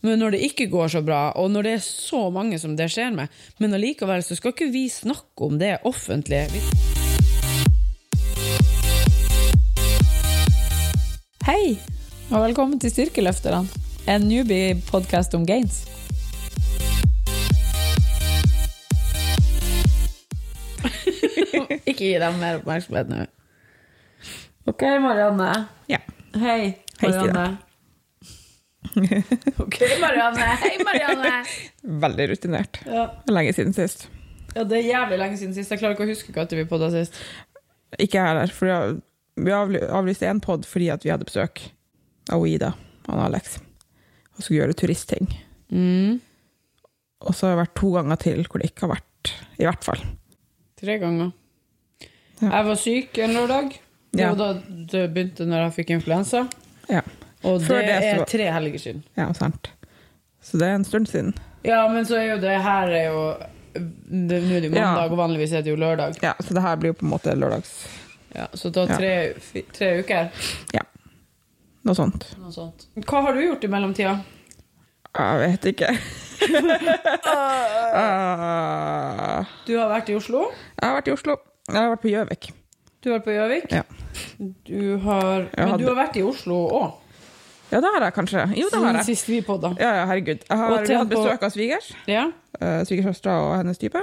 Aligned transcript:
Men 0.00 0.20
når 0.22 0.36
det 0.36 0.44
ikke 0.46 0.68
går 0.70 0.92
så 0.92 1.00
bra, 1.02 1.32
og 1.34 1.50
når 1.50 1.66
det 1.66 1.72
er 1.74 1.80
så 1.82 2.28
mange 2.30 2.58
som 2.62 2.76
det 2.78 2.86
skjer 2.94 3.10
med, 3.16 3.26
men 3.58 3.74
allikevel 3.74 4.22
så 4.22 4.36
skal 4.38 4.54
ikke 4.54 4.70
vi 4.70 4.84
snakke 4.92 5.48
om 5.48 5.58
det 5.58 5.72
offentlig. 5.88 6.46
Hei, 11.48 11.74
og 12.30 12.44
velkommen 12.44 12.78
til 12.78 12.94
Styrkeløfterne, 12.94 13.66
en 14.06 14.22
newbie-podkast 14.30 15.34
om 15.34 15.42
gains. 15.48 15.82
ikke 21.90 22.04
gi 22.04 22.14
dem 22.22 22.38
mer 22.38 22.62
oppmerksomhet 22.62 23.10
nå. 23.10 23.24
Ok, 24.70 24.82
Marianne. 25.02 25.54
Ja. 25.90 26.04
Hei, 26.38 26.76
Hei, 27.00 27.08
Marianne. 27.08 27.56
ok, 29.64 29.76
Marianne. 30.02 30.46
Hei, 30.62 30.74
Marianne. 30.84 31.32
Veldig 32.04 32.28
rutinert. 32.32 32.80
Ja. 32.86 33.06
Lenge 33.30 33.52
siden 33.56 33.74
sist. 33.76 34.08
ja, 34.54 34.64
det 34.64 34.78
er 34.80 34.88
jævlig 34.88 35.18
lenge 35.20 35.38
siden 35.40 35.54
sist. 35.56 35.70
Jeg 35.72 35.80
klarer 35.82 35.96
ikke 35.96 36.06
å 36.06 36.12
huske 36.12 36.34
når 36.34 36.60
vi 36.62 36.68
podda 36.70 36.90
sist. 36.94 37.18
Ikke 37.98 38.18
jeg 38.20 38.26
heller, 38.28 38.52
for 38.52 39.00
vi 39.38 39.52
avlyste 39.54 40.28
én 40.28 40.40
pod 40.44 40.66
fordi 40.68 40.90
vi 41.04 41.10
hadde 41.12 41.24
besøk 41.28 41.62
av 42.34 42.44
Ida 42.48 42.72
og 43.08 43.20
Alex 43.28 43.58
og 44.36 44.42
skulle 44.44 44.60
gjøre 44.60 44.76
turistting. 44.78 45.28
Mm. 45.72 46.18
Og 47.26 47.34
så 47.34 47.48
har 47.48 47.54
det 47.56 47.62
vært 47.64 47.76
to 47.80 47.88
ganger 47.96 48.20
til 48.22 48.42
hvor 48.46 48.62
det 48.62 48.68
ikke 48.70 48.86
har 48.86 48.92
vært, 48.96 49.32
i 49.58 49.66
hvert 49.66 49.86
fall. 49.86 50.02
Tre 50.78 50.94
ganger. 51.02 51.32
Ja. 52.38 52.50
Jeg 52.52 52.66
var 52.68 52.78
syk 52.78 53.18
en 53.24 53.34
lørdag. 53.34 53.72
Det 54.14 54.22
Ja. 54.22 54.28
var 54.32 54.38
da 54.38 54.62
det 54.92 55.02
begynte 55.14 55.44
når 55.48 55.64
jeg 55.66 55.74
fikk 55.80 55.90
influensa. 55.96 56.44
Ja, 56.88 57.02
Og 57.44 57.60
Før 57.62 57.78
det, 57.82 57.86
det 57.86 58.14
så- 58.16 58.20
er 58.22 58.24
tre 58.24 58.50
helger 58.52 58.78
siden. 58.78 59.02
ja 59.16 59.32
sant. 59.32 59.70
Så 60.42 60.58
det 60.58 60.66
er 60.68 60.74
en 60.74 60.84
stund 60.84 61.06
siden. 61.08 61.34
Ja, 61.64 61.88
men 61.88 62.04
så 62.06 62.16
er 62.16 62.34
jo 62.34 62.40
det 62.40 62.60
her 62.62 62.88
er 62.88 63.06
jo 63.12 63.34
Nå 63.78 64.34
er 64.34 64.60
det 64.60 64.70
jo 64.72 64.74
Ja. 64.74 65.04
og 65.04 65.16
vanligvis 65.16 65.52
er 65.52 65.62
det 65.62 65.70
jo 65.70 65.76
lørdag. 65.76 66.16
Ja, 66.22 66.32
Så 66.40 66.54
det 66.54 66.62
her 66.62 66.76
blir 66.76 66.88
jo 66.90 66.94
på 66.94 67.04
en 67.04 67.10
måte 67.10 67.34
lørdags... 67.36 67.86
Ja, 68.34 68.46
så 68.54 68.70
da 68.72 68.86
tre, 68.86 69.34
ja. 69.54 69.60
tre 69.72 69.98
uker. 70.00 70.28
Ja, 70.74 70.80
noe 71.84 71.94
sånt. 71.94 72.26
Noe 72.40 72.50
sånt. 72.52 72.86
Hva 72.96 73.22
har 73.22 73.32
du 73.34 73.40
gjort 73.40 73.64
i 73.64 73.68
mellomtida? 73.68 74.16
Jeg 75.16 75.38
vet 75.38 75.64
ikke. 75.74 75.98
Ah, 77.98 79.44
Du 79.66 79.76
har 79.78 79.88
vært 79.92 80.08
i 80.10 80.14
Oslo. 80.18 80.46
jeg 80.80 80.88
har 80.88 80.96
vært 81.00 81.08
i 81.08 81.12
Oslo. 81.14 81.36
Jeg 81.68 81.76
har 81.76 81.90
vært 81.92 82.02
på 82.04 82.10
Gjøvik. 82.12 82.48
Du 83.02 83.10
har 83.10 83.18
vært 83.18 83.26
på 83.28 83.34
Gjøvik. 83.36 83.72
Ja. 83.72 83.82
Du 84.66 84.98
har 85.04 85.48
Men 85.56 85.78
du 85.78 85.86
har 85.88 85.96
vært 85.98 86.16
i 86.16 86.22
Oslo 86.26 86.58
òg. 86.78 86.92
Ja, 87.68 87.80
det 87.84 87.90
har 87.94 88.04
jeg 88.06 88.14
kanskje. 88.16 88.44
Jo, 88.56 88.68
det 88.72 88.80
har 88.80 88.96
jeg. 89.00 89.06
Sist 89.10 89.28
vi 89.28 89.40
podda. 89.44 89.74
Ja, 89.80 89.90
ja, 90.00 90.04
herregud. 90.08 90.44
Jeg 90.48 90.60
har, 90.60 90.72
vi 90.72 90.88
til 90.88 91.10
besøk 91.10 91.42
av 91.44 91.52
svigers. 91.52 91.90
Ja. 92.08 92.28
Uh, 92.56 92.80
Svigersøstera 92.88 93.34
og 93.44 93.56
hennes 93.60 93.80
type. 93.80 94.00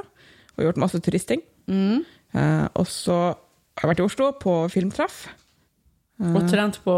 Og 0.55 0.67
gjort 0.67 0.81
masse 0.81 1.02
turisting. 1.03 1.41
Mm. 1.67 2.03
Uh, 2.35 2.67
og 2.77 2.85
så 2.91 3.17
har 3.33 3.88
jeg 3.88 3.94
vært 3.95 4.03
i 4.03 4.05
Oslo 4.05 4.30
på 4.41 4.53
filmtreff. 4.73 5.25
Uh, 6.22 6.35
Og 6.35 6.45
trent 6.52 6.77
på 6.85 6.95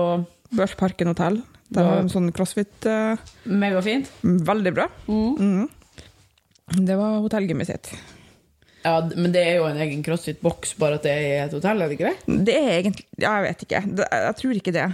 Børsparken 0.57 1.13
hotell. 1.13 1.39
Der 1.71 1.83
var 1.83 1.97
har 1.97 2.03
de 2.03 2.05
en 2.05 2.11
sånn 2.11 2.29
crossfit. 2.35 2.75
uh, 2.87 3.15
Megafint. 3.47 4.11
veldig 4.23 4.75
bra. 4.75 4.91
Mm. 5.07 5.39
Mm. 5.39 6.85
Det 6.87 6.99
var 6.99 7.21
hotellgymmet 7.23 7.71
sitt. 7.71 7.91
Ja, 8.83 9.01
men 9.15 9.33
det 9.33 9.41
er 9.43 9.57
jo 9.57 9.67
en 9.67 9.79
egen 9.83 10.03
CrossFit-boks, 10.05 10.75
bare 10.79 10.99
at 10.99 11.03
det 11.07 11.11
er 11.11 11.25
i 11.25 11.37
et 11.45 11.55
hotell, 11.55 11.81
er 11.81 11.89
det 11.89 11.97
ikke 11.97 12.11
det? 12.11 12.37
Det 12.47 12.55
er 12.55 12.73
egentlig 12.77 13.05
ja, 13.19 13.33
Jeg 13.39 13.43
vet 13.47 13.63
ikke. 13.65 13.81
Det, 13.97 14.07
jeg 14.13 14.35
tror 14.41 14.59
ikke 14.61 14.75
det. 14.75 14.85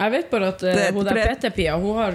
Jeg 0.00 0.12
vet 0.14 0.30
bare 0.32 0.48
at 0.54 0.62
uh, 0.64 0.78
hun 0.96 1.04
der 1.08 1.18
PT-pia, 1.34 1.74
hun 1.80 1.96
har, 2.00 2.14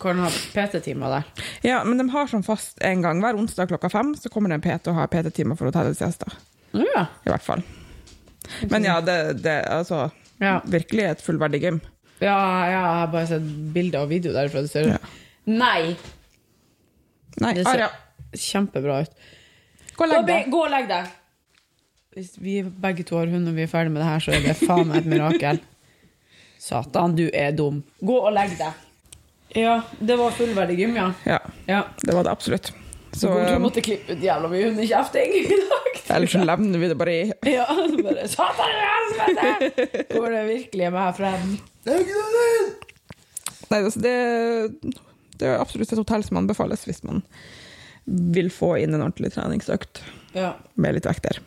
kan 0.00 0.18
ha 0.20 0.28
PT-timer 0.30 1.14
der. 1.16 1.44
Ja, 1.64 1.78
Men 1.88 1.98
de 2.02 2.08
har 2.12 2.28
sånn 2.28 2.44
fast 2.44 2.80
en 2.84 3.00
gang 3.04 3.22
hver 3.24 3.38
onsdag 3.40 3.70
klokka 3.72 3.88
fem. 3.92 4.12
Så 4.20 4.28
kommer 4.32 4.52
det 4.52 4.60
en 4.60 4.64
PT 4.66 4.90
og 4.92 4.98
har 5.00 5.08
PT-timer 5.12 5.56
for 5.56 5.70
hotellets 5.70 6.02
gjester. 6.04 6.34
Ja. 6.76 7.06
I 7.24 7.32
hvert 7.32 7.44
fall. 7.46 7.64
Men 8.68 8.84
ja, 8.84 8.98
det, 9.04 9.16
det 9.44 9.56
altså 9.70 10.10
Ja. 10.42 10.58
Virkelig 10.66 11.04
et 11.08 11.20
fullverdig 11.24 11.60
gym. 11.62 11.80
Ja, 12.22 12.36
jeg 12.68 12.78
har 12.84 13.06
bare 13.12 13.26
sett 13.30 13.48
bilder 13.74 14.04
og 14.04 14.10
video 14.12 14.32
derfra. 14.34 14.62
Det 14.64 14.70
ser 14.72 14.88
Ja. 14.92 14.98
Nei! 15.46 15.96
Nei, 17.40 17.54
Det 17.56 17.64
ser 17.66 17.72
Aria. 17.80 17.88
kjempebra 18.36 19.00
ut. 19.02 19.12
gå 19.96 20.04
og 20.04 20.10
legg 20.12 20.26
deg. 20.28 20.50
gå 20.52 20.60
og 20.66 20.70
legg 20.70 20.88
deg! 20.90 21.08
Hvis 22.12 22.34
vi 22.38 22.58
begge 22.62 23.06
to 23.08 23.16
har 23.16 23.30
hund 23.32 23.48
og 23.48 23.54
vi 23.56 23.64
er 23.64 23.70
ferdig 23.72 23.90
med 23.94 24.02
det 24.02 24.08
her, 24.10 24.20
så 24.20 24.34
er 24.36 24.42
det 24.44 24.56
faen 24.60 24.86
meg 24.90 25.00
et 25.00 25.08
mirakel. 25.14 25.62
Satan, 26.62 27.16
du 27.18 27.24
er 27.34 27.50
dum. 27.58 27.80
Gå 28.00 28.16
og 28.22 28.30
legg 28.36 28.52
deg. 28.60 28.72
Ja, 29.58 29.80
det 29.98 30.14
var 30.16 30.30
fullverdig 30.36 30.76
gym, 30.78 30.94
ja. 30.96 31.08
Ja, 31.28 31.40
ja. 31.68 31.80
det 32.06 32.14
var 32.16 32.24
det 32.28 32.30
absolutt. 32.32 32.70
Så 33.12 33.28
kommer 33.28 33.44
til 33.50 33.58
å 33.58 33.64
måtte 33.66 33.82
klippe 33.84 34.14
ut 34.14 34.22
jævla 34.24 34.48
mye 34.48 34.68
hundekjefting 34.70 35.34
i 35.42 35.42
dag. 35.50 35.98
Ellers 36.16 36.32
så 36.32 36.40
levner 36.46 36.80
vi 36.80 36.88
det 36.88 36.96
bare 36.96 37.12
i 37.18 37.26
Ja, 37.58 37.66
så 37.68 37.98
bare 38.06 38.24
Satan 38.30 38.72
i 38.72 38.86
helvete! 38.86 40.06
Går 40.14 40.36
det 40.38 40.44
virkelig 40.48 40.88
meg 40.94 41.18
frem? 41.18 41.52
Nei, 43.72 43.78
altså 43.82 44.00
det, 44.04 44.14
det 45.40 45.48
er 45.50 45.60
absolutt 45.60 45.92
et 45.92 46.00
hotell 46.00 46.24
som 46.24 46.40
anbefales 46.40 46.86
hvis 46.88 47.02
man 47.08 47.20
vil 48.06 48.48
få 48.52 48.74
inn 48.82 48.94
en 48.96 49.04
ordentlig 49.04 49.32
treningsøkt 49.36 50.00
Ja. 50.36 50.54
med 50.80 50.96
litt 50.96 51.06
vekter. 51.06 51.38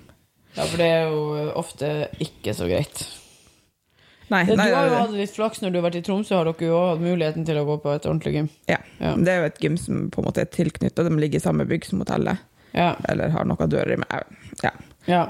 ja, 0.56 0.64
for 0.64 0.78
det 0.80 0.88
er 0.88 1.09
jo 1.09 1.52
ofte 1.58 1.90
ikke 2.22 2.54
så 2.56 2.68
greit. 2.70 3.02
Nei, 4.30 4.44
Du 4.46 4.56
nei, 4.58 4.72
har 4.74 4.88
jo 4.90 4.96
hatt 4.97 5.12
litt 5.13 5.30
flaks 5.36 5.62
når 5.62 5.72
du 5.72 5.78
har 5.80 5.84
vært 5.90 6.00
i 6.00 6.02
Tromsø, 6.02 6.34
har 6.40 6.46
dere 6.50 6.66
jo 6.66 6.74
også 6.74 6.96
hatt 6.96 7.03
muligheten 7.06 7.46
til 7.46 7.58
å 7.62 7.66
gå 7.68 7.75
på 7.84 7.91
et 7.94 8.06
ordentlig 8.09 8.34
gym. 8.34 8.50
ja. 8.68 8.78
Ja. 9.00 9.12
Det 9.16 9.28
er 9.30 9.40
jo 9.41 9.46
et 9.52 9.59
gym 9.62 9.78
som 9.78 10.09
på 10.09 10.22
en 10.22 10.25
måte 10.30 10.41
er 10.41 10.46
tilknyttet. 10.50 10.96
De 11.06 11.18
ligger 11.19 11.38
i 11.38 11.44
samme 11.44 11.66
bygg 11.68 11.86
som 11.86 12.00
hotellet, 12.00 12.38
Ja. 12.74 12.96
eller 13.09 13.30
har 13.30 13.46
noen 13.46 13.69
dører 13.69 13.97
med. 13.97 14.24
Ja. 14.63 14.72
Ja, 15.08 15.25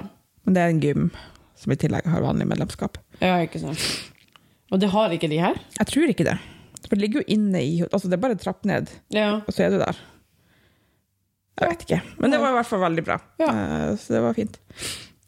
Men 0.45 0.53
det 0.53 0.61
er 0.61 0.69
en 0.69 0.79
gym 0.79 1.11
som 1.55 1.71
i 1.71 1.75
tillegg 1.75 2.05
har 2.05 2.21
vanlig 2.21 2.47
medlemskap. 2.47 2.97
ja 3.19 3.37
ikke 3.43 3.59
sant. 3.59 3.79
Og 4.71 4.79
det 4.79 4.89
har 4.89 5.09
ikke 5.09 5.29
de 5.29 5.37
her? 5.39 5.55
Jeg 5.79 5.87
tror 5.87 6.07
ikke 6.09 6.23
det. 6.25 6.37
For 6.87 6.95
det 6.95 7.01
ligger 7.01 7.21
jo 7.21 7.33
inne 7.35 7.59
i 7.61 7.81
Altså, 7.91 8.07
det 8.09 8.13
er 8.13 8.21
bare 8.27 8.35
trapp 8.35 8.63
ned, 8.65 8.89
Ja. 9.09 9.37
og 9.47 9.49
så 9.53 9.65
er 9.65 9.69
du 9.71 9.77
der. 9.79 9.95
Jeg 11.59 11.69
vet 11.69 11.85
ikke. 11.87 12.01
Men 12.19 12.31
det 12.31 12.39
var 12.39 12.49
i 12.51 12.57
hvert 12.59 12.65
fall 12.67 12.79
veldig 12.81 13.03
bra. 13.05 13.17
Ja. 13.39 13.47
Eh, 13.49 13.95
Så 13.95 14.13
det 14.13 14.21
var 14.21 14.33
fint. 14.33 14.57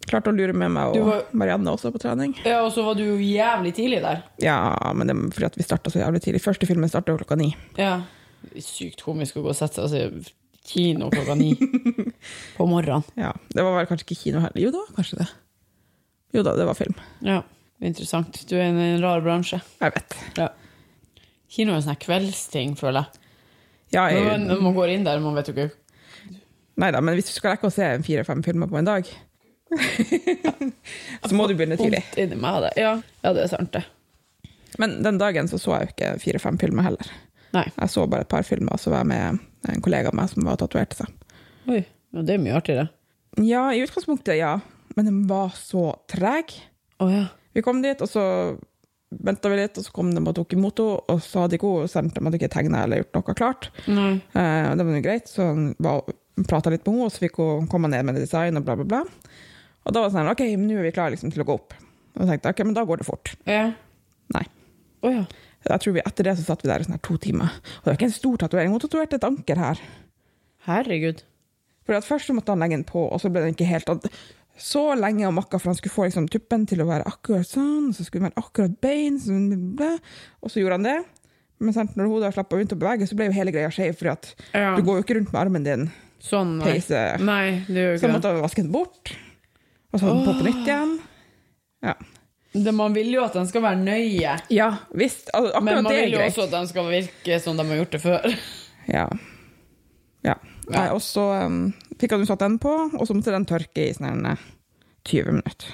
Klarte 0.08 0.32
å 0.32 0.36
lure 0.36 0.54
med 0.56 0.72
meg 0.72 0.96
og 0.96 1.06
var- 1.10 1.24
Marianne 1.36 1.68
også 1.74 1.92
på 1.92 2.00
trening. 2.00 2.34
ja, 2.46 2.62
og 2.64 2.72
så 2.72 2.84
var 2.86 2.96
du 2.96 3.04
jo 3.04 3.18
jævlig 3.20 3.74
tidlig 3.76 4.02
der. 4.02 4.22
Ja, 4.40 4.58
men 4.96 5.08
det 5.08 5.16
er 5.16 5.30
fordi 5.36 5.46
at 5.50 5.58
vi 5.60 5.64
starta 5.68 5.92
så 5.92 6.00
jævlig 6.00 6.22
tidlig. 6.24 6.42
Første 6.42 6.66
filmen 6.70 6.90
starta 6.90 7.16
klokka 7.18 7.36
ni. 7.38 7.50
Ja. 7.78 8.02
Sykt 8.62 9.04
komisk 9.04 9.36
å 9.36 9.44
gå 9.44 9.50
og 9.52 9.56
sette 9.60 9.84
seg 9.92 10.14
i 10.22 10.26
kino 10.68 11.10
klokka 11.12 11.36
ni 11.38 11.54
på 12.58 12.68
morgenen. 12.70 13.04
Ja, 13.20 13.34
Det 13.54 13.64
var 13.64 13.76
vel 13.80 13.86
kanskje 13.90 14.06
ikke 14.08 14.22
kino 14.24 14.40
heller. 14.40 14.62
Jo, 14.64 14.72
da, 14.72 14.86
kanskje 14.96 15.20
det. 15.24 15.28
Jo 16.36 16.44
da, 16.44 16.56
det 16.56 16.66
var 16.68 16.76
film. 16.76 16.96
Ja, 17.24 17.42
interessant. 17.82 18.42
Du 18.48 18.56
er 18.56 18.68
i 18.68 18.72
en 18.94 19.02
rar 19.04 19.22
bransje. 19.26 19.60
Jeg 19.82 19.94
vet. 19.96 20.16
Ja. 20.38 20.50
Kino 21.50 21.72
er 21.74 21.82
en 21.82 21.86
sånn 21.88 22.00
kveldsting, 22.00 22.76
føler 22.80 23.04
jeg. 23.06 23.22
Ja, 23.96 24.08
jeg, 24.12 24.24
man, 24.28 24.48
når 24.50 24.62
man 24.66 24.74
går 24.76 24.90
inn 24.96 25.06
der, 25.08 25.20
man 25.24 25.36
vet 25.36 25.48
jo 25.48 25.54
ikke 25.56 25.70
nei 26.78 26.92
da, 26.94 27.00
men 27.02 27.16
hvis 27.18 27.30
du 27.32 27.32
skal 27.34 27.56
rekke 27.56 27.70
å 27.70 27.74
se 27.74 27.82
en 27.90 28.04
fire-fem 28.06 28.44
filmer 28.46 28.68
på 28.70 28.78
en 28.78 28.86
dag, 28.86 29.08
så 31.28 31.36
må 31.36 31.48
du 31.50 31.56
begynne 31.58 31.78
tidlig. 31.80 32.04
Ja. 32.80 32.94
ja, 33.24 33.34
det 33.36 33.46
er 33.46 33.52
sant, 33.52 33.74
det. 33.76 33.84
Men 34.82 35.00
den 35.04 35.20
dagen 35.22 35.50
så, 35.50 35.60
så 35.62 35.76
jeg 35.76 35.88
jo 35.88 35.94
ikke 35.96 36.12
fire-fem 36.24 36.60
filmer 36.62 36.88
heller. 36.88 37.12
Nei. 37.56 37.66
Jeg 37.72 37.92
så 37.94 38.06
bare 38.10 38.28
et 38.28 38.32
par 38.32 38.46
filmer, 38.48 38.76
og 38.76 38.82
så 38.82 38.94
var 38.94 39.04
jeg 39.04 39.12
med 39.14 39.74
en 39.74 39.84
kollega 39.84 40.12
av 40.12 40.18
meg 40.20 40.32
som 40.32 40.48
var 40.48 40.60
tatovert 40.62 40.96
seg. 40.98 41.12
Oi, 41.68 41.82
ja, 41.84 42.24
det 42.24 42.36
er 42.36 42.44
mye 42.44 42.58
artigere. 42.60 42.88
Ja, 43.44 43.68
i 43.74 43.84
utgangspunktet, 43.86 44.38
ja. 44.40 44.58
Men 44.96 45.10
den 45.10 45.22
var 45.30 45.54
så 45.58 45.92
treg. 46.10 46.54
Oh, 47.04 47.12
ja. 47.12 47.28
Vi 47.56 47.64
kom 47.66 47.82
dit, 47.84 48.02
og 48.04 48.10
så 48.12 48.24
venta 49.10 49.50
vi 49.50 49.60
litt, 49.62 49.78
og 49.80 49.86
så 49.88 49.94
kom 49.96 50.12
de 50.14 50.22
og 50.22 50.36
tok 50.36 50.54
imot 50.58 50.82
henne, 50.84 51.02
og 51.14 51.22
så 51.24 51.46
hadde 51.46 51.58
ikke 51.58 51.74
hun 51.74 51.92
sendt 51.92 52.18
dem 52.18 52.28
hadde 52.28 52.40
ikke 52.40 52.52
tegna 52.54 52.84
eller 52.86 53.04
gjort 53.04 53.20
noe 53.20 53.36
klart. 53.38 53.70
Nei. 53.88 54.14
Eh, 54.36 54.70
det 54.76 54.88
var 54.88 54.98
jo 54.98 55.04
greit, 55.06 55.32
så 55.32 55.52
hun 55.54 55.70
prata 56.48 56.74
litt 56.74 56.84
med 56.86 56.94
henne, 56.94 57.08
og 57.08 57.14
så 57.14 57.24
fikk 57.24 57.40
hun 57.42 57.70
komme 57.72 57.92
ned 57.94 58.08
med 58.08 58.20
design 58.20 58.60
og 58.60 58.68
bla, 58.68 58.78
bla, 58.80 58.88
bla. 58.88 59.04
Og 59.88 59.94
da 59.96 60.04
var 60.04 60.10
det 60.12 60.18
sånn 60.18 60.32
OK, 60.34 60.42
men 60.60 60.68
nå 60.68 60.80
er 60.82 60.88
vi 60.90 60.96
klare 60.96 61.14
liksom, 61.16 61.32
til 61.32 61.44
å 61.44 61.48
gå 61.48 61.56
opp. 61.58 61.76
Og 62.18 62.24
jeg 62.26 62.34
tenkte 62.34 62.52
OK, 62.52 62.64
men 62.68 62.76
da 62.76 62.84
går 62.88 63.02
det 63.02 63.08
fort. 63.08 63.34
Ja. 63.48 63.70
Nei. 64.36 64.44
Oh, 65.06 65.14
ja. 65.14 65.24
Jeg 65.68 65.84
tror 65.84 65.96
vi 65.98 66.04
Etter 66.04 66.28
det 66.28 66.34
så 66.40 66.46
satt 66.48 66.64
vi 66.64 66.70
der 66.72 66.84
i 66.84 66.88
sånn 66.88 67.00
to 67.04 67.18
timer. 67.22 67.52
Og 67.62 67.86
det 67.86 67.92
var 67.92 67.98
ikke 68.00 68.10
en 68.10 68.16
stor 68.18 68.38
tatovering, 68.44 68.74
hun 68.74 68.84
tatoverte 68.84 69.20
et 69.20 69.28
anker 69.28 69.62
her. 69.62 69.82
Herregud. 70.68 71.24
Fordi 71.88 72.02
at 72.02 72.08
Først 72.08 72.28
så 72.30 72.36
måtte 72.36 72.52
han 72.54 72.64
legge 72.64 72.76
den 72.80 72.88
på, 72.88 73.06
og 73.08 73.22
så 73.24 73.32
ble 73.32 73.46
den 73.46 73.56
ikke 73.56 73.68
helt 73.70 73.92
Så 74.60 74.82
lenge 74.98 75.28
og 75.28 75.36
makka 75.38 75.60
for 75.62 75.70
han 75.72 75.78
skulle 75.78 75.94
få 75.94 76.08
liksom, 76.08 76.28
tuppen 76.34 76.66
til 76.68 76.82
å 76.82 76.88
være 76.90 77.06
akkurat 77.08 77.46
sånn, 77.48 77.92
så 77.94 78.04
skulle 78.04 78.26
den 78.26 78.32
være 78.32 78.42
akkurat 78.42 78.74
bein, 78.82 79.20
sånn, 79.22 79.78
og 80.42 80.50
så 80.52 80.64
gjorde 80.64 80.80
han 80.80 80.88
det. 80.88 80.98
Men 81.62 81.76
sant, 81.76 81.94
når 81.98 82.10
hodet 82.10 82.34
slapp 82.34 82.52
og 82.52 82.58
begynte 82.60 82.76
å 82.78 82.82
bevege, 82.82 83.06
så 83.10 83.18
ble 83.18 83.30
jo 83.30 83.36
hele 83.38 83.54
greia 83.54 83.70
skjev, 83.74 83.94
for 83.98 84.12
at 84.16 84.34
Ja. 84.54 84.76
du 84.76 84.82
går 84.82 84.98
jo 85.00 85.04
ikke 85.06 85.18
rundt 85.20 85.32
med 85.34 85.42
armen 85.42 85.64
din 85.64 85.88
Sånn, 86.20 86.58
nei. 86.58 86.82
Nei, 87.22 87.62
det 87.70 87.78
gjør 87.78 87.92
jo 87.94 87.98
Så 87.98 88.02
ikke 88.02 88.10
han 88.10 88.16
måtte 88.18 88.42
vaske 88.42 88.64
den 88.64 88.72
bort, 88.74 89.14
og 89.94 90.00
så 90.00 90.06
hadde 90.06 90.18
den 90.20 90.28
på 90.28 90.36
på 90.40 90.48
nytt 90.50 90.68
igjen. 90.68 90.94
Ja, 91.86 91.94
det. 92.58 92.74
Man 92.74 92.96
vil 92.96 93.12
jo 93.14 93.24
at 93.26 93.36
den 93.38 93.48
skal 93.50 93.62
være 93.62 93.80
nøye, 93.84 94.36
ja 94.50 94.70
visst. 94.98 95.30
Al 95.38 95.50
akkurat 95.52 95.64
men 95.68 95.76
man 95.84 95.90
det 95.92 95.98
er 95.98 96.06
vil 96.08 96.16
jo 96.16 96.22
greit. 96.22 96.32
også 96.34 96.46
at 96.48 96.54
den 96.56 96.70
skal 96.72 96.88
virke 96.90 97.40
som 97.44 97.58
de 97.60 97.66
har 97.70 97.82
gjort 97.84 97.98
det 97.98 98.02
før. 98.06 98.30
Ja. 98.88 99.04
ja. 100.24 100.38
Nei, 100.72 100.86
og 100.96 101.02
så 101.04 101.26
um, 101.44 101.74
fikk 102.00 102.14
han 102.16 102.22
jo 102.24 102.28
satt 102.30 102.40
den 102.40 102.54
på, 102.64 102.72
og 102.72 103.02
så 103.04 103.12
måtte 103.18 103.34
den 103.36 103.44
tørke 103.50 103.84
i 103.84 103.92
sånn 103.92 104.24
her, 104.24 104.38
eh, 104.40 104.46
20 105.12 105.36
minutter. 105.36 105.74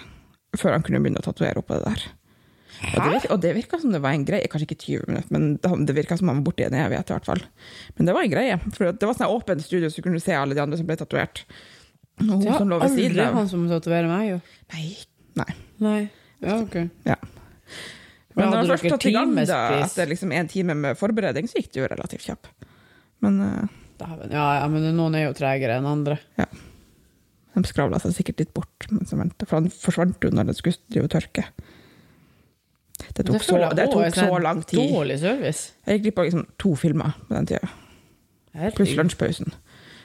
Før 0.58 0.74
han 0.74 0.82
kunne 0.86 0.98
begynne 1.04 1.22
å 1.22 1.26
tatovere 1.28 1.62
oppå 1.62 1.78
det 1.78 1.92
der. 1.92 2.08
Og 2.90 2.98
det, 2.98 3.12
virka, 3.14 3.30
og 3.36 3.44
det 3.44 3.52
virka 3.60 3.80
som 3.84 3.94
det 3.94 4.02
var 4.02 4.18
en 4.18 4.26
greie. 4.26 4.50
Kanskje 4.50 4.66
ikke 4.66 4.80
20 4.82 5.06
minutter, 5.12 5.30
men 5.38 5.46
det, 5.62 5.72
det 5.86 5.96
virka 6.00 6.18
som 6.18 6.32
han 6.34 6.42
var 6.42 6.48
borte 6.50 6.66
i 6.66 6.68
en 6.72 6.80
evighet. 6.82 7.14
i 7.14 7.16
hvert 7.20 7.30
fall. 7.30 7.46
Men 8.00 8.10
det 8.10 8.18
var 8.18 8.26
en 8.26 8.34
greie. 8.34 8.58
For 8.74 8.90
det 8.90 9.06
var 9.08 9.14
sånn 9.14 9.28
her 9.28 9.38
åpent 9.38 9.62
studio, 9.66 9.94
så 9.94 10.02
kunne 10.02 10.18
du 10.18 10.26
se 10.26 10.34
alle 10.42 10.58
de 10.58 10.66
andre 10.66 10.82
som 10.82 10.90
ble 10.90 10.98
tatovert. 11.00 11.46
Hun 12.22 12.40
Det 12.40 12.52
ved 12.52 12.74
aldri 12.78 13.26
han 13.38 13.48
som 13.50 13.64
tatoverer 13.70 14.10
meg, 14.10 14.28
jo. 14.36 14.42
Nei. 14.74 14.88
Nei. 15.40 15.54
Nei. 15.84 16.02
Ja, 16.44 16.60
ok. 16.60 16.76
Ja. 17.08 17.18
Men 18.34 18.50
når 18.50 18.58
hadde 18.58 18.74
først 18.74 18.90
tatt 18.96 19.08
i 19.10 19.14
gang, 19.14 19.34
da, 19.48 19.62
etter 19.84 20.10
liksom 20.10 20.34
en 20.34 20.50
time 20.50 20.76
med 20.78 20.98
forberedning, 21.00 21.48
så 21.50 21.62
gikk 21.62 21.72
det 21.74 21.84
jo 21.84 21.90
relativt 21.90 22.26
kjapt. 22.26 22.50
Men 23.24 23.40
uh, 23.42 23.80
Ja, 24.32 24.46
ja, 24.60 24.68
men 24.72 24.90
noen 24.98 25.18
er 25.18 25.28
jo 25.28 25.36
tregere 25.38 25.78
enn 25.80 25.88
andre. 25.90 26.18
Ja. 26.40 26.48
de 27.54 27.64
skravla 27.70 28.02
seg 28.02 28.16
sikkert 28.18 28.42
litt 28.42 28.54
bort, 28.58 28.90
mens 28.90 29.14
de 29.14 29.20
ventet, 29.20 29.46
for 29.48 29.62
han 29.62 29.70
forsvant 29.74 30.26
jo 30.26 30.34
når 30.34 30.50
det 30.50 30.58
skulle 30.60 30.82
drive 30.90 31.12
tørke. 31.14 31.46
Det 33.14 33.26
tok, 33.26 33.42
så, 33.42 33.54
føler 33.54 33.68
jeg 33.68 33.78
det 33.78 33.86
også 33.86 33.94
tok 33.94 34.04
er 34.06 34.16
så 34.16 34.26
sånn 34.26 34.46
lang 34.46 34.64
tid. 34.66 34.82
Dårlig 34.94 35.20
service. 35.22 35.64
Jeg 35.86 35.98
gikk 35.98 36.06
glipp 36.08 36.20
av 36.22 36.28
liksom 36.30 36.46
to 36.62 36.74
filmer 36.80 37.16
på 37.28 37.36
den 37.36 37.50
tida, 37.52 37.70
pluss 38.78 38.94
lunsjpausen. 38.98 39.54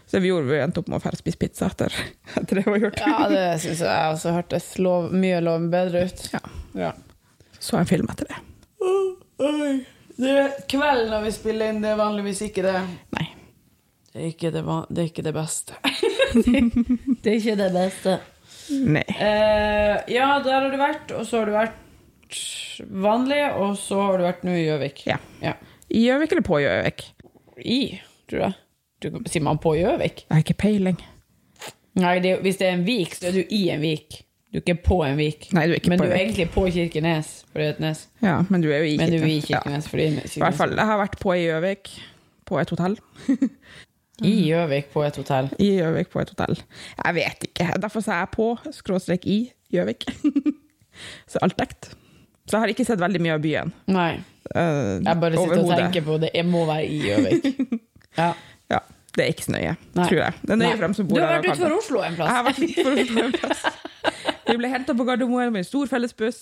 Så 0.08 0.18
vi 0.24 0.30
gjorde, 0.30 0.48
vi 0.48 0.60
endte 0.60 0.80
opp 0.80 0.88
med 0.88 0.96
å 0.96 1.04
fære 1.04 1.18
spise 1.20 1.36
pizza 1.40 1.66
etter, 1.68 1.92
etter 2.40 2.62
det 2.62 2.64
var 2.64 2.80
gjort. 2.80 3.00
Ja, 3.04 3.26
det 3.28 3.44
syns 3.64 3.82
jeg 3.84 4.12
også 4.14 4.32
hørtes 4.32 4.70
lov, 4.80 5.10
mye 5.12 5.40
lov 5.44 5.66
bedre 5.72 6.06
ut. 6.08 6.22
Ja. 6.32 6.40
Ja. 6.78 6.92
Så 7.58 7.76
en 7.76 7.88
film 7.90 8.08
etter 8.08 8.30
det. 8.30 8.38
Det 10.18 10.30
er 10.32 10.54
kvelden 10.70 11.12
når 11.12 11.26
vi 11.26 11.34
spiller 11.36 11.72
inn, 11.72 11.82
det 11.84 11.92
er 11.92 12.00
vanligvis 12.00 12.40
ikke 12.48 12.64
det. 12.64 12.78
Nei. 13.18 13.26
Det 14.08 14.22
er 14.22 14.30
ikke 14.32 14.50
det, 14.54 14.62
det, 14.64 15.02
er 15.02 15.10
ikke 15.10 15.26
det 15.26 15.34
beste. 15.36 15.76
det 17.22 17.34
er 17.34 17.36
ikke 17.36 17.58
det 17.60 17.68
beste. 17.76 18.16
Nei. 18.88 19.04
Uh, 19.12 19.94
ja, 20.10 20.30
der 20.44 20.56
har 20.56 20.70
du 20.72 20.78
vært, 20.80 21.12
og 21.16 21.28
så 21.28 21.42
har 21.42 21.50
du 21.50 21.54
vært 21.56 22.40
vanlig, 23.04 23.42
og 23.60 23.76
så 23.80 24.00
har 24.06 24.18
du 24.18 24.26
vært 24.26 24.48
nå 24.48 24.56
i 24.56 24.64
Gjøvik. 24.64 25.04
Ja. 25.08 25.20
Ja. 25.44 25.54
I 25.88 26.06
Gjøvik 26.06 26.32
eller 26.34 26.48
på 26.48 26.62
Gjøvik? 26.64 27.04
I, 27.58 27.80
tror 28.30 28.46
jeg. 28.46 28.58
Du, 29.02 29.12
sier 29.30 29.44
man 29.46 29.60
på 29.62 29.76
Gjøvik? 29.78 30.24
Jeg 30.26 30.34
har 30.34 30.42
ikke 30.42 30.58
peiling. 30.58 30.98
Nei, 31.98 32.16
det, 32.22 32.38
hvis 32.42 32.58
det 32.60 32.66
er 32.68 32.76
en 32.78 32.86
vik, 32.86 33.14
så 33.14 33.30
er 33.30 33.36
du 33.38 33.54
i 33.54 33.68
en 33.74 33.82
vik. 33.82 34.22
Du 34.48 34.58
er 34.58 34.62
ikke 34.64 34.78
på 34.86 34.98
en 35.04 35.18
vik. 35.18 35.50
Nei, 35.52 35.66
du 35.68 35.74
er 35.74 35.80
ikke 35.80 35.92
men 35.92 36.00
på 36.00 36.06
du 36.06 36.12
er 36.14 36.22
egentlig 36.22 36.46
på 36.54 36.64
Kirkenes. 36.72 37.34
Ja, 38.22 38.38
men 38.48 38.62
du 38.64 38.70
er 38.72 38.80
jo 38.80 38.88
i 38.88 38.96
Men 38.96 39.12
du 39.12 39.18
er 39.18 39.26
i 39.28 39.40
Kirkenes. 39.44 39.90
Ja. 39.90 39.92
Kirkenes. 39.92 40.36
I 40.38 40.42
hvert 40.42 40.56
fall, 40.56 40.72
jeg 40.78 40.90
har 40.90 41.00
vært 41.02 41.18
på 41.20 41.34
i 41.34 41.42
Gjøvik, 41.44 41.90
på 42.48 42.58
et 42.62 42.72
hotell. 42.72 42.96
I 44.24 44.34
Gjøvik 44.48 44.88
på 44.94 45.04
et 45.06 45.20
hotell. 45.20 45.50
I 45.62 45.68
Gjøvik 45.76 46.10
på 46.10 46.22
et 46.22 46.32
hotell. 46.34 46.58
Jeg 47.04 47.14
vet 47.20 47.48
ikke. 47.50 47.68
Derfor 47.84 48.02
sa 48.02 48.22
jeg 48.22 48.32
på, 48.34 48.48
skråstrek 48.74 49.26
i, 49.30 49.38
Gjøvik. 49.74 50.08
Så 51.30 51.42
alt 51.44 51.58
dekt. 51.60 51.92
Så 52.48 52.56
jeg 52.56 52.64
har 52.64 52.72
ikke 52.72 52.86
sett 52.88 53.00
veldig 53.02 53.20
mye 53.22 53.36
av 53.36 53.42
byen. 53.44 53.72
Nei. 53.92 54.12
Uh, 54.48 54.96
Jeg 55.04 55.20
bare 55.20 55.36
sitter 55.36 55.60
og 55.60 55.74
tenker 55.76 56.06
på 56.06 56.16
det. 56.22 56.32
Jeg 56.34 56.48
må 56.48 56.64
være 56.68 56.86
i 56.88 57.02
Gjøvik. 57.04 57.52
Ja. 58.18 58.32
Ja, 58.72 58.80
det 59.16 59.24
er 59.24 59.32
ikke 59.32 59.46
så 59.48 59.52
nøye, 59.54 59.74
Nei. 59.96 60.06
tror 60.08 60.20
jeg. 60.20 60.38
Det 60.44 60.54
er 60.54 60.60
nøye 60.60 60.76
for 60.76 60.86
dem 60.86 60.94
som 60.98 61.08
Du 61.08 61.16
har 61.18 61.34
vært 61.34 61.48
og 61.48 61.56
utenfor. 61.56 61.76
Oslo 61.78 62.02
en 62.06 62.16
plass. 62.18 62.28
Jeg 62.28 62.36
har 62.38 62.46
vært 62.48 62.62
litt 62.62 62.78
for 62.78 63.02
Oslo 63.02 63.24
en 63.24 63.36
plass. 63.36 63.66
Vi 64.48 64.56
ble 64.60 64.70
henta 64.72 64.94
på 64.96 65.06
Gardermoen 65.08 65.52
med 65.52 65.64
en 65.64 65.68
stor 65.68 65.90
fellesbuss. 65.90 66.40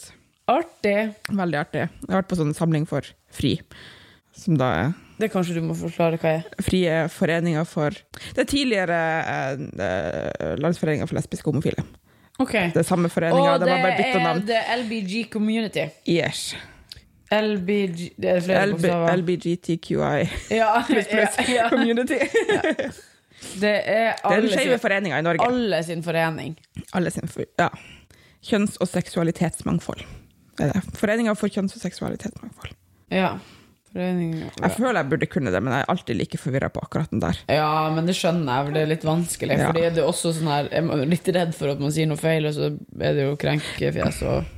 Artig. 0.50 0.98
Veldig 1.34 1.58
artig. 1.58 1.86
Jeg 1.88 2.12
har 2.12 2.20
vært 2.20 2.30
på 2.30 2.38
sånn 2.38 2.54
samling 2.54 2.86
for 2.86 3.06
FRI, 3.34 3.56
som 4.36 4.58
da 4.60 4.68
er 4.84 4.92
Det 5.18 5.30
kanskje 5.32 5.56
du 5.56 5.62
må 5.64 5.74
forklare 5.74 6.20
hva 6.22 6.34
er. 6.38 6.44
Frie 6.62 6.98
foreninger 7.10 7.64
for 7.66 7.90
Det 8.34 8.44
er 8.44 8.50
tidligere 8.50 8.98
eh, 9.32 9.64
eh, 9.86 10.52
Landsforeninga 10.60 11.08
for 11.08 11.16
lesbiske 11.18 11.48
og 11.48 11.56
homofile. 11.56 11.82
Okay. 12.38 12.68
Det 12.74 12.82
er 12.82 12.86
samme 12.86 13.08
foreninga, 13.08 13.54
Og 13.54 13.60
de 13.60 13.64
det 13.64 13.72
har 13.72 13.82
bare 13.82 13.96
bytta 13.96 14.20
er. 14.30 14.40
The 14.50 14.62
LBG 14.82 15.30
Community. 15.32 15.86
Yes. 16.06 16.50
LBG 17.32 18.12
LB. 18.18 18.84
LBGTQI 19.16 20.28
Ja, 20.54 20.82
pluss 20.88 21.08
pluss 21.10 21.38
ja, 21.48 21.54
ja. 21.54 21.68
community. 21.72 22.18
Det 23.60 23.68
er 23.68 24.14
Det 24.16 24.30
er 24.32 24.40
den 24.40 24.46
alle, 24.46 24.48
skeive 24.56 24.76
sin, 24.76 24.80
foreninga 24.82 25.18
i 25.18 25.22
Norge. 25.22 25.44
alle 25.46 25.82
sin 25.84 26.02
forening. 26.02 26.54
Alle 26.96 27.10
sin 27.12 27.28
for, 27.28 27.44
ja. 27.60 27.68
Kjønns- 28.46 28.78
og 28.80 28.88
seksualitetsmangfold. 28.88 30.02
Foreninga 30.96 31.34
for 31.36 31.52
kjønns- 31.52 31.76
og 31.76 31.82
seksualitetsmangfold. 31.84 32.72
Ja. 33.12 33.36
Jeg 33.96 34.72
føler 34.76 34.98
jeg 34.98 35.08
burde 35.08 35.26
kunne 35.30 35.52
det, 35.52 35.60
men 35.64 35.72
jeg 35.72 35.84
er 35.84 35.90
alltid 35.92 36.18
like 36.18 36.38
forvirra 36.40 36.68
på 36.72 36.82
akkurat 36.84 37.12
den 37.12 37.20
der. 37.22 37.38
Ja, 37.48 37.68
men 37.94 38.08
det 38.08 38.16
skjønner 38.18 38.58
jeg, 38.58 38.66
for 38.66 38.74
det 38.76 38.82
er 38.82 38.90
litt 38.90 39.06
vanskelig. 39.08 39.56
Fordi 39.62 39.84
det 39.96 40.02
er 40.02 40.08
også 40.10 40.32
sånn 40.36 40.50
her 40.52 40.68
Jeg 40.72 40.84
er 40.96 41.06
litt 41.12 41.30
redd 41.36 41.54
for 41.56 41.72
at 41.72 41.80
man 41.80 41.94
sier 41.96 42.08
noe 42.10 42.20
feil, 42.20 42.48
og 42.50 42.56
så 42.56 42.72
er 43.00 43.16
det 43.16 43.24
jo 43.28 43.36
krenkefjes 43.40 44.20
og 44.28 44.50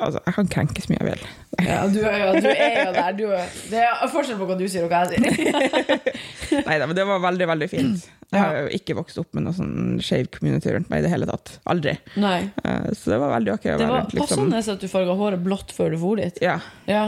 Altså, 0.00 0.20
jeg 0.26 0.34
kan 0.36 0.48
krenke 0.52 0.82
så 0.84 0.90
mye 0.92 0.98
jeg 1.00 1.08
vil. 1.08 1.22
Ja, 1.64 1.78
du 1.88 1.98
er 2.04 2.16
jo, 2.20 2.32
du 2.44 2.48
er 2.52 2.74
jo 2.82 2.92
der. 2.96 3.14
Du 3.16 3.24
er, 3.32 3.46
det 3.70 3.80
er 3.86 4.10
forskjell 4.12 4.36
på 4.40 4.48
hva 4.50 4.56
du 4.60 4.66
sier 4.68 4.84
og 4.84 4.92
hva 4.92 5.04
jeg 5.08 5.22
sier. 5.32 6.00
Nei 6.68 6.76
da, 6.82 6.86
men 6.88 6.96
det 6.98 7.06
var 7.08 7.22
veldig, 7.24 7.48
veldig 7.52 7.68
fint. 7.72 8.04
Jeg 8.34 8.42
har 8.42 8.56
jo 8.64 8.70
ikke 8.76 8.96
vokst 8.98 9.20
opp 9.22 9.36
med 9.38 9.46
noe 9.46 9.54
sånn 9.56 10.00
skeiv 10.04 10.28
community 10.34 10.72
rundt 10.74 10.90
meg 10.92 11.00
i 11.00 11.06
det 11.06 11.12
hele 11.14 11.28
tatt. 11.30 11.54
Aldri. 11.70 11.94
Nei. 12.20 12.40
Eh, 12.66 12.88
Så 12.98 13.12
det 13.14 13.20
var 13.22 13.32
veldig 13.38 13.54
ok 13.54 13.68
å 13.68 13.68
Det 13.70 13.76
være 13.78 13.92
var 13.92 14.02
rundt, 14.02 14.16
liksom. 14.18 14.50
passende 14.50 14.74
at 14.76 14.82
du 14.82 14.90
farga 14.92 15.14
håret 15.20 15.44
blått 15.46 15.72
før 15.76 15.94
du 15.94 16.00
for 16.02 16.20
dit. 16.20 16.42
Ja, 16.44 16.58
Ja. 16.90 17.06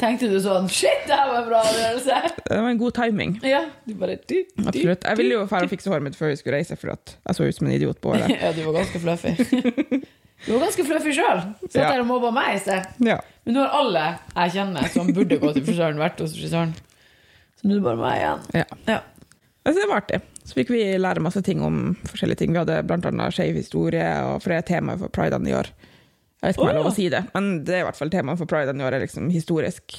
Tenkte 0.00 0.30
du 0.32 0.38
sånn 0.40 0.64
Shit, 0.72 1.02
det 1.04 1.12
her 1.12 1.26
var 1.28 1.42
en 1.42 1.48
bra 1.50 1.58
avgjørelse! 1.60 2.20
det 2.46 2.56
var 2.56 2.70
en 2.70 2.78
god 2.80 2.94
timing. 2.96 3.34
Ja. 3.44 3.58
Du 3.84 3.92
bare 4.00 4.14
du, 4.22 4.32
du, 4.56 4.62
Absolutt. 4.70 5.04
Jeg 5.04 5.18
ville 5.18 5.34
jo 5.36 5.42
dra 5.44 5.60
og 5.66 5.74
fikse 5.74 5.92
håret 5.92 6.06
mitt 6.06 6.16
før 6.16 6.30
vi 6.32 6.38
skulle 6.40 6.56
reise, 6.56 6.78
for 6.80 6.94
at 6.94 7.12
jeg 7.18 7.36
så 7.36 7.44
ut 7.50 7.58
som 7.58 7.68
en 7.68 7.74
idiot 7.76 8.00
på 8.00 8.14
håret. 8.14 8.32
Ja, 8.40 8.54
du 8.56 8.62
var 8.64 8.78
ganske 8.80 9.02
fluffy. 9.02 9.34
Du 10.46 10.52
var 10.54 10.62
ganske 10.66 10.84
fluffy 10.88 11.12
sjøl. 11.16 11.42
Satt 11.66 11.74
Ja. 11.82 11.90
der 11.92 12.00
og 12.00 12.06
mobba 12.08 12.30
meg 12.32 12.54
i 12.56 12.58
sted. 12.62 12.86
Ja. 13.04 13.18
Men 13.44 13.54
nå 13.56 13.64
har 13.66 13.74
alle 13.80 14.04
jeg 14.36 14.52
kjenner 14.56 14.88
som 14.92 15.06
burde 15.12 15.38
gå 15.42 15.52
til 15.52 15.64
frisøren, 15.66 15.98
vært 16.00 16.20
hos 16.22 16.32
frisøren. 16.36 16.72
Så 17.60 17.68
nå 17.68 17.74
er 17.76 17.80
det 17.80 17.84
bare 17.84 18.00
meg 18.00 18.18
igjen. 18.20 18.46
ja. 18.62 18.64
Ja. 18.88 19.00
Altså, 19.60 19.82
det 19.82 19.88
var 19.90 20.00
artig. 20.00 20.20
Så 20.48 20.54
fikk 20.56 20.70
vi 20.72 20.80
lære 20.96 21.20
masse 21.20 21.42
ting 21.44 21.60
om 21.62 21.94
forskjellige 22.08 22.38
ting. 22.40 22.52
Vi 22.54 22.58
hadde 22.62 22.78
annet 22.80 23.34
skeiv 23.36 23.54
historie, 23.60 24.06
og 24.24 24.40
for 24.40 24.48
det 24.54 24.56
er 24.62 24.68
temaet 24.80 24.98
for 25.02 25.12
pridene 25.12 25.50
i 25.50 25.52
år. 25.52 25.68
Jeg 26.40 26.48
vet 26.48 26.56
ikke 26.56 26.62
om 26.64 26.68
jeg 26.70 26.74
har 26.74 26.80
lov 26.80 26.88
å 26.90 26.94
si 26.96 27.08
det, 27.12 27.20
men 27.34 27.50
det 27.68 27.74
er 27.76 27.82
i 27.82 27.84
hvert 27.84 27.98
fall 28.00 28.10
temaet 28.10 28.38
for 28.40 28.48
pridene 28.48 28.80
i 28.80 28.86
år 28.88 28.96
er 28.96 29.04
liksom 29.04 29.28
historisk 29.30 29.98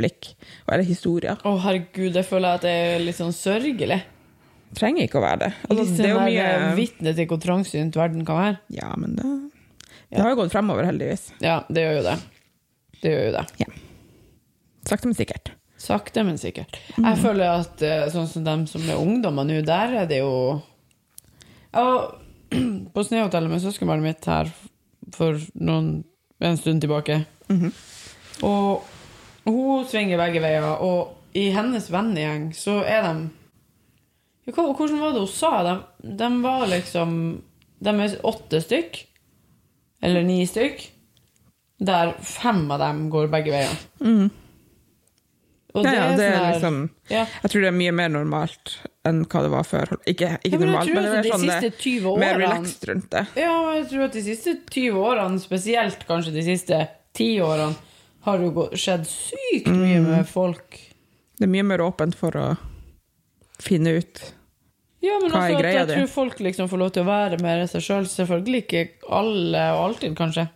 blikk. 0.00 0.32
Eller 0.66 0.82
historie. 0.88 1.36
Å, 1.46 1.52
herregud, 1.62 2.18
jeg 2.18 2.26
føler 2.26 2.58
at 2.58 2.66
det 2.66 2.72
er 2.74 2.98
litt 3.06 3.16
sånn 3.20 3.30
sørgelig. 3.36 4.00
Trenger 4.74 5.06
ikke 5.06 5.20
å 5.20 5.24
være 5.28 5.38
det. 5.44 5.52
Altså, 5.70 5.84
det 5.94 6.04
er 6.04 6.10
jo 6.10 6.18
sånn 6.18 6.28
mye 6.32 6.74
vitne 6.78 7.14
til 7.14 7.26
hvor 7.30 7.40
trangsynt 7.46 7.96
verden 8.00 8.24
kan 8.26 8.38
være. 8.40 8.58
Ja, 8.74 8.90
men 8.98 9.14
det, 9.14 9.30
det 10.12 10.20
har 10.22 10.34
jo 10.34 10.38
gått 10.42 10.52
fremover, 10.52 10.84
heldigvis. 10.84 11.30
Ja, 11.40 11.62
det 11.72 11.86
gjør 11.86 11.98
jo 11.98 12.04
det. 12.06 12.16
Det 13.02 13.12
gjør 13.12 13.26
jo 13.26 13.34
det. 13.38 13.68
Sakte, 14.88 15.08
men 15.08 15.16
sikkert. 15.16 15.52
Sakte, 15.82 16.22
men 16.26 16.38
sikkert. 16.38 16.76
Jeg 16.94 17.18
føler 17.22 17.62
at 17.62 17.82
eh, 17.86 18.04
sånn 18.12 18.28
som 18.30 18.44
dem 18.46 18.66
som 18.70 18.84
er 18.86 19.00
ungdommer 19.00 19.46
nå, 19.48 19.60
der 19.66 19.96
er 20.02 20.10
det 20.10 20.20
jo 20.20 20.60
Jeg 21.72 22.02
på 22.94 23.04
Snehotellet 23.08 23.50
med 23.50 23.62
søskenbarnet 23.64 24.04
mitt 24.06 24.28
her 24.28 24.50
for 25.16 25.40
noen, 25.58 26.02
en 26.42 26.58
stund 26.60 26.84
tilbake. 26.84 27.22
Og 28.46 28.84
hun 29.48 29.86
svinger 29.90 30.20
begge 30.20 30.42
veier, 30.44 30.66
og 30.84 31.16
i 31.38 31.48
hennes 31.54 31.88
vennegjeng 31.90 32.50
så 32.56 32.82
er 32.84 33.06
de 33.08 33.30
Hvordan 34.52 34.98
var 34.98 35.12
det 35.14 35.22
hun 35.22 35.30
sa? 35.30 35.52
De, 35.62 35.74
de 36.18 36.28
var 36.42 36.64
liksom 36.66 37.12
De 37.82 37.92
er 38.04 38.16
åtte 38.26 38.58
stykk. 38.64 38.98
Eller 40.02 40.22
ni 40.26 40.40
stykk. 40.46 40.88
Der 41.82 42.12
fem 42.22 42.70
av 42.70 42.78
dem 42.82 43.08
går 43.10 43.28
begge 43.30 43.52
veier. 43.54 44.30
Og 45.74 45.86
Ja, 45.86 45.92
ja, 45.94 46.16
det 46.16 46.24
er 46.26 46.32
sånn 46.32 46.44
her- 46.44 46.52
liksom 46.52 46.90
ja. 47.08 47.26
Jeg 47.42 47.50
tror 47.50 47.60
det 47.62 47.68
er 47.68 47.76
mye 47.78 47.92
mer 47.96 48.08
normalt 48.12 48.74
enn 49.08 49.22
hva 49.24 49.42
det 49.42 49.50
var 49.50 49.62
før. 49.64 49.92
Ikke, 50.06 50.38
ikke 50.44 50.52
Ja, 50.52 50.58
men 50.58 50.68
normalt, 50.68 50.92
men 50.94 51.02
det 51.02 51.12
er 51.26 51.30
sånn 51.32 51.46
det, 51.62 51.78
20 51.78 52.18
mer 52.18 52.34
relaxed 52.38 52.84
rundt 52.88 53.08
det. 53.10 53.26
Ja, 53.36 53.54
jeg 53.78 53.88
tror 53.88 54.04
at 54.04 54.12
de 54.12 54.22
siste 54.22 54.56
20 54.70 54.92
årene, 55.00 55.40
spesielt 55.40 56.04
kanskje 56.06 56.32
de 56.34 56.42
siste 56.42 56.88
10 57.14 57.40
årene, 57.40 57.74
har 58.22 58.38
jo 58.38 58.68
skjedd 58.76 59.06
sykt 59.08 59.66
mye 59.72 59.98
Mm. 60.00 60.10
med 60.10 60.28
folk. 60.28 60.78
Det 61.38 61.44
er 61.48 61.50
mye 61.50 61.64
mer 61.64 61.78
åpent 61.78 62.14
for 62.14 62.30
å 62.32 62.58
finne 63.58 63.96
ut 63.98 64.32
Ja, 65.02 65.18
men 65.18 65.32
Hva 65.32 65.44
også 65.48 65.58
at 65.58 65.74
jeg 65.74 65.86
tror 65.90 66.10
folk 66.10 66.40
liksom 66.44 66.68
får 66.70 66.78
lov 66.78 66.90
til 66.94 67.02
å 67.02 67.08
være 67.08 67.38
mer 67.42 67.64
seg 67.70 67.82
sjøl. 67.82 68.04
Selvfølgelig 68.10 68.60
ikke 68.62 68.82
alle 69.10 69.64
og 69.74 69.86
alltid, 69.88 70.14
kanskje. 70.18 70.46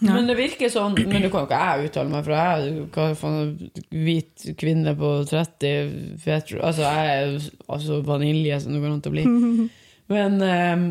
Nei. 0.00 0.14
Men 0.14 0.30
det 0.30 0.36
virker 0.38 0.70
sånn 0.72 0.94
Men 0.96 1.10
det 1.12 1.28
kan 1.28 1.42
jo 1.42 1.48
ikke 1.48 1.56
jeg 1.60 1.90
uttale 1.90 2.08
meg, 2.08 2.22
for 2.24 2.32
jeg 2.32 2.60
er 2.60 2.76
hva 2.94 3.06
faen, 3.20 3.50
hvit 3.92 4.46
kvinne 4.60 4.94
på 4.96 5.10
30 5.28 5.90
fet, 6.22 6.54
Altså, 6.56 6.86
jeg 6.86 7.10
er 7.16 7.34
altså 7.68 7.98
vanilje 8.06 8.62
som 8.64 8.72
det 8.72 8.80
går 8.80 8.94
an 8.94 9.02
å 9.04 9.12
bli. 9.12 9.26
Men 10.14 10.38
um, 10.40 10.86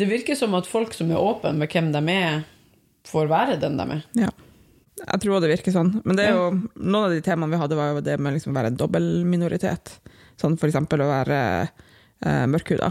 det 0.00 0.08
virker 0.08 0.38
som 0.38 0.56
at 0.56 0.68
folk 0.70 0.96
som 0.96 1.12
er 1.12 1.20
åpne 1.20 1.52
med 1.60 1.72
hvem 1.72 1.90
de 1.92 2.02
er, 2.14 2.40
får 3.08 3.28
være 3.30 3.58
den 3.60 3.76
de 3.80 3.86
er. 3.98 4.06
Ja. 4.24 4.30
Jeg 5.00 5.22
tror 5.22 5.40
det 5.40 5.52
virker 5.52 5.74
sånn. 5.74 5.94
Men 6.04 6.16
det 6.18 6.28
er 6.28 6.36
jo, 6.36 6.48
noen 6.76 7.04
av 7.06 7.12
de 7.12 7.22
temaene 7.24 7.52
vi 7.54 7.60
hadde, 7.62 7.76
var 7.78 7.92
jo 7.94 8.02
det 8.04 8.16
med 8.20 8.36
liksom 8.36 8.52
å 8.52 8.58
være 8.58 8.72
en 8.72 8.80
dobbeltminoritet. 8.80 9.94
Sånn 10.40 10.56
for 10.60 10.70
eksempel 10.70 11.02
å 11.04 11.08
være 11.10 11.40
eh, 11.66 12.46
mørkhuda 12.48 12.90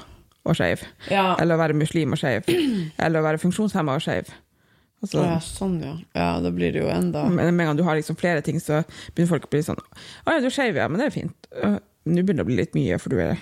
og 0.50 0.56
skeiv. 0.58 0.84
Ja. 1.12 1.34
Eller 1.42 1.58
å 1.58 1.62
være 1.62 1.76
muslim 1.78 2.14
og 2.16 2.22
skeiv. 2.22 2.46
Eller 3.04 3.20
å 3.20 3.26
være 3.26 3.42
funksjonshemma 3.42 3.98
og 3.98 4.06
skeiv. 4.06 4.30
Altså, 5.00 5.22
ja, 5.24 5.36
sånn, 5.40 5.78
ja. 5.80 5.94
Ja, 6.18 6.30
da 6.44 6.50
blir 6.52 6.74
det 6.76 6.82
jo 6.82 6.90
enda 6.92 7.22
men 7.32 7.54
med 7.56 7.62
en 7.64 7.70
gang 7.70 7.78
du 7.80 7.86
har 7.88 7.96
liksom 7.96 8.18
flere 8.20 8.42
ting, 8.44 8.58
så 8.60 8.82
begynner 9.16 9.30
folk 9.32 9.46
å 9.48 9.52
bli 9.54 9.62
sånn 9.64 9.78
Å 9.80 10.34
ja, 10.36 10.42
du 10.44 10.48
er 10.50 10.52
skeiv, 10.52 10.76
ja, 10.76 10.90
men 10.92 11.00
det 11.00 11.06
er 11.08 11.14
fint. 11.16 11.48
Nå 11.56 12.20
begynner 12.20 12.42
det 12.42 12.44
å 12.44 12.50
bli 12.50 12.58
litt 12.60 12.76
mye, 12.76 12.98
for 13.00 13.14
du 13.16 13.22
er 13.24 13.38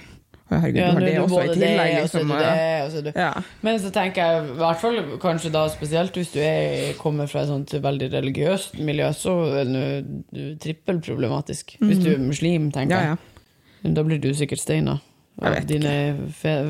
herregud, 0.51 0.77
Ja, 0.77 0.91
du 0.93 0.99
har 0.99 1.05
det 1.07 1.15
også 1.23 1.39
i 1.41 1.55
tillegg. 1.55 1.79
det, 1.95 2.03
og 2.03 2.11
så 2.11 2.21
Liksom, 2.21 2.33
og- 2.35 2.43
det, 2.45 2.67
og 2.83 2.91
så 2.93 3.01
du 3.07 3.09
ja. 3.17 3.31
Men 3.65 3.79
så 3.81 3.89
tenker 3.95 4.21
jeg, 4.21 4.43
i 4.53 4.59
hvert 4.61 4.83
fall 4.83 4.99
kanskje 5.25 5.51
da 5.57 5.63
spesielt 5.73 6.19
hvis 6.21 6.29
du 6.35 6.39
er, 6.45 6.93
kommer 7.01 7.25
fra 7.33 7.41
et 7.41 7.49
sånt 7.49 7.73
veldig 7.87 8.11
religiøst 8.13 8.77
miljø, 8.77 9.09
så 9.17 9.33
er 9.63 9.73
du, 9.73 10.53
trippelproblematisk. 10.61 11.77
Hvis 11.81 12.03
du 12.05 12.11
er 12.13 12.21
muslim, 12.21 12.69
tenker 12.75 13.01
jeg. 13.01 13.17
ja, 13.17 13.36
ja. 13.77 13.87
jeg. 13.87 13.95
Da 13.97 14.03
blir 14.07 14.21
du 14.23 14.29
sikkert 14.37 14.63
steina 14.63 14.99
av 15.37 15.59
dine 15.69 15.93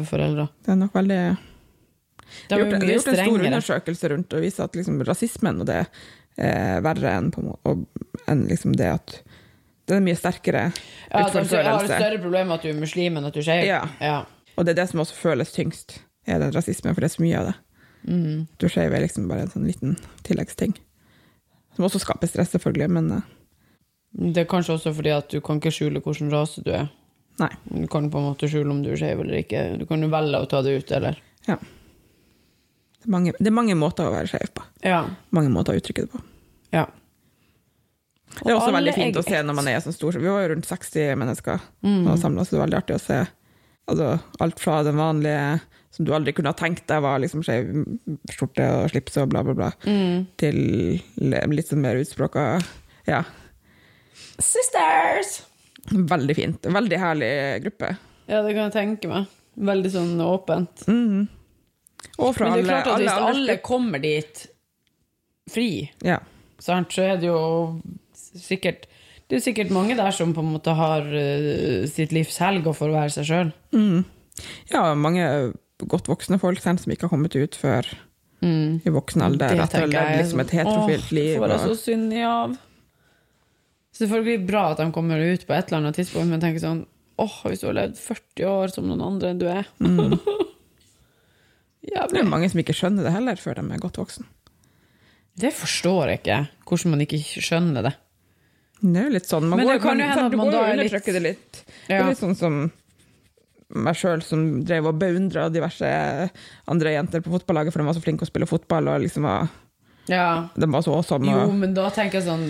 foreldre. 0.08 0.50
Det 0.66 0.74
er 0.74 0.80
nok 0.80 0.96
veldig 0.98 1.22
Det 1.24 2.56
er 2.56 2.60
jo 2.60 2.66
gjort, 2.66 2.80
det 2.82 2.90
er 2.90 2.94
gjort 2.94 3.12
en 3.14 3.20
stor 3.22 3.48
undersøkelse 3.50 4.14
rundt 4.14 4.38
og 4.38 4.44
viser 4.44 4.68
at 4.68 4.76
liksom, 4.76 5.02
rasismen 5.08 5.64
og 5.64 5.70
det 5.70 5.82
er 5.82 6.82
verre 6.86 7.14
enn, 7.18 7.32
på, 7.34 7.42
og, 7.66 7.86
enn 8.30 8.44
liksom 8.50 8.76
det 8.78 8.90
at 8.94 9.20
det 9.88 9.96
er 9.96 10.04
mye 10.04 10.18
sterkere 10.20 10.66
Ja, 10.68 11.24
at 11.24 11.32
de 11.34 11.62
har 11.64 11.80
et 11.80 11.94
større 11.94 12.20
problem 12.20 12.52
med 12.52 12.60
at 12.60 12.66
du 12.66 12.74
er 12.74 12.82
muslim 12.82 13.18
enn 13.18 13.30
at 13.30 13.34
du 13.34 13.40
er 13.40 13.48
skeiv. 13.48 13.64
Ja. 13.70 13.80
Ja. 14.04 14.18
Og 14.58 14.66
det 14.66 14.74
er 14.74 14.82
det 14.82 14.90
som 14.92 15.02
også 15.04 15.16
føles 15.16 15.54
tyngst, 15.54 16.00
er 16.28 16.42
den 16.42 16.52
rasismen, 16.52 16.96
for 16.96 17.06
det 17.06 17.12
er 17.12 17.16
så 17.16 17.24
mye 17.24 17.40
av 17.40 17.50
det. 17.52 17.56
Mm. 18.08 18.48
Du 18.60 18.68
skeiv 18.72 18.94
er 18.94 19.04
liksom 19.06 19.30
bare 19.30 19.46
en 19.46 19.54
sånn 19.54 19.68
liten 19.70 19.96
tilleggsting. 20.28 20.76
Som 21.78 21.88
også 21.88 22.02
skaper 22.04 22.30
stress, 22.30 22.52
selvfølgelig, 22.56 22.90
men 22.98 23.12
eh, 23.20 23.28
Det 24.14 24.38
er 24.44 24.46
kanskje 24.50 24.76
også 24.78 24.94
fordi 24.96 25.12
at 25.14 25.30
du 25.30 25.40
kan 25.42 25.60
ikke 25.60 25.72
skjule 25.74 26.02
hvilken 26.02 26.32
rase 26.32 26.64
du 26.64 26.72
er. 26.72 26.88
nei. 27.40 27.50
Du 27.70 27.88
kan 27.88 28.10
på 28.10 28.18
en 28.18 28.32
måte 28.34 28.48
skjule 28.50 28.72
om 28.72 28.82
du 28.84 28.92
er 28.92 28.98
skeiv 28.98 29.20
eller 29.22 29.44
ikke. 29.44 29.78
Du 29.80 29.86
kan 29.86 30.02
jo 30.02 30.08
velge 30.10 30.40
å 30.42 30.48
ta 30.50 30.62
det 30.62 30.78
ut, 30.80 30.92
eller 30.92 31.18
Ja. 31.48 31.56
Det 31.58 33.06
er 33.06 33.12
mange, 33.14 33.32
det 33.40 33.48
er 33.48 33.52
mange 33.56 33.76
måter 33.76 34.08
å 34.08 34.12
være 34.12 34.28
skeiv 34.28 34.50
på. 34.56 34.64
Ja. 34.84 35.04
Mange 35.32 35.50
måter 35.54 35.74
å 35.76 35.78
uttrykke 35.82 36.08
det 36.08 36.12
på. 36.12 36.22
ja. 36.74 36.86
Det 38.38 38.52
er 38.52 38.58
også 38.60 38.74
veldig 38.74 38.94
fint 38.94 39.16
å 39.18 39.24
se 39.24 39.40
når 39.42 39.56
man 39.56 39.68
er 39.68 39.80
så 39.82 39.92
stor. 39.96 40.12
Vi 40.12 40.28
var 40.28 40.44
jo 40.44 40.50
rundt 40.54 40.66
60 40.68 41.16
mennesker 41.18 41.60
Mm. 41.84 42.18
samla, 42.20 42.44
så 42.46 42.50
det 42.52 42.60
var 42.60 42.68
veldig 42.68 42.78
artig 42.84 42.96
å 42.96 43.00
se 43.02 43.28
altså, 43.88 44.20
alt 44.42 44.60
fra 44.60 44.84
den 44.84 44.96
vanlige 44.98 45.62
som 45.92 46.06
du 46.06 46.12
aldri 46.14 46.34
kunne 46.34 46.50
ha 46.52 46.54
tenkt 46.54 46.86
deg 46.88 47.02
var 47.02 47.18
liksom 47.20 47.42
skeiv 47.42 47.72
skjorte 48.30 48.68
og 48.84 48.90
slips 48.92 49.18
og 49.18 49.30
bla, 49.30 49.42
bla, 49.44 49.54
bla, 49.54 49.72
Mm. 49.86 50.28
til 50.38 51.02
litt 51.18 51.68
sånn 51.70 51.82
mer 51.82 51.96
utspråka 51.96 52.62
Ja. 53.08 53.24
Sisters! 54.40 55.42
Veldig 55.92 56.36
fint. 56.36 56.68
Veldig 56.68 57.00
herlig 57.00 57.32
gruppe. 57.64 57.94
Ja, 58.28 58.42
det 58.44 58.54
kan 58.58 58.68
jeg 58.68 58.74
tenke 58.76 59.10
meg. 59.12 59.30
Veldig 59.58 59.92
sånn 59.94 60.18
åpent. 60.22 60.84
Mm. 60.92 61.28
Og 62.22 62.34
fra 62.38 62.50
Men 62.52 62.60
det 62.60 62.70
er 62.70 62.74
alle, 62.74 62.84
klart 62.84 62.88
at 62.92 63.02
hvis 63.02 63.14
alle, 63.14 63.30
alle 63.34 63.56
kommer 63.66 64.02
dit 64.04 64.44
fri, 65.50 65.70
Ja. 66.06 66.20
sant, 66.60 66.92
så 66.94 67.06
er 67.14 67.18
det 67.22 67.30
jo 67.30 67.82
sikkert 68.14 68.86
Det 69.30 69.38
er 69.38 69.44
sikkert 69.44 69.72
mange 69.76 69.96
der 69.98 70.12
som 70.16 70.34
på 70.34 70.40
en 70.44 70.54
måte 70.54 70.72
har 70.76 71.02
eh, 71.04 71.86
sitt 71.92 72.14
livs 72.16 72.38
helg 72.40 72.68
og 72.70 72.78
får 72.78 72.94
være 72.94 73.10
seg 73.12 73.26
sjøl. 73.28 73.50
Mm. 73.76 74.06
ja, 74.72 74.94
mange 74.96 75.26
godt 75.84 76.08
voksne 76.08 76.40
folk 76.40 76.62
sen, 76.64 76.78
som 76.80 76.92
ikke 76.94 77.08
har 77.10 77.16
kommet 77.16 77.36
ut 77.36 77.56
før 77.56 77.86
Mm. 78.38 78.82
i 78.86 78.90
voksen 78.94 79.22
alder. 79.26 79.60
At 79.64 79.72
de 79.74 79.80
har 79.98 80.12
liksom 80.22 80.40
et 80.44 80.52
heterofilt 80.54 81.12
liv. 81.12 81.40
Får 81.42 81.50
jeg 81.50 81.60
så 81.64 81.76
synd 81.82 82.14
i 82.14 82.22
av. 82.22 82.52
Selvfølgelig 83.98 84.46
bra 84.48 84.64
at 84.72 84.82
de 84.82 84.88
kommer 84.94 85.22
ut 85.22 85.46
på 85.48 85.56
et 85.56 85.70
eller 85.70 85.82
annet 85.82 85.98
tidspunkt, 85.98 86.30
men 86.30 86.44
tenker 86.44 86.64
sånn 86.64 86.86
Åh, 87.18 87.38
hvis 87.50 87.64
du 87.64 87.66
har 87.66 87.74
levd 87.74 87.96
40 87.98 88.46
år 88.46 88.70
som 88.70 88.86
noen 88.86 89.02
andre 89.02 89.32
enn 89.34 89.40
du 89.42 89.48
er. 89.50 89.66
Mm. 89.82 90.12
det 91.82 92.20
er 92.22 92.28
mange 92.30 92.50
som 92.52 92.62
ikke 92.62 92.76
skjønner 92.78 93.08
det 93.08 93.14
heller, 93.16 93.40
før 93.42 93.58
de 93.58 93.64
er 93.74 93.82
godt 93.82 93.98
voksen. 93.98 94.28
Det 95.38 95.50
forstår 95.54 96.12
jeg 96.12 96.22
ikke, 96.22 96.38
hvordan 96.70 96.94
man 96.94 97.02
ikke 97.08 97.20
skjønner 97.26 97.88
det. 97.90 97.94
Det 98.82 99.02
er 99.02 99.08
jo 99.10 99.16
litt 99.16 99.30
sånn, 99.30 99.48
man 99.50 99.58
Men 99.64 99.72
det 99.72 99.80
går, 99.80 99.84
kan 99.88 100.02
jo 100.02 100.10
hende 100.12 100.26
at 100.28 100.38
man 100.38 100.52
da 100.54 100.62
er 100.70 100.78
litt- 100.78 101.10
det 101.10 101.24
litt. 101.24 101.64
Det 101.88 101.98
er 101.98 102.10
litt 102.12 102.22
sånn 102.22 102.38
som 102.38 102.60
meg 103.68 103.98
sjøl 104.00 104.22
som 104.24 104.44
drev 104.64 104.88
og 104.88 105.00
beundra 105.02 105.50
diverse 105.52 105.88
andre 106.72 106.94
jenter 106.94 107.24
på 107.24 107.34
fotballaget 107.34 107.74
for 107.74 107.82
de 107.82 107.88
var 107.90 107.98
så 107.98 108.04
flinke 108.04 108.24
å 108.24 108.30
spille 108.30 108.48
fotball, 108.48 108.88
og 108.94 109.02
liksom 109.04 109.26
var, 109.28 109.50
Ja. 110.08 110.48
Det 110.56 110.70
var 110.72 110.82
så 110.86 110.96
sånn. 111.04 111.26
Jo, 111.28 111.48
men 111.52 111.74
da 111.76 111.90
tenker 111.92 112.22
jeg 112.22 112.28
sånn 112.30 112.46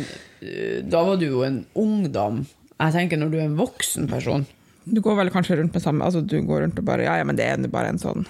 eh, 0.45 0.83
Da 0.85 0.99
var 1.07 1.17
du 1.17 1.25
jo 1.25 1.43
en 1.47 1.63
ungdom. 1.75 2.43
Jeg 2.77 2.93
tenker 2.93 3.17
når 3.17 3.31
du 3.33 3.37
er 3.39 3.47
en 3.47 3.57
voksen 3.57 4.05
person. 4.11 4.45
du 4.85 5.01
går 5.01 5.15
vel 5.17 5.29
kanskje 5.33 5.57
rundt 5.57 5.73
med 5.73 5.81
samme 5.83 6.05
altså 6.05 6.21
Du 6.21 6.37
går 6.45 6.61
rundt 6.63 6.77
og 6.79 6.85
bare 6.85 7.03
Ja, 7.03 7.15
ja, 7.17 7.23
men 7.27 7.35
det 7.35 7.43
er 7.49 7.57
bare 7.67 7.89
en 7.89 7.97
sånn 7.99 8.27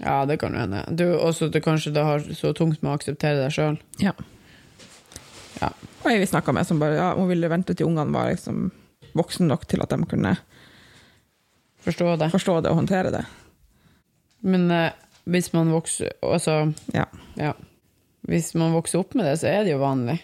Ja, 0.00 0.24
det 0.26 0.38
kan 0.40 0.52
jo 0.56 0.58
hende. 0.64 0.82
Du 0.96 1.04
også 1.18 1.50
det 1.52 1.62
kanskje 1.64 1.92
det 1.92 2.02
har 2.04 2.24
så 2.34 2.54
tungt 2.56 2.80
med 2.82 2.90
å 2.90 2.96
akseptere 2.96 3.42
deg 3.44 3.52
sjøl. 3.54 3.76
Ja. 4.00 4.12
Ja. 5.60 5.70
Og 6.04 6.10
jeg 6.10 6.20
vi 6.20 6.26
snakka 6.32 6.52
med, 6.52 6.66
som 6.68 6.78
bare 6.80 6.96
ja, 6.98 7.12
hun 7.16 7.28
ville 7.30 7.48
vente 7.48 7.74
til 7.76 7.86
ungene 7.88 8.12
var 8.12 8.28
liksom 8.32 8.70
voksen 9.16 9.48
nok 9.48 9.64
til 9.68 9.80
at 9.84 9.92
de 9.92 10.00
kunne 10.08 10.34
Forstå 11.86 12.16
det. 12.18 12.30
forstå 12.32 12.60
det 12.64 12.70
og 12.72 12.80
håndtere 12.80 13.12
det. 13.14 13.22
Men 14.42 14.70
eh, 14.70 14.90
hvis 15.24 15.52
man 15.54 15.70
vokser 15.72 16.12
Altså, 16.22 16.72
Ja, 16.94 17.06
ja. 17.38 17.52
Hvis 18.26 18.54
man 18.58 18.72
vokser 18.74 18.98
opp 19.00 19.14
med 19.14 19.24
det, 19.28 19.36
så 19.40 19.46
er 19.52 19.64
det 19.64 19.72
jo 19.76 19.78
vanlig. 19.82 20.18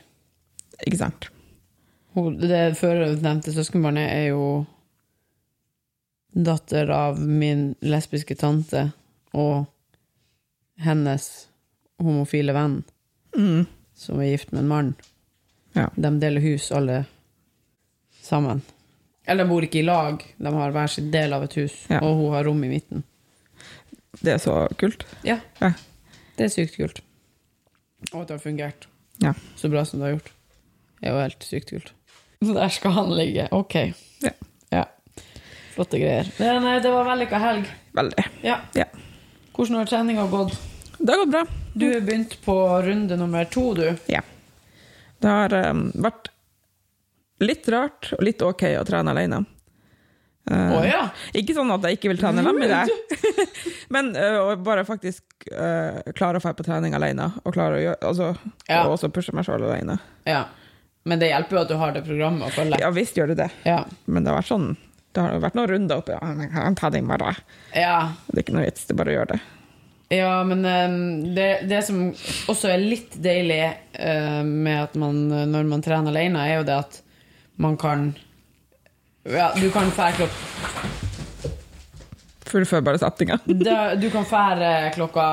ikke 0.87 0.99
sant? 0.99 1.29
Det 2.15 2.63
førnevnte 2.77 3.53
søskenbarnet 3.55 4.11
er 4.11 4.27
jo 4.33 4.67
datter 6.33 6.91
av 6.91 7.21
min 7.21 7.75
lesbiske 7.85 8.35
tante 8.41 8.87
og 9.37 9.67
hennes 10.83 11.29
homofile 12.03 12.53
venn, 12.57 12.83
Mm. 13.37 13.67
som 13.95 14.21
er 14.21 14.33
gift 14.33 14.53
med 14.53 14.63
en 14.63 14.69
mann. 14.69 14.95
Ja. 15.75 15.89
De 15.97 16.11
deler 16.21 16.41
hus, 16.41 16.71
alle 16.73 17.05
sammen. 18.23 18.61
Eller 19.27 19.45
de 19.45 19.49
bor 19.51 19.63
ikke 19.63 19.79
i 19.81 19.87
lag, 19.87 20.23
de 20.39 20.53
har 20.53 20.73
hver 20.73 20.89
sin 20.91 21.11
del 21.11 21.33
av 21.33 21.45
et 21.45 21.55
hus, 21.55 21.87
Ja. 21.89 22.01
og 22.03 22.17
hun 22.17 22.33
har 22.33 22.45
rom 22.45 22.65
i 22.65 22.69
midten. 22.69 23.05
Det 24.21 24.33
er 24.35 24.39
så 24.39 24.69
kult. 24.77 25.05
Ja, 25.25 25.39
Ja. 25.61 25.73
det 26.37 26.45
er 26.45 26.49
sykt 26.49 26.77
kult. 26.77 27.01
Og 28.13 28.23
at 28.23 28.29
det 28.29 28.35
har 28.39 28.43
fungert 28.43 28.87
Ja. 29.23 29.35
så 29.57 29.69
bra 29.71 29.85
som 29.85 30.01
det 30.01 30.07
har 30.09 30.17
gjort. 30.17 30.33
Det 31.01 31.09
er 31.09 31.15
jo 31.15 31.21
helt 31.23 31.47
sykt 31.47 31.71
kult. 31.71 31.93
Så 32.43 32.55
der 32.57 32.69
skal 32.75 32.91
han 32.97 33.13
ligge. 33.17 33.49
Ok. 33.55 33.75
Ja. 34.25 34.33
Ja. 34.75 34.85
Flotte 35.75 35.99
greier. 36.03 36.29
Men 36.39 36.67
eh, 36.67 36.81
det 36.83 36.91
var 36.91 37.05
vellykka 37.07 37.39
helg. 37.39 37.71
Veldig. 37.95 38.25
Ja. 38.43 38.59
Ja. 38.75 38.85
Hvordan 39.53 39.79
har 39.79 39.87
treninga 39.91 40.27
gått? 40.33 40.59
Det 40.99 41.13
har 41.13 41.23
gått 41.25 41.31
bra. 41.33 41.45
Du 41.75 41.87
har 41.93 42.01
begynt 42.01 42.37
på 42.45 42.57
runde 42.83 43.17
nummer 43.17 43.45
to, 43.45 43.75
du. 43.75 43.87
Ja. 44.07 44.21
Det 45.23 45.29
har 45.29 45.55
um, 45.71 45.87
vært 45.95 46.29
litt 47.43 47.69
rart 47.73 48.13
og 48.17 48.23
litt 48.27 48.43
ok 48.43 48.63
å 48.81 48.85
trene 48.87 49.11
alene. 49.15 49.45
Å 50.51 50.55
oh, 50.75 50.83
ja. 50.83 51.05
Ikke 51.39 51.55
sånn 51.55 51.71
at 51.71 51.85
jeg 51.87 52.01
ikke 52.01 52.11
vil 52.11 52.19
trene 52.19 52.43
dem 52.43 52.57
med 52.59 52.73
deg, 52.73 52.91
men 53.95 54.09
uh, 54.17 54.57
bare 54.67 54.83
faktisk 54.85 55.23
uh, 55.55 56.01
klare 56.19 56.41
å 56.41 56.43
dra 56.43 56.51
på 56.59 56.65
trening 56.67 56.97
alene, 56.99 57.29
og 57.47 57.55
klare 57.55 57.79
å 57.79 57.83
gjøre, 57.85 58.01
altså, 58.09 58.33
Ja. 58.67 58.81
og 58.83 58.97
også 58.97 59.13
pushe 59.15 59.35
meg 59.37 59.47
sjøl 59.47 59.63
alene. 59.69 60.01
ja. 60.27 60.45
Men 61.03 61.19
det 61.19 61.33
hjelper 61.33 61.57
jo 61.57 61.61
at 61.65 61.71
du 61.73 61.75
har 61.81 61.91
det 61.97 62.05
programmet 62.07 62.47
å 62.47 62.55
følge. 62.55 62.77
Ja 62.79 62.89
visst 62.95 63.17
gjør 63.19 63.33
det 63.33 63.37
det, 63.41 63.49
Ja. 63.67 63.81
men 64.07 64.23
det 64.23 64.31
har 64.31 64.39
vært 64.39 64.51
sånn 64.53 64.69
det 65.13 65.21
har 65.25 65.41
vært 65.43 65.57
noen 65.59 65.69
runder 65.69 65.99
oppi 65.99 66.15
Ja, 66.15 66.29
men 66.39 66.49
kan 66.53 66.77
ta 66.79 66.91
det 66.95 67.01
i 67.03 67.07
morgen. 67.07 67.41
ja. 67.75 67.97
Det 68.29 68.39
er 68.39 68.45
ikke 68.45 68.55
noe 68.55 68.67
vits, 68.69 68.85
det 68.87 68.95
er 68.95 69.01
bare 69.01 69.11
å 69.11 69.17
gjøre 69.17 69.33
det. 69.33 69.41
Ja, 70.15 70.35
men 70.47 70.65
eh, 70.69 70.95
det, 71.35 71.49
det 71.71 71.81
som 71.87 72.05
også 72.53 72.71
er 72.71 72.83
litt 72.85 73.15
deilig 73.23 73.63
med 74.47 74.79
at 74.83 74.95
man, 75.01 75.25
når 75.51 75.67
man 75.71 75.83
trener 75.83 76.15
alene, 76.15 76.47
er 76.47 76.61
jo 76.61 76.69
det 76.71 76.79
at 76.85 77.01
man 77.63 77.77
kan 77.81 78.13
Ja, 79.23 79.52
du 79.55 79.71
kan 79.71 79.91
fære 79.95 80.17
klokka 80.17 80.88
Fullfør 82.52 82.83
bare 82.85 82.99
setninga. 83.00 83.38
Du 83.47 84.09
kan 84.12 84.25
fære 84.29 84.91
klokka 84.93 85.26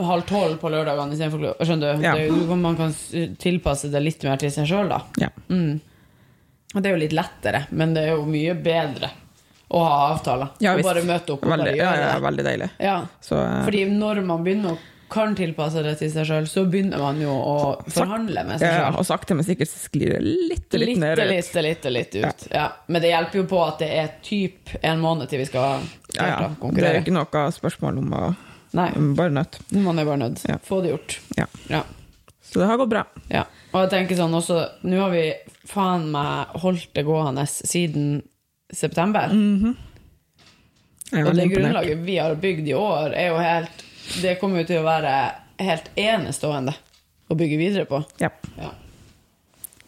halv 0.00 0.22
tolv 0.24 0.54
på 0.62 0.70
lørdagene 0.72 1.12
istedenfor 1.12 1.42
klokka 1.42 1.66
Skjønner 1.68 1.98
du? 1.98 2.04
Ja. 2.06 2.14
Det, 2.16 2.56
man 2.56 2.78
kan 2.78 2.94
tilpasse 3.42 3.90
det 3.92 4.00
litt 4.00 4.22
mer 4.24 4.38
til 4.40 4.52
seg 4.54 4.70
sjøl, 4.70 4.88
da. 4.92 5.02
Ja. 5.20 5.28
Mm. 5.52 5.80
Og 6.72 6.78
det 6.78 6.88
er 6.88 6.94
jo 6.94 7.02
litt 7.02 7.16
lettere, 7.16 7.66
men 7.76 7.92
det 7.92 8.06
er 8.06 8.14
jo 8.14 8.24
mye 8.24 8.54
bedre 8.56 9.10
å 9.72 9.82
ha 9.84 9.98
avtaler. 10.12 10.54
Ja, 10.64 10.72
og 10.76 10.86
bare 10.86 11.02
møte 11.04 11.34
opp 11.34 11.44
og 11.44 11.52
Veldig, 11.52 11.66
bare 11.66 11.76
gjøre 11.76 11.92
gjøre 11.92 12.06
ja, 12.06 12.14
det. 12.14 12.24
veldig 12.26 12.46
deilig. 12.48 12.70
Ja. 12.80 12.96
Så 13.24 13.36
uh, 13.40 13.60
Fordi 13.66 13.84
når 13.92 14.22
man 14.28 14.46
begynner 14.46 14.72
å 14.72 14.80
kan 15.12 15.34
tilpasse 15.36 15.82
det 15.84 15.94
til 16.00 16.10
seg 16.12 16.28
sjøl, 16.28 16.46
så 16.48 16.64
begynner 16.70 17.00
man 17.02 17.20
jo 17.20 17.32
å 17.32 17.56
forhandle 17.92 18.44
med 18.48 18.62
seg 18.62 18.72
ja. 18.72 18.88
Og 18.96 19.04
sakte, 19.06 19.36
men 19.36 19.46
sikkert 19.46 19.70
sklir 19.70 20.14
det 20.16 20.20
litt, 20.24 20.78
litt, 20.78 20.96
ned. 20.98 21.20
litt, 21.28 21.50
litt, 21.66 21.88
litt 21.92 22.16
ut. 22.16 22.46
Ja. 22.50 22.70
Men 22.88 23.04
det 23.04 23.12
hjelper 23.12 23.42
jo 23.42 23.44
på 23.50 23.60
at 23.64 23.82
det 23.84 23.90
er 24.00 24.14
typ 24.24 24.72
en 24.80 25.02
måned 25.02 25.30
til 25.30 25.42
vi 25.44 25.50
skal 25.50 25.84
Ja, 26.16 26.26
ja. 26.28 26.48
konkurrere. 26.60 26.88
Det 26.88 27.02
er 27.02 27.04
ikke 27.04 27.16
noe 27.18 27.44
spørsmål 27.58 28.00
om 28.04 28.16
å 28.18 28.24
Nei, 28.72 28.88
Bare 29.12 29.28
nødt. 29.28 29.58
man 29.76 29.98
er 30.00 30.06
bare 30.08 30.16
nødt. 30.16 30.46
Ja. 30.48 30.56
Få 30.64 30.78
det 30.80 30.94
gjort. 30.94 31.18
Ja. 31.36 31.44
Ja. 31.68 31.82
Så 32.40 32.60
det 32.60 32.66
har 32.70 32.80
gått 32.80 32.88
bra. 32.88 33.04
ja. 33.28 33.44
Og 33.72 33.84
jeg 33.84 33.90
tenker 33.92 34.18
sånn 34.18 34.34
også 34.36 34.58
Nå 34.84 34.98
har 35.00 35.12
vi 35.12 35.26
faen 35.68 36.10
meg 36.12 36.56
holdt 36.60 36.90
det 36.96 37.04
gående 37.08 37.46
siden 37.48 38.22
september. 38.72 39.28
Mm 39.32 39.58
-hmm. 39.60 39.76
Og 41.26 41.34
det 41.36 41.48
grunnlaget 41.52 41.98
vi 41.98 42.18
har 42.18 42.34
bygd 42.34 42.68
i 42.68 42.74
år, 42.74 43.12
er 43.12 43.28
jo 43.28 43.36
helt 43.36 43.84
Det 44.22 44.38
kommer 44.40 44.62
jo 44.62 44.70
til 44.70 44.82
å 44.82 44.86
være 44.86 45.12
helt 45.62 45.90
enestående 45.98 46.74
å 47.30 47.36
bygge 47.38 47.58
videre 47.60 47.88
på. 47.88 48.02
Ja. 48.20 48.32
Ja. 48.58 48.72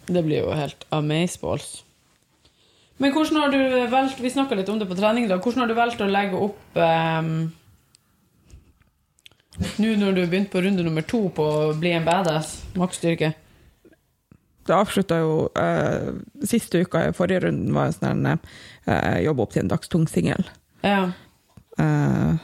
Det 0.07 0.23
blir 0.25 0.45
jo 0.45 0.55
helt 0.57 0.85
amazeballs. 0.93 1.83
Men 3.03 3.13
hvordan 3.15 3.41
har 3.43 3.51
du 3.51 3.87
valgt 3.91 4.21
Vi 4.23 4.31
snakka 4.31 4.55
litt 4.55 4.69
om 4.71 4.79
det 4.79 4.87
på 4.87 4.95
trening. 4.95 5.27
da 5.29 5.41
Hvordan 5.43 5.65
har 5.65 5.71
du 5.71 5.75
valgt 5.75 6.03
å 6.05 6.07
legge 6.07 6.39
opp 6.39 6.79
um, 6.79 7.33
Nå 9.83 9.95
når 9.99 10.15
du 10.15 10.21
har 10.23 10.31
begynt 10.31 10.53
på 10.53 10.63
runde 10.63 10.85
nummer 10.87 11.03
to 11.03 11.27
på 11.35 11.43
å 11.43 11.73
bli 11.79 11.91
en 11.95 12.07
badass, 12.07 12.57
maksstyrke? 12.79 13.33
Det 14.65 14.75
avslutta 14.75 15.19
jo 15.21 15.35
eh, 15.61 16.15
Siste 16.49 16.81
uka 16.83 17.05
i 17.09 17.13
forrige 17.15 17.45
runden 17.45 17.75
var 17.77 17.91
en 17.91 17.99
sånn 17.99 18.25
uh, 18.31 19.19
jobb 19.23 19.45
opp 19.45 19.53
til 19.55 19.63
en 19.63 19.71
dagstung 19.71 20.09
singel. 20.11 20.47
Ja. 20.83 21.13
Eh, 21.79 22.41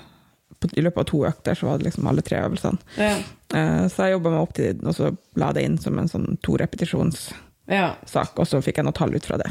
I 0.77 0.85
løpet 0.85 1.03
av 1.03 1.09
to 1.09 1.23
økter 1.29 1.57
så 1.57 1.71
var 1.71 1.79
det 1.79 1.89
liksom 1.89 2.09
alle 2.11 2.25
tre 2.27 2.41
øvelsene. 2.45 2.79
Ja. 3.01 3.15
Eh, 3.55 3.87
så 3.89 4.07
jeg 4.07 4.19
jobba 4.19 4.35
meg 4.35 4.45
opp 4.45 4.55
til 4.59 4.83
og 4.85 4.97
så 4.97 5.13
la 5.41 5.53
det 5.57 5.65
inn 5.67 5.79
som 5.81 5.99
en 5.99 6.11
sånn 6.11 6.37
to 6.45 6.57
repetisjonssak, 6.61 7.35
ja. 7.71 7.95
og 8.13 8.47
så 8.49 8.61
fikk 8.65 8.81
jeg 8.81 8.89
noe 8.89 8.97
tall 8.97 9.15
ut 9.17 9.27
fra 9.27 9.41
det. 9.41 9.51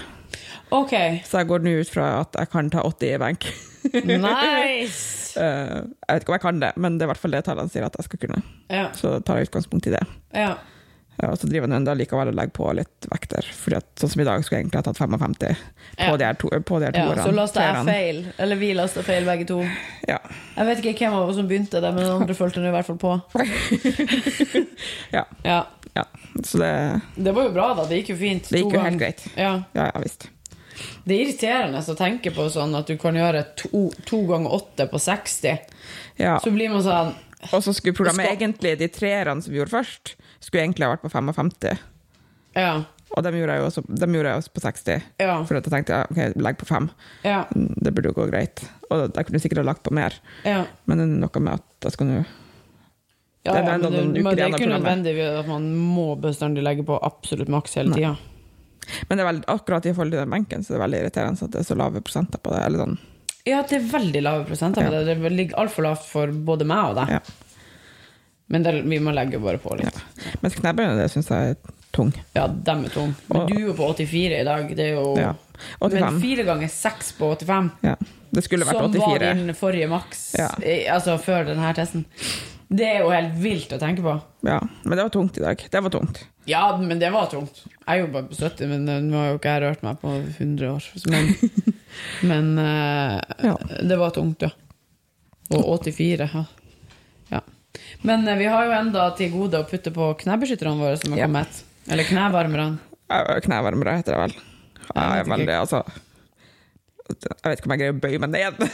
Okay. 0.70 1.22
Så 1.26 1.42
jeg 1.42 1.50
går 1.50 1.64
nå 1.66 1.80
ut 1.82 1.90
fra 1.90 2.12
at 2.20 2.38
jeg 2.38 2.52
kan 2.54 2.70
ta 2.70 2.84
80 2.86 3.16
i 3.16 3.22
benk. 3.26 3.50
Nice! 4.06 5.08
Eh, 5.40 5.46
jeg 6.10 6.18
vet 6.18 6.24
ikke 6.24 6.32
om 6.32 6.36
jeg 6.36 6.42
kan 6.42 6.58
det, 6.60 6.70
men 6.82 6.96
det 6.98 7.06
er 7.06 7.08
i 7.08 7.10
hvert 7.12 7.20
fall 7.22 7.36
det 7.36 7.40
tallene 7.46 7.70
sier 7.72 7.84
at 7.86 7.94
jeg 8.00 8.08
skal 8.08 8.20
kunne. 8.24 8.40
Ja. 8.74 8.88
Så 8.98 9.12
tar 9.24 9.38
jeg 9.38 9.48
utgangspunkt 9.48 9.86
i 9.88 9.94
det. 9.94 10.02
ja. 10.36 10.56
Ja, 11.20 11.34
og 11.34 11.40
så 11.42 11.50
driver 11.52 11.68
han 11.68 11.88
likevel 12.00 12.30
og 12.32 12.36
legger 12.38 12.54
på 12.56 12.70
litt 12.78 13.08
vekter. 13.12 13.48
At, 13.76 13.88
sånn 14.00 14.12
som 14.14 14.22
i 14.24 14.26
dag 14.28 14.44
skulle 14.46 14.62
jeg 14.62 14.66
egentlig 14.66 14.80
ha 14.80 14.86
tatt 14.88 15.02
55 15.02 15.34
på 15.40 15.50
Ja. 16.00 16.14
de 16.16 16.28
her 16.30 16.38
to, 16.40 16.52
på 16.64 16.80
de 16.80 16.88
her 16.88 16.96
ja. 16.96 17.08
årene. 17.10 17.26
Så 17.28 17.34
lasta 17.36 17.66
jeg 17.66 17.84
feil. 17.90 18.22
Eller 18.38 18.62
vi 18.62 18.70
lasta 18.78 19.04
feil, 19.04 19.28
begge 19.28 19.48
to. 19.50 19.60
Ja. 20.08 20.22
Jeg 20.56 20.70
vet 20.70 20.80
ikke 20.80 20.96
hvem 21.10 21.18
av 21.20 21.34
oss 21.34 21.36
som 21.42 21.50
begynte 21.50 21.84
det, 21.84 21.92
men 21.92 22.06
den 22.06 22.16
andre 22.22 22.38
fulgte 22.40 22.64
nå 22.64 22.72
i 22.72 22.76
hvert 22.78 22.88
fall 22.88 23.02
på. 23.04 23.14
ja. 25.18 25.26
Ja. 25.44 25.60
ja. 25.98 26.08
Så 26.44 26.64
det, 26.64 26.74
Det 27.16 27.36
var 27.36 27.50
jo 27.50 27.56
bra, 27.60 27.70
da. 27.76 27.88
Det 27.90 28.00
gikk 28.00 28.14
jo 28.16 28.20
fint. 28.24 28.48
det 28.48 28.56
To 28.56 28.64
gikk 28.64 28.80
jo 28.80 28.88
helt 28.88 29.04
greit. 29.04 29.28
Ja. 29.36 29.54
Ja, 29.76 29.92
ja 29.92 30.04
visst. 30.06 30.30
Det 31.04 31.18
er 31.18 31.26
irriterende 31.26 31.84
å 31.84 32.00
tenke 32.00 32.32
på 32.32 32.48
sånn 32.54 32.72
at 32.80 32.88
du 32.88 32.96
kan 33.02 33.18
gjøre 33.20 33.44
to, 33.60 33.90
to 34.08 34.24
ganger 34.30 34.56
åtte 34.56 34.88
på 34.88 35.02
60. 35.04 35.66
Ja. 36.22 36.38
Så 36.40 36.56
blir 36.56 36.72
man 36.72 36.86
sånn 36.86 37.12
Og 37.54 37.64
så 37.64 37.74
skulle 37.74 37.96
programmet 37.96 38.26
Skal- 38.26 38.36
egentlig, 38.38 38.78
de 38.80 38.88
treerne 38.92 39.42
som 39.42 39.54
vi 39.54 39.60
gjorde 39.62 39.72
først, 39.72 40.16
skulle 40.44 40.64
egentlig 40.66 40.86
ha 40.86 40.96
vært 40.96 41.06
på 41.06 41.12
55. 41.12 41.78
Ja. 42.58 42.84
Og 43.18 43.24
dem 43.26 43.38
gjorde 43.40 43.56
jeg 43.56 43.62
jo 43.64 43.70
også, 43.70 43.84
jeg 43.90 44.36
også 44.38 44.52
på 44.54 44.62
60. 44.62 45.02
Ja. 45.20 45.38
For 45.48 45.58
jeg 45.58 45.64
tenkte 45.64 45.96
ja, 45.96 46.04
ok, 46.10 46.20
legg 46.38 46.60
på 46.60 46.68
5. 46.70 46.90
Ja. 47.26 47.40
Det 47.56 47.94
burde 47.96 48.12
jo 48.12 48.18
gå 48.20 48.28
greit. 48.30 48.62
Og 48.90 49.08
jeg 49.16 49.26
kunne 49.26 49.42
sikkert 49.42 49.64
ha 49.64 49.66
lagt 49.72 49.84
på 49.84 49.94
mer. 49.96 50.14
ja. 50.46 50.66
Men 50.86 50.98
det 50.98 51.08
er 51.08 51.16
noe 51.24 51.42
med 51.42 51.54
at 51.54 51.88
jeg 51.88 51.92
skal 51.98 52.08
nå 52.08 52.20
Ja, 53.46 53.54
Det 53.54 53.64
men 53.66 53.82
det, 53.82 54.24
men 54.24 54.36
det 54.36 54.44
er 54.44 54.52
ikke 54.52 54.68
nødvendig 54.68 55.14
at 55.24 55.48
man 55.48 55.70
må 55.74 56.10
bestandig 56.20 56.62
legge 56.62 56.84
på 56.84 57.00
absolutt 57.02 57.48
maks 57.48 57.78
hele 57.80 57.96
tida. 57.96 58.18
Men 59.08 59.18
det 59.18 59.24
er 59.24 59.30
veldig, 59.32 59.46
akkurat 59.48 59.86
i 59.86 59.94
forhold 59.94 60.12
til 60.12 60.20
den 60.20 60.34
benken 60.34 60.64
så 60.64 60.74
det 60.74 60.78
er 60.80 60.84
veldig 60.84 61.00
irriterende 61.04 61.48
at 61.48 61.54
det 61.54 61.62
er 61.62 61.68
så 61.70 61.78
lave 61.80 62.02
prosenter 62.04 62.42
på 62.44 62.52
det. 62.52 62.60
Eller 62.66 62.84
sånn. 62.84 62.98
Ja, 63.48 63.62
det 63.64 63.78
er 63.80 63.86
veldig 63.92 64.22
lave 64.24 64.46
prosenter 64.46 64.84
på 64.86 64.92
det. 64.92 65.16
Det 65.22 65.32
ligger 65.32 65.58
altfor 65.64 65.84
lavt 65.88 66.04
for 66.06 66.28
både 66.32 66.66
meg 66.68 66.92
og 66.92 66.96
deg. 67.00 67.22
Men 68.50 68.64
det, 68.66 68.74
vi 68.90 68.98
må 69.00 69.14
legge 69.14 69.40
bare 69.42 69.58
på 69.62 69.76
litt. 69.78 69.96
Mens 70.42 70.56
knebbene, 70.58 70.96
det 70.98 71.10
syns 71.14 71.30
jeg 71.30 71.52
er 71.56 71.76
tung. 71.94 72.12
Ja, 72.36 72.48
dem 72.48 72.86
er 72.86 72.90
tung. 72.94 73.12
Men 73.30 73.42
Og- 73.42 73.50
du 73.50 73.56
er 73.56 73.68
jo 73.68 73.74
på 73.78 73.90
84 73.96 74.40
i 74.42 74.44
dag. 74.48 74.76
Det 74.76 74.86
er 74.88 74.96
jo 74.96 75.16
Ja. 75.18 75.34
Men 75.82 76.22
fire 76.22 76.44
ganger 76.48 76.68
seks 76.70 77.12
på 77.14 77.36
85, 77.38 77.72
Ja. 77.84 77.96
Det 78.32 78.44
skulle 78.44 78.66
vært 78.66 78.78
som 78.80 78.92
var 78.92 79.18
84. 79.20 79.34
din 79.36 79.54
forrige 79.56 79.88
maks, 79.90 80.36
Ja. 80.38 80.50
altså 80.94 81.18
før 81.20 81.46
denne 81.48 81.74
testen, 81.76 82.06
det 82.70 82.86
er 82.86 83.00
jo 83.00 83.10
helt 83.10 83.34
vilt 83.42 83.70
å 83.74 83.80
tenke 83.80 84.02
på. 84.02 84.22
Ja. 84.44 84.60
Men 84.84 84.98
det 84.98 85.04
var 85.04 85.10
tungt 85.10 85.38
i 85.38 85.42
dag. 85.42 85.58
Det 85.72 85.82
var 85.84 85.90
tungt. 85.90 86.24
Ja, 86.46 86.78
men 86.78 87.00
det 87.00 87.12
var 87.12 87.26
tungt. 87.28 87.64
Jeg 87.88 87.88
er 87.88 88.06
jo 88.06 88.08
bare 88.14 88.24
på 88.24 88.36
70, 88.36 88.68
men 88.68 88.86
nå 89.10 89.14
har 89.18 89.32
jo 89.32 89.38
ikke 89.40 89.50
jeg 89.60 89.62
rørt 89.64 89.84
meg 89.84 90.00
på 90.02 90.14
100 90.40 90.70
år. 90.70 90.84
Men, 91.10 91.36
men 92.22 92.52
eh, 92.60 93.20
Ja. 93.46 93.56
det 93.82 93.98
var 94.00 94.10
tungt, 94.16 94.42
ja. 94.46 94.50
Og 95.56 95.66
84. 95.84 96.30
Ja. 96.34 96.44
ja. 97.32 97.42
Men 98.06 98.28
eh, 98.28 98.38
vi 98.38 98.46
har 98.52 98.66
jo 98.68 98.76
enda 98.78 99.08
til 99.18 99.32
gode 99.34 99.60
å 99.64 99.68
putte 99.70 99.92
på 99.96 100.12
knebeskytterne 100.24 100.78
våre 100.80 100.98
som 101.02 101.12
har 101.16 101.24
Ja. 101.24 101.28
kommet. 101.30 101.64
Eller 101.90 102.04
knevarmerne. 102.06 102.78
Knevarmere 103.42 103.98
heter 103.98 104.14
det 104.14 104.22
vel. 104.22 104.34
Ja, 104.96 105.02
Jeg 105.16 105.26
vet 105.26 105.32
veldig, 105.34 105.56
altså, 105.60 105.84
jeg 107.10 107.50
vet 107.50 107.60
ikke 107.60 107.70
om 107.70 107.74
jeg 107.74 107.80
greier 107.82 107.96
å 107.96 108.02
bøye 108.04 108.20
meg 108.22 108.30
ned. 108.30 108.54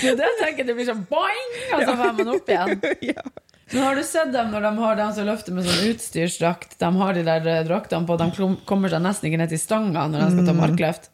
Det 0.00 0.08
er 0.08 0.16
det 0.16 0.28
jeg 0.40 0.66
det 0.66 0.74
blir 0.76 0.86
sånn 0.88 1.02
boing, 1.10 1.50
og 1.76 1.82
så 1.84 1.94
får 1.98 2.12
man 2.16 2.30
opp 2.32 2.48
igjen. 2.48 2.70
ja. 3.12 3.24
Men 3.72 3.82
har 3.86 3.96
du 3.96 4.02
sett 4.02 4.32
dem 4.34 4.50
når 4.50 4.64
de 4.66 4.70
har 4.82 4.96
dem 4.98 5.12
som 5.14 5.26
løfter 5.28 5.54
med 5.54 5.66
sånn 5.66 5.92
utstyrsdrakt? 5.92 6.74
De 6.80 6.88
har 7.02 7.14
de 7.14 7.22
der 7.26 7.46
eh, 7.46 7.60
draktene 7.68 8.08
på, 8.08 8.16
de 8.18 8.48
kommer 8.66 8.90
seg 8.90 9.04
nesten 9.04 9.30
ikke 9.30 9.42
ned 9.42 9.52
til 9.52 9.62
stanga 9.62 10.08
når 10.10 10.24
de 10.24 10.30
skal 10.34 10.48
ta 10.48 10.56
markløft. 10.58 11.06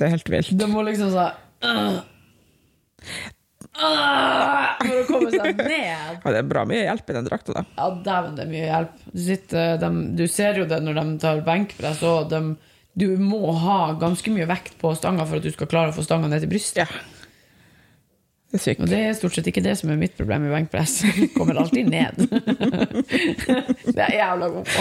Det 0.00 0.06
er 0.06 0.14
helt 0.14 0.32
vilt. 0.32 0.54
De 0.56 0.70
må 0.70 0.84
liksom 0.86 1.12
sånn 1.12 1.68
øh, 1.68 1.98
øh, 3.76 4.80
For 4.80 4.94
å 4.94 5.04
komme 5.10 5.34
seg 5.34 5.60
ned. 5.60 6.16
Ja, 6.24 6.32
det 6.32 6.40
er 6.40 6.48
bra 6.48 6.64
mye 6.68 6.86
hjelp 6.86 7.12
i 7.12 7.18
den 7.18 7.28
drakta, 7.28 7.58
da. 7.60 7.66
Ja, 7.76 7.90
dæven, 8.08 8.40
det 8.40 8.46
er 8.46 8.52
mye 8.54 8.66
hjelp. 8.70 8.96
Du, 9.10 9.20
sitter, 9.28 9.76
de, 9.84 9.92
du 10.16 10.26
ser 10.32 10.62
jo 10.62 10.66
det 10.70 10.80
når 10.86 11.02
de 11.02 11.06
tar 11.20 11.44
benkpress, 11.44 12.00
og 12.08 12.32
de, 12.32 12.42
du 12.96 13.08
må 13.20 13.52
ha 13.66 13.80
ganske 14.00 14.32
mye 14.32 14.48
vekt 14.48 14.80
på 14.80 14.96
stanga 14.96 15.28
for 15.28 15.42
at 15.42 15.44
du 15.44 15.52
skal 15.52 15.68
klare 15.68 15.92
å 15.92 15.98
få 16.00 16.08
stanga 16.08 16.32
ned 16.32 16.40
til 16.46 16.54
brystet. 16.56 16.88
Ja. 16.88 17.09
Det 18.50 18.58
er 18.66 18.86
det 18.90 18.98
er 18.98 19.12
stort 19.14 19.36
sett 19.36 19.46
ikke 19.46 19.62
det 19.62 19.76
som 19.78 19.90
er 19.92 19.98
mitt 20.00 20.16
problem 20.18 20.48
i 20.48 20.50
benkpress. 20.50 21.04
Kommer 21.36 21.60
alltid 21.62 21.86
ned. 21.86 22.16
det 23.94 24.00
er 24.00 24.10
jeg 24.10 24.18
jævla 24.18 24.48
god 24.56 24.66
på. 24.66 24.80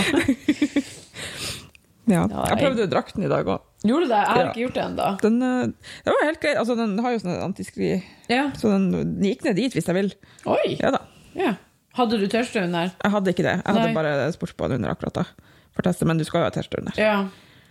Ja. 2.09 2.23
Jeg 2.25 2.57
prøvde 2.63 2.87
drakten 2.89 3.25
i 3.25 3.29
dag 3.29 3.45
òg. 3.45 3.61
Gjorde 3.85 4.07
du 4.07 4.09
det? 4.09 4.17
Jeg 4.17 4.27
har 4.33 4.39
Ja. 4.41 4.47
ikke 4.49 4.63
gjort 4.63 4.73
det 4.79 4.83
ennå. 4.87 5.09
Den, 5.21 5.35
den, 5.43 5.73
det 6.05 6.13
var 6.15 6.25
helt 6.25 6.39
greit. 6.41 6.57
Altså, 6.57 6.75
den 6.79 6.95
har 7.05 7.13
jo 7.13 7.19
sånn 7.21 7.35
antiskri, 7.45 7.91
Ja. 8.31 8.47
så 8.57 8.71
den, 8.73 8.89
den 8.95 9.27
gikk 9.29 9.45
ned 9.45 9.55
dit 9.61 9.73
hvis 9.77 9.85
jeg 9.87 9.95
vil. 9.99 10.09
Oi! 10.49 10.73
Ja 10.79 10.89
da. 10.97 11.03
Ja. 11.37 11.53
Hadde 11.99 12.17
du 12.21 12.25
tørste 12.31 12.63
under? 12.65 12.89
Jeg 13.03 13.11
hadde 13.13 13.33
ikke 13.35 13.45
det. 13.45 13.53
Jeg 13.61 13.75
hadde 13.75 13.93
bare 13.95 14.31
sportsbånd 14.33 14.73
under 14.79 14.89
akkurat 14.95 15.21
da. 15.21 15.27
For 15.75 15.83
å 15.83 15.87
teste, 15.91 16.05
men 16.09 16.17
du 16.17 16.25
skal 16.25 16.41
jo 16.41 16.49
ha 16.49 16.53
T-skjorte 16.57 16.81
under. 16.81 16.97
Ja. 16.97 17.27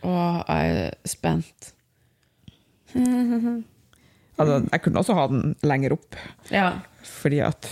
Og 0.06 0.46
jeg 0.46 0.78
er 0.86 0.94
spent. 1.10 1.72
Altså, 4.38 4.58
jeg 4.72 4.82
kunne 4.84 5.00
også 5.02 5.14
ha 5.18 5.26
den 5.32 5.54
lenger 5.66 5.92
opp, 5.96 6.16
Ja. 6.50 6.68
fordi 7.02 7.40
at 7.44 7.66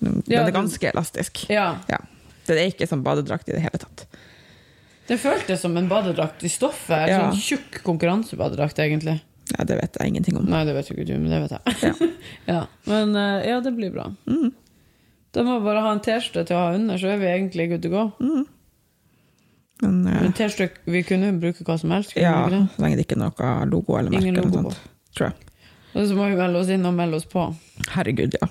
den 0.00 0.22
Ja, 0.30 0.44
er 0.46 0.50
ganske 0.54 0.90
elastisk. 0.92 1.44
ja. 1.50 1.76
Ja. 1.90 1.98
Det 2.46 2.56
er 2.58 2.70
ikke 2.72 2.88
som 2.90 3.02
badedrakt 3.04 3.48
i 3.48 3.52
det 3.54 3.60
hele 3.62 3.78
tatt. 3.78 4.06
Det 5.06 5.18
føltes 5.20 5.60
som 5.60 5.76
en 5.76 5.88
badedrakt 5.88 6.42
i 6.42 6.48
stoffet. 6.50 7.08
Ja. 7.08 7.30
Sånn 7.30 7.38
tjukk 7.38 7.82
konkurransebadedrakt, 7.84 8.78
egentlig. 8.82 9.20
Ja, 9.58 9.64
det 9.64 9.76
vet 9.80 9.96
jeg 10.00 10.08
ingenting 10.08 10.36
om. 10.38 10.46
Nei, 10.50 10.64
det 10.64 10.74
vet 10.74 10.88
jo 10.88 10.94
ikke 10.96 11.06
du, 11.06 11.18
men 11.18 11.30
det 11.30 11.40
vet 11.42 11.54
jeg. 11.58 11.92
Ja. 11.92 12.08
Ja. 12.52 12.66
Men 12.86 13.14
eh, 13.16 13.48
ja, 13.50 13.60
det 13.60 13.72
blir 13.76 13.90
bra. 13.94 14.08
Mm. 14.26 14.52
Da 15.32 15.42
må 15.46 15.58
vi 15.60 15.64
bare 15.66 15.82
ha 15.82 15.92
en 15.92 16.00
T-skjorte 16.04 16.46
til 16.46 16.56
å 16.56 16.64
ha 16.66 16.72
under, 16.76 16.98
så 16.98 17.08
er 17.14 17.18
vi 17.22 17.26
egentlig 17.30 17.68
good 17.70 17.82
to 17.82 17.88
go. 17.92 18.02
Men 19.82 20.06
uh, 20.06 20.22
Men 20.22 20.32
T-skjorte, 20.36 20.82
vi 20.84 21.02
kunne 21.06 21.32
bruke 21.42 21.64
hva 21.66 21.78
som 21.80 21.90
helst. 21.94 22.14
ja, 22.16 22.34
så 22.48 22.82
lenge 22.82 22.98
det 22.98 23.06
ikke 23.06 23.16
er 23.18 23.24
noe 23.24 23.52
logo 23.70 23.96
eller 23.98 24.10
merke 24.14 24.22
Ingen 24.28 24.36
eller 24.38 24.50
logo 24.50 24.62
noe 24.68 24.74
sånt. 24.76 24.90
Tror 25.16 25.30
jeg. 25.30 25.48
Og 25.92 26.06
så 26.08 26.16
må 26.16 26.28
vi 26.30 26.38
melde 26.38 26.60
oss 26.62 26.70
inn 26.72 26.86
og 26.88 26.94
melde 26.96 27.18
oss 27.20 27.28
på. 27.28 27.44
Herregud, 27.92 28.36
ja. 28.40 28.48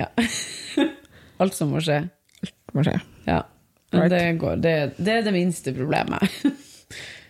Ja. 0.00 0.08
Alt 1.42 1.54
som 1.54 1.74
må 1.74 1.82
skje. 1.84 2.00
Alt 2.42 2.74
Må 2.76 2.84
skje. 2.86 2.96
Ja. 3.28 3.42
Right. 3.92 4.10
det, 4.12 4.22
går, 4.40 4.56
det, 4.60 4.72
det 5.00 5.12
er 5.20 5.22
det 5.28 5.36
minste 5.36 5.72
problemet. 5.76 6.24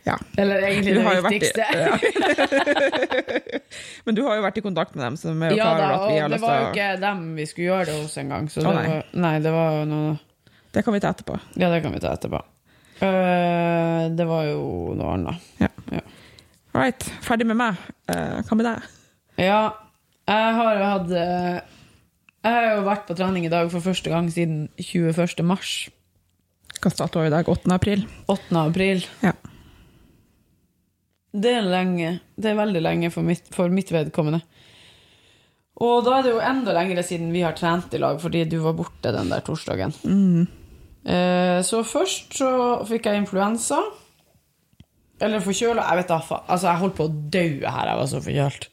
Ja. 0.09 0.15
Eller 0.41 0.63
egentlig 0.63 0.95
det 0.95 1.21
viktigste. 1.21 1.61
i- 1.61 1.79
ja. 1.85 1.99
Men 4.05 4.15
du 4.15 4.23
har 4.25 4.39
jo 4.39 4.45
vært 4.47 4.57
i 4.57 4.63
kontakt 4.65 4.95
med 4.97 5.05
dem, 5.05 5.17
så 5.21 5.35
vi 5.35 5.51
jo 5.51 5.59
Ja 5.59 5.67
da, 5.77 5.89
og 6.07 6.33
det 6.33 6.39
var 6.41 6.61
jo 6.63 6.69
ikke 6.71 6.87
dem 7.03 7.25
vi 7.37 7.45
skulle 7.51 7.67
gjøre 7.67 7.89
det 7.91 7.97
hos 7.99 8.17
engang. 8.23 8.49
Så 8.49 8.63
det 8.65 8.73
nei. 8.73 8.87
var, 8.89 9.11
nei, 9.13 9.35
det 9.45 9.53
var 9.53 9.77
jo 9.77 9.83
noe 9.91 10.15
Det 10.73 10.85
kan 10.87 10.97
vi 10.97 11.03
ta 11.05 11.11
etterpå. 11.13 11.37
Ja, 11.61 11.69
det 11.75 11.83
kan 11.85 11.93
vi 11.93 12.01
ta 12.01 12.15
etterpå. 12.17 12.41
Uh, 13.03 14.09
det 14.17 14.27
var 14.31 14.49
jo 14.49 14.63
noe 14.97 15.13
annet. 15.19 15.51
Ja. 15.61 15.69
Ja. 15.93 16.01
All 16.73 16.87
right. 16.87 17.11
Ferdig 17.29 17.47
med 17.51 17.61
meg. 17.61 17.77
Uh, 18.09 18.41
hva 18.49 18.59
med 18.63 18.71
deg? 18.71 18.89
Ja, 19.39 19.71
jeg 20.27 20.55
har 20.59 20.73
jo 20.75 20.87
hatt 20.87 21.13
øh, 21.15 21.59
Jeg 22.43 22.55
har 22.57 22.73
jo 22.75 22.87
vært 22.89 23.07
på 23.07 23.15
trening 23.19 23.47
i 23.47 23.53
dag 23.53 23.71
for 23.71 23.85
første 23.85 24.11
gang 24.11 24.27
siden 24.33 24.67
21. 24.83 25.45
mars. 25.47 25.77
Hva 26.83 26.91
dato 26.95 27.23
er 27.23 27.31
i 27.31 27.35
dag? 27.35 27.49
8. 27.49 27.71
april? 27.75 28.03
8. 28.27 28.51
april. 28.61 29.05
Ja. 29.23 29.33
Det 31.39 31.53
er 31.61 31.67
lenge. 31.67 32.19
Det 32.35 32.51
er 32.51 32.59
veldig 32.59 32.83
lenge 32.83 33.11
for 33.15 33.27
mitt, 33.27 33.47
for 33.55 33.71
mitt 33.71 33.93
vedkommende. 33.95 34.41
Og 35.79 36.03
da 36.07 36.17
er 36.17 36.27
det 36.27 36.33
jo 36.33 36.43
enda 36.43 36.75
lengre 36.75 37.05
siden 37.07 37.31
vi 37.31 37.45
har 37.47 37.55
trent 37.59 37.93
i 37.95 38.01
lag, 38.03 38.19
fordi 38.19 38.43
du 38.51 38.59
var 38.65 38.75
borte 38.79 39.13
den 39.15 39.31
der 39.31 39.45
torsdagen. 39.47 39.95
Mm. 40.03 40.49
Eh, 41.07 41.61
så 41.67 41.85
først 41.87 42.35
så 42.41 42.51
fikk 42.89 43.07
jeg 43.07 43.23
influensa. 43.23 43.79
Eller 45.23 45.43
forkjøla. 45.43 45.85
Jeg 45.91 46.03
vet 46.03 46.11
da 46.11 46.19
faen. 46.23 46.47
Altså, 46.47 46.71
jeg 46.71 46.83
holdt 46.83 46.99
på 46.99 47.07
å 47.07 47.15
dø 47.39 47.47
her, 47.63 47.93
jeg 47.93 48.03
var 48.03 48.11
så 48.11 48.23
forkjølt. 48.25 48.69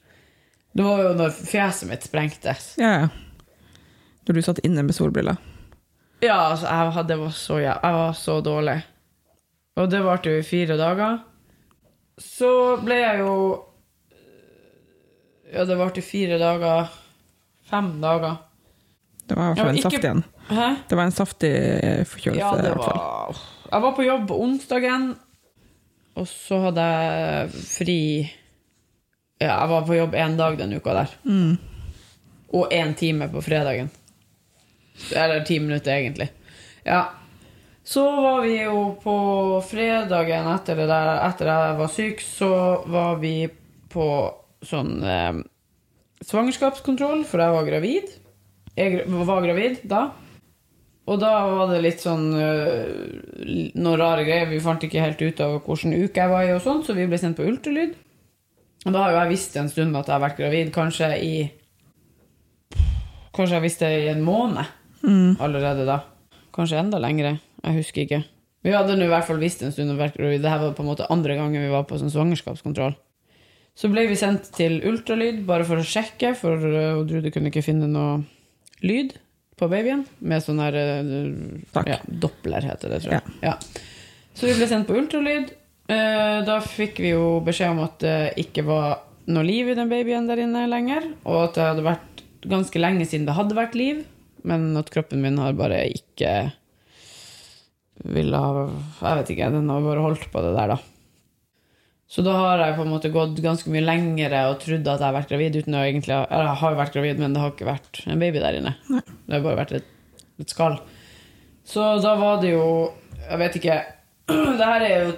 Det 0.75 0.83
var 0.83 1.03
jo 1.05 1.13
når 1.15 1.29
fjeset 1.37 1.87
mitt 1.89 2.03
sprengtes. 2.03 2.73
Ja, 2.81 2.89
ja. 3.05 3.07
Når 4.27 4.33
du 4.35 4.41
satt 4.43 4.59
inne 4.65 4.83
med 4.83 4.95
solbriller. 4.97 5.37
Ja, 6.23 6.35
altså, 6.51 6.65
jeg, 6.67 6.91
hadde, 6.95 7.07
det 7.13 7.17
var 7.21 7.31
så, 7.37 7.59
ja, 7.61 7.75
jeg 7.83 7.93
var 7.99 8.13
så 8.17 8.39
dårlig. 8.43 8.75
Og 9.77 9.89
det 9.91 10.01
varte 10.03 10.31
jo 10.33 10.39
i 10.41 10.47
fire 10.47 10.77
dager. 10.79 11.19
Så 12.21 12.49
ble 12.83 12.95
jeg 13.01 13.19
jo 13.19 13.33
Ja, 15.53 15.63
det 15.67 15.75
varte 15.79 16.01
i 16.01 16.05
fire 16.05 16.37
dager. 16.41 16.87
Fem 17.69 17.89
dager. 18.01 18.37
Det 19.25 19.35
var 19.37 19.43
i 19.43 19.53
hvert 19.53 19.59
fall 19.59 19.69
en 19.69 19.77
ikke- 19.79 19.91
saftig 19.91 20.09
en. 20.09 20.23
Hæ? 20.49 20.67
Det 20.89 20.97
var 20.97 21.03
en 21.05 21.11
saftig 21.11 21.53
forkjølelse. 22.07 22.39
Ja, 22.39 22.61
det 22.61 22.75
var 22.77 23.35
Jeg 23.71 23.81
var 23.81 23.91
på 23.95 24.03
jobb 24.05 24.31
onsdagen, 24.31 25.15
og 26.15 26.27
så 26.27 26.59
hadde 26.65 26.81
jeg 26.81 27.49
fri 27.51 28.31
Ja, 29.45 29.59
jeg 29.61 29.71
var 29.71 29.85
på 29.87 29.97
jobb 29.97 30.15
én 30.17 30.37
dag 30.39 30.57
den 30.57 30.73
uka 30.75 30.95
der. 30.97 31.13
Mm. 31.25 31.57
Og 32.55 32.73
én 32.73 32.95
time 32.97 33.29
på 33.29 33.43
fredagen. 33.45 33.91
Eller 35.13 35.43
ti 35.45 35.59
minutter, 35.59 35.91
egentlig. 35.91 36.29
Ja. 36.83 37.05
Så 37.83 38.03
var 38.21 38.41
vi 38.41 38.55
jo 38.63 38.95
på 39.03 39.15
fredagen 39.69 40.47
etter 40.49 40.79
det 40.79 40.87
der, 40.89 41.09
etter 41.27 41.51
jeg 41.51 41.77
var 41.77 41.91
syk, 41.93 42.21
så 42.25 42.51
var 42.89 43.19
vi 43.21 43.35
på 43.93 44.07
sånn 44.65 44.95
eh, 45.05 45.41
svangerskapskontroll, 46.25 47.21
for 47.29 47.43
jeg 47.43 47.53
var 47.53 47.67
gravid. 47.67 48.15
Jeg 48.75 49.03
var 49.05 49.43
gravid 49.45 49.83
da. 49.85 50.07
Og 51.05 51.19
da 51.21 51.31
var 51.51 51.69
det 51.69 51.83
litt 51.85 52.01
sånn 52.01 52.31
uh, 52.33 52.87
noen 53.77 53.99
rare 54.01 54.23
greier. 54.25 54.49
Vi 54.49 54.63
fant 54.63 54.81
ikke 54.81 55.03
helt 55.03 55.21
ut 55.21 55.43
av 55.45 55.59
hvilken 55.59 55.93
uke 55.93 56.23
jeg 56.23 56.31
var 56.31 56.47
i, 56.47 56.55
og 56.55 56.63
sånt, 56.65 56.87
så 56.87 56.95
vi 56.97 57.05
ble 57.09 57.19
sendt 57.21 57.37
på 57.37 57.45
ultralyd. 57.45 57.93
Og 58.85 58.93
da 58.93 59.01
har 59.01 59.11
jo 59.15 59.19
jeg 59.23 59.31
visst 59.33 59.55
en 59.57 59.69
stund 59.71 59.97
at 59.97 60.07
jeg 60.09 60.13
har 60.15 60.21
vært 60.23 60.37
gravid, 60.39 60.71
kanskje 60.75 61.11
i 61.25 61.35
Kanskje 63.35 63.57
jeg 63.57 63.65
visste 63.65 63.87
det 63.91 64.03
i 64.05 64.11
en 64.13 64.23
måned 64.23 64.63
Mm. 65.05 65.35
allerede 65.39 65.83
da. 65.85 65.99
Kanskje 66.55 66.79
enda 66.79 66.97
lengre. 66.97 67.35
Jeg 67.63 67.75
husker 67.75 68.01
ikke. 68.05 68.23
Vi 68.63 68.71
hadde 68.73 68.95
nå 68.97 69.05
i 69.05 69.11
hvert 69.11 69.27
fall 69.27 69.37
visst 69.37 69.61
en 69.61 69.71
stund 69.71 69.91
og 69.91 69.99
vært 69.99 70.15
gravid. 70.17 70.41
Dette 70.41 70.61
var 70.63 70.71
på 70.73 70.81
en 70.81 70.87
måte 70.89 71.05
andre 71.13 71.35
gangen 71.37 71.61
vi 71.61 71.69
var 71.69 71.83
på 71.85 71.99
sånn 72.01 72.09
svangerskapskontroll. 72.09 72.95
Så 73.75 73.91
ble 73.91 74.07
vi 74.07 74.15
sendt 74.17 74.49
til 74.55 74.79
ultralyd 74.87 75.43
bare 75.45 75.67
for 75.67 75.77
å 75.77 75.85
sjekke, 75.85 76.31
for 76.39 76.55
uh, 76.57 77.03
Drude 77.05 77.29
kunne 77.29 77.51
ikke 77.51 77.61
finne 77.67 77.85
noe 77.91 78.23
lyd 78.81 79.13
på 79.59 79.69
babyen. 79.69 80.07
Med 80.21 80.41
sånn 80.41 80.63
her 80.63 80.73
uh, 80.73 81.83
ja, 81.85 81.99
Doppler 82.07 82.65
heter 82.65 82.95
det, 82.95 83.03
tror 83.03 83.19
jeg. 83.19 83.35
Ja. 83.43 83.57
Så 84.33 84.47
vi 84.49 84.55
ble 84.57 84.65
sendt 84.71 84.87
på 84.87 84.95
ultralyd. 84.97 85.51
Eh, 85.89 86.39
Da 86.45 86.59
fikk 86.63 86.99
vi 87.03 87.11
jo 87.13 87.39
beskjed 87.45 87.71
om 87.75 87.83
at 87.85 87.99
det 88.01 88.17
ikke 88.41 88.63
var 88.67 88.99
noe 89.29 89.45
liv 89.45 89.69
i 89.71 89.75
den 89.77 89.89
babyen 89.89 90.27
der 90.29 90.41
inne 90.43 90.65
lenger, 90.69 91.07
og 91.25 91.47
at 91.47 91.55
det 91.57 91.63
hadde 91.69 91.85
vært 91.85 92.23
ganske 92.45 92.81
lenge 92.81 93.05
siden 93.09 93.25
det 93.25 93.33
hadde 93.37 93.57
vært 93.57 93.77
liv, 93.77 94.03
men 94.45 94.75
at 94.77 94.91
kroppen 94.93 95.21
min 95.23 95.39
har 95.41 95.55
bare 95.57 95.79
ikke 95.89 96.33
ville 98.05 98.37
ha 98.37 98.65
Jeg 98.67 99.17
vet 99.21 99.31
ikke, 99.33 99.47
den 99.55 99.69
har 99.71 99.81
bare 99.85 100.03
holdt 100.03 100.27
på 100.33 100.43
det 100.45 100.51
der, 100.57 100.73
da. 100.75 100.77
Så 102.05 102.21
da 102.21 102.35
har 102.37 102.61
jeg 102.61 102.75
på 102.77 102.83
en 102.85 102.91
måte 102.93 103.09
gått 103.09 103.39
ganske 103.41 103.71
mye 103.73 103.81
lengre 103.81 104.43
og 104.51 104.59
trodd 104.61 104.85
at 104.85 104.99
jeg 105.01 105.07
har 105.07 105.15
vært 105.15 105.31
gravid 105.31 105.55
uten 105.57 105.73
å 105.73 105.81
egentlig 105.81 106.13
Eller 106.13 106.45
jeg 106.51 106.59
har 106.61 106.75
vært 106.77 106.93
gravid, 106.93 107.21
men 107.23 107.33
det 107.33 107.41
har 107.41 107.53
ikke 107.55 107.65
vært 107.71 108.01
en 108.05 108.21
baby 108.21 108.43
der 108.43 108.59
inne. 108.59 108.75
Det 109.25 109.33
har 109.33 109.41
bare 109.47 109.57
vært 109.63 109.73
et, 109.79 109.87
et 110.43 110.53
skall. 110.53 110.77
Så 111.65 111.87
da 112.05 112.13
var 112.19 112.37
det 112.43 112.51
jo 112.53 112.67
Jeg 113.25 113.41
vet 113.41 113.57
ikke 113.57 113.79
Det 114.59 114.67
her 114.69 114.85
er 114.85 114.93
jo 115.07 115.15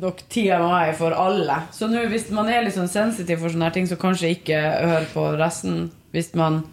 nok 0.00 0.22
TMI 0.28 0.92
for 0.98 1.14
alle. 1.14 1.62
Så 1.72 1.88
nå 1.90 2.02
hvis 2.10 2.28
man 2.34 2.50
er 2.50 2.64
litt 2.64 2.76
sånn 2.76 2.90
sensitiv 2.90 3.42
for 3.42 3.52
sånne 3.52 3.70
ting, 3.74 3.86
så 3.88 3.98
kanskje 4.00 4.34
ikke 4.34 4.58
hør 4.58 5.08
på 5.14 5.26
resten. 5.40 5.88
Hvis 6.14 6.32
man 6.34 6.64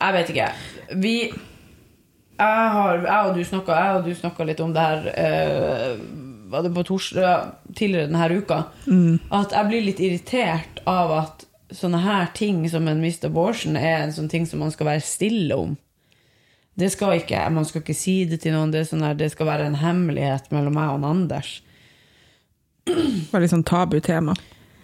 Jeg 0.00 0.12
vet 0.12 0.30
ikke. 0.30 0.48
Vi 1.00 1.16
jeg, 2.34 2.70
har, 2.74 2.98
jeg 3.06 3.28
og 3.28 3.36
du 3.38 3.44
snakka 3.46 3.76
jeg 3.78 3.96
og 3.96 4.06
du 4.08 4.14
snakket 4.18 4.48
litt 4.48 4.60
om 4.60 4.72
det 4.74 4.82
her 4.82 5.04
eh, 5.14 5.92
Var 6.50 6.64
det 6.64 6.72
på 6.74 6.82
torsdag 6.82 7.52
tidligere 7.78 8.10
denne 8.10 8.40
uka? 8.42 8.58
At 9.30 9.54
jeg 9.54 9.68
blir 9.70 9.86
litt 9.86 10.02
irritert 10.02 10.82
av 10.90 11.14
at 11.14 11.46
sånne 11.74 12.02
her 12.02 12.26
ting 12.34 12.66
som 12.70 12.88
en 12.90 13.00
missed 13.00 13.24
abortion 13.24 13.78
er 13.78 14.02
en 14.02 14.12
sånn 14.12 14.28
ting 14.28 14.44
som 14.46 14.60
man 14.62 14.74
skal 14.74 14.90
være 14.90 15.06
stille 15.06 15.56
om. 15.56 15.76
Det 16.74 16.90
skal 16.92 17.20
ikke, 17.20 17.38
Man 17.50 17.64
skal 17.64 17.82
ikke 17.82 17.96
si 17.96 18.24
det 18.26 18.40
til 18.42 18.52
noen. 18.54 18.74
Det, 18.74 18.84
sånn 18.86 19.02
her, 19.06 19.14
det 19.14 19.30
skal 19.32 19.46
være 19.46 19.70
en 19.70 19.78
hemmelighet 19.78 20.50
mellom 20.54 20.74
meg 20.74 20.90
og 20.90 21.06
Anders. 21.06 21.62
Veldig 22.86 23.50
sånn 23.50 23.64
tabu 23.66 23.98
tema. 24.04 24.34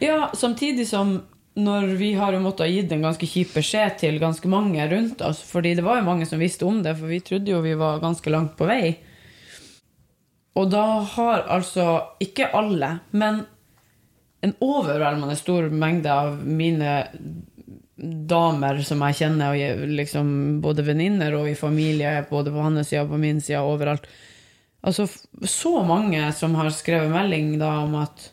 Ja, 0.01 0.31
samtidig 0.35 0.89
som 0.89 1.19
når 1.61 1.95
vi 1.99 2.13
har 2.15 2.33
jo 2.33 2.41
måttet 2.45 2.65
ha 2.65 2.71
gitt 2.71 2.93
en 2.95 3.05
ganske 3.05 3.27
kjip 3.27 3.53
beskjed 3.59 3.99
til 4.01 4.19
ganske 4.23 4.49
mange 4.49 4.87
rundt 4.89 5.23
oss, 5.27 5.43
fordi 5.45 5.75
det 5.77 5.85
var 5.85 5.99
jo 5.99 6.07
mange 6.07 6.29
som 6.29 6.41
visste 6.41 6.67
om 6.69 6.81
det, 6.85 6.95
for 6.97 7.11
vi 7.11 7.21
trodde 7.27 7.53
jo 7.53 7.63
vi 7.65 7.75
var 7.79 8.03
ganske 8.03 8.33
langt 8.33 8.55
på 8.59 8.69
vei. 8.71 8.95
Og 10.59 10.71
da 10.73 10.85
har 11.17 11.45
altså 11.51 11.87
ikke 12.23 12.51
alle, 12.57 12.99
men 13.11 13.45
en 14.41 14.57
overveldende 14.65 15.37
stor 15.37 15.69
mengde 15.69 16.13
av 16.13 16.39
mine 16.47 16.95
damer 18.31 18.81
som 18.87 19.03
jeg 19.05 19.19
kjenner, 19.19 19.53
og 19.53 19.93
liksom 19.99 20.33
både 20.65 20.87
venninner 20.87 21.37
og 21.37 21.51
i 21.51 21.59
familie, 21.59 22.15
både 22.31 22.55
på 22.55 22.65
hans 22.65 22.89
side 22.89 23.05
og 23.05 23.13
på 23.13 23.21
min 23.21 23.43
side, 23.45 23.61
overalt 23.61 24.07
Altså 24.81 25.07
så 25.45 25.73
mange 25.85 26.23
som 26.33 26.55
har 26.57 26.71
skrevet 26.73 27.13
melding 27.13 27.59
da 27.61 27.75
om 27.83 27.99
at 28.01 28.31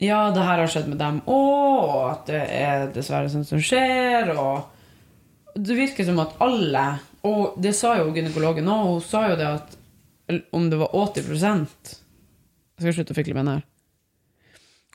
ja, 0.00 0.30
det 0.32 0.44
her 0.44 0.60
har 0.60 0.68
skjedd 0.68 0.88
med 0.92 1.00
dem 1.00 1.22
òg, 1.24 1.84
og 1.88 2.02
at 2.10 2.26
det 2.28 2.40
er 2.52 2.82
dessverre 2.92 3.30
sånt 3.32 3.48
som 3.48 3.60
skjer, 3.62 4.34
og 4.36 4.72
Det 5.56 5.72
virker 5.72 6.04
som 6.04 6.18
at 6.20 6.34
alle 6.44 6.98
Og 7.24 7.54
det 7.56 7.72
sa 7.72 7.94
jo 7.96 8.10
gynekologen 8.12 8.68
òg, 8.68 8.90
hun 8.90 9.00
sa 9.00 9.22
jo 9.30 9.38
det 9.40 9.46
at 9.54 9.78
om 10.52 10.66
det 10.68 10.76
var 10.76 10.92
80 10.92 11.24
Jeg 11.40 12.82
skal 12.82 12.92
slutte 12.92 13.14
å 13.14 13.16
fikle 13.16 13.34
med 13.34 13.46
den 13.46 13.54
her. 13.54 13.64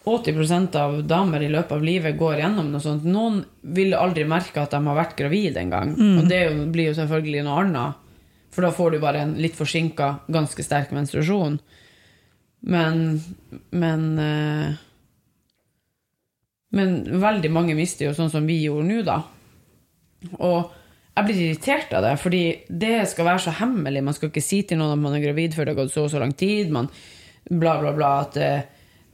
80% 0.05 0.75
av 0.75 1.03
damer 1.07 1.43
i 1.45 1.49
løpet 1.49 1.71
av 1.71 1.83
livet 1.85 2.17
går 2.17 2.39
gjennom 2.41 2.71
noe 2.71 2.81
sånt. 2.81 3.05
Noen 3.05 3.43
vil 3.61 3.93
aldri 3.93 4.25
merke 4.25 4.63
at 4.63 4.73
de 4.73 4.81
har 4.81 4.97
vært 4.97 5.15
gravid 5.17 5.57
engang. 5.61 5.93
Og 6.19 6.29
det 6.29 6.41
blir 6.73 6.89
jo 6.89 6.97
selvfølgelig 6.97 7.43
noe 7.45 7.59
annet. 7.63 8.07
For 8.51 8.65
da 8.65 8.71
får 8.75 8.91
du 8.91 8.99
bare 9.03 9.23
en 9.23 9.37
litt 9.39 9.55
forsinka, 9.55 10.09
ganske 10.31 10.63
sterk 10.65 10.91
menstruasjon. 10.95 11.59
Men 12.61 13.21
Men 13.71 14.19
eh, 14.19 14.73
Men 16.71 17.21
veldig 17.21 17.51
mange 17.51 17.75
mister 17.75 18.07
jo 18.07 18.13
sånn 18.15 18.31
som 18.31 18.45
vi 18.47 18.61
gjorde 18.63 18.87
nå, 18.87 19.01
da. 19.03 19.17
Og 20.39 20.69
jeg 21.17 21.25
blir 21.27 21.39
irritert 21.43 21.91
av 21.97 22.05
det, 22.05 22.13
fordi 22.21 22.43
det 22.69 23.01
skal 23.11 23.27
være 23.27 23.41
så 23.43 23.51
hemmelig. 23.57 24.03
Man 24.07 24.15
skal 24.15 24.29
ikke 24.31 24.43
si 24.45 24.61
til 24.63 24.79
noen 24.79 24.93
at 24.95 25.01
man 25.01 25.17
er 25.17 25.25
gravid 25.25 25.57
før 25.57 25.67
det 25.67 25.73
har 25.73 25.81
gått 25.81 25.91
så 25.91 26.05
og 26.05 26.13
så 26.13 26.21
lang 26.21 26.31
tid. 26.31 26.71
Man 26.71 26.87
bla, 27.49 27.75
bla, 27.81 27.91
bla. 27.91 28.11
At 28.23 28.37
det, 28.39 28.51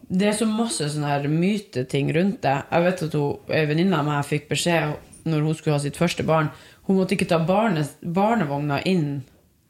det 0.05 0.29
er 0.29 0.37
så 0.37 0.45
masse 0.45 0.91
sånne 0.93 1.09
her 1.09 1.25
myteting 1.31 2.11
rundt 2.13 2.43
det. 2.45 2.53
Jeg 2.69 2.85
vet 2.85 3.03
at 3.07 3.17
hun, 3.17 3.49
en 3.49 3.69
venninne 3.71 3.97
av 3.97 4.05
meg 4.05 4.29
fikk 4.29 4.45
beskjed 4.51 4.93
når 5.27 5.47
hun 5.47 5.57
skulle 5.57 5.79
ha 5.79 5.83
sitt 5.83 5.97
første 5.97 6.23
barn. 6.27 6.51
Hun 6.87 6.95
måtte 6.95 7.17
ikke 7.17 7.27
ta 7.27 7.39
barne, 7.43 7.83
barnevogna 8.01 8.79
inn 8.87 9.23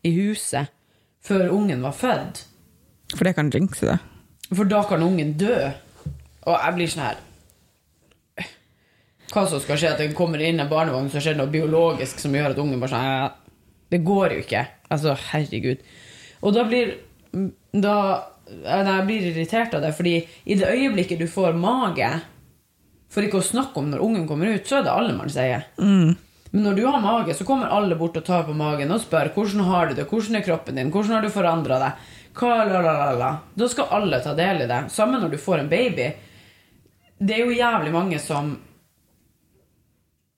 i 0.05 0.11
huset 0.19 0.69
før 1.25 1.49
ungen 1.51 1.81
var 1.83 1.95
født. 1.97 2.43
For 3.15 3.25
det 3.27 3.33
kan 3.37 3.49
jinxe 3.51 3.89
det. 3.89 3.97
For 4.53 4.69
da 4.69 4.83
kan 4.87 5.03
ungen 5.03 5.33
dø. 5.39 5.55
Og 6.47 6.53
jeg 6.55 6.75
blir 6.77 6.91
sånn 6.91 7.03
her 7.07 7.23
Hva 9.27 9.43
som 9.49 9.59
skal 9.59 9.75
skje? 9.79 9.89
At 9.91 9.99
det 9.99 10.13
kommer 10.15 10.39
inn 10.39 10.61
en 10.63 10.69
barnevogn, 10.71 11.09
så 11.11 11.19
skjer 11.19 11.35
det 11.35 11.41
noe 11.41 11.51
biologisk 11.51 12.21
som 12.23 12.35
gjør 12.35 12.53
at 12.53 12.61
ungen 12.63 12.79
bare 12.79 12.93
sånn 12.93 13.07
«Ja, 13.09 13.25
Det 13.91 13.99
går 14.07 14.35
jo 14.37 14.43
ikke. 14.45 14.61
Altså, 14.93 15.15
herregud. 15.33 15.81
Og 16.43 16.53
da 16.55 16.63
blir 16.67 16.93
da, 17.73 17.95
Jeg 18.47 19.03
blir 19.09 19.25
irritert 19.33 19.73
av 19.75 19.81
det, 19.83 19.91
fordi 19.97 20.13
i 20.45 20.55
det 20.55 20.69
øyeblikket 20.71 21.19
du 21.19 21.27
får 21.27 21.57
mage 21.59 22.07
For 23.11 23.23
ikke 23.23 23.41
å 23.41 23.49
snakke 23.49 23.81
om 23.81 23.89
når 23.91 24.03
ungen 24.05 24.27
kommer 24.29 24.53
ut, 24.53 24.63
så 24.67 24.79
er 24.79 24.87
det 24.87 24.93
allemannseie. 24.93 25.59
Men 26.51 26.63
når 26.63 26.77
du 26.77 26.85
har 26.85 27.01
mage, 27.03 27.33
så 27.35 27.45
kommer 27.47 27.73
alle 27.73 27.97
bort 27.99 28.17
og 28.19 28.25
tar 28.25 28.45
på 28.47 28.55
magen 28.55 28.91
og 28.93 29.01
spør 29.03 29.33
hvordan 29.35 29.65
har 29.67 29.89
du 29.89 29.97
det, 29.97 30.07
hvordan 30.07 30.39
er 30.39 30.45
kroppen 30.45 30.79
din, 30.79 30.91
hvordan 30.93 31.17
har 31.17 31.25
du 31.25 31.33
forandra 31.33 31.81
deg. 31.81 32.05
Hva, 32.37 32.53
la, 32.69 32.79
la, 32.85 32.93
la, 32.93 33.11
la. 33.17 33.31
Da 33.57 33.67
skal 33.71 33.91
alle 33.97 34.21
ta 34.23 34.35
del 34.37 34.63
i 34.63 34.69
det. 34.69 34.79
Samme 34.93 35.19
når 35.19 35.33
du 35.33 35.37
får 35.41 35.63
en 35.63 35.71
baby. 35.71 36.07
Det 37.17 37.35
er 37.35 37.43
jo 37.43 37.57
jævlig 37.57 37.91
mange 37.95 38.19
som 38.21 38.53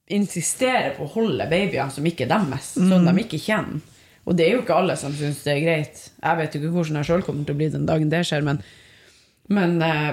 insisterer 0.10 0.96
på 0.98 1.06
å 1.06 1.14
holde 1.14 1.46
babyer 1.52 1.92
som 1.94 2.06
ikke 2.08 2.26
er 2.26 2.32
deres, 2.32 2.72
som 2.80 3.06
de 3.06 3.16
ikke 3.22 3.42
kjenner. 3.44 3.82
Og 4.30 4.38
det 4.38 4.46
er 4.46 4.56
jo 4.56 4.62
ikke 4.64 4.78
alle 4.78 4.96
som 5.00 5.14
syns 5.16 5.42
det 5.46 5.56
er 5.56 5.64
greit. 5.64 6.02
Jeg 6.22 6.40
vet 6.40 6.56
jo 6.56 6.62
ikke 6.62 6.74
hvordan 6.76 7.00
jeg 7.00 7.10
sjøl 7.10 7.26
kommer 7.26 7.46
til 7.46 7.56
å 7.56 7.60
bli 7.60 7.70
den 7.74 7.86
dagen 7.90 8.12
det 8.12 8.24
skjer, 8.28 8.46
men, 8.46 8.60
men 9.50 9.78
eh, 9.86 10.10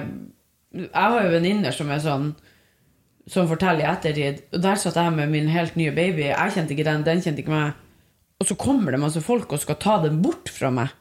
jeg 0.73 0.91
har 0.93 1.25
jo 1.25 1.33
venninner 1.33 1.75
som 1.75 1.91
er 1.93 2.01
sånn 2.03 2.31
som 3.27 3.47
forteller 3.49 3.83
i 3.83 3.89
ettertid. 3.91 4.45
Og 4.55 4.63
der 4.63 4.79
satt 4.79 4.99
jeg 4.99 5.15
med 5.15 5.31
min 5.31 5.49
helt 5.51 5.75
nye 5.79 5.91
baby. 5.95 6.29
Jeg 6.29 6.55
kjente 6.55 6.75
ikke 6.75 6.87
den, 6.87 7.05
den 7.07 7.23
kjente 7.23 7.43
ikke 7.43 7.55
meg. 7.55 7.83
og 8.39 8.45
så 8.45 8.55
kommer 8.55 8.93
det 8.93 9.01
masse 9.01 9.21
folk 9.21 9.51
og 9.51 9.59
skal 9.59 9.79
ta 9.81 9.97
den 10.03 10.21
bort 10.21 10.49
fra 10.53 10.69
meg. 10.69 10.93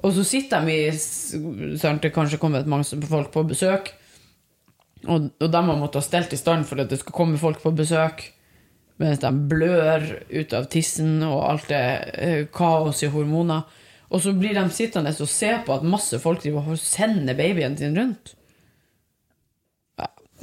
Og 0.00 0.14
så 0.16 0.24
sitter 0.24 0.64
de 0.64 0.72
i 0.72 1.76
sant, 1.76 2.02
Det 2.02 2.12
kanskje 2.14 2.38
kommer 2.38 2.64
mange 2.64 2.84
folk 3.06 3.32
på 3.32 3.42
besøk, 3.42 3.92
og, 5.04 5.28
og 5.40 5.50
de 5.52 5.56
har 5.56 5.76
måttet 5.76 6.00
ha 6.00 6.06
stelt 6.06 6.32
i 6.32 6.40
stand 6.40 6.64
for 6.66 6.80
at 6.80 6.90
det 6.90 6.98
skal 7.02 7.14
komme 7.14 7.38
folk 7.38 7.60
på 7.62 7.74
besøk, 7.76 8.24
mens 8.96 9.20
de 9.20 9.30
blør 9.50 10.06
ut 10.32 10.54
av 10.56 10.70
tissen, 10.72 11.20
og 11.22 11.44
alt 11.50 11.68
det 11.68 11.82
eh, 12.16 12.46
kaos 12.48 13.02
i 13.04 13.10
hormoner. 13.12 13.66
Og 14.08 14.22
så 14.22 14.32
blir 14.32 14.56
de 14.56 14.64
sittende 14.72 15.12
og 15.12 15.28
se 15.28 15.52
på 15.66 15.74
at 15.74 15.84
masse 15.84 16.18
folk 16.22 16.40
driver 16.42 16.72
og 16.72 16.80
sender 16.80 17.36
babyen 17.36 17.76
sin 17.76 17.96
rundt. 17.98 18.32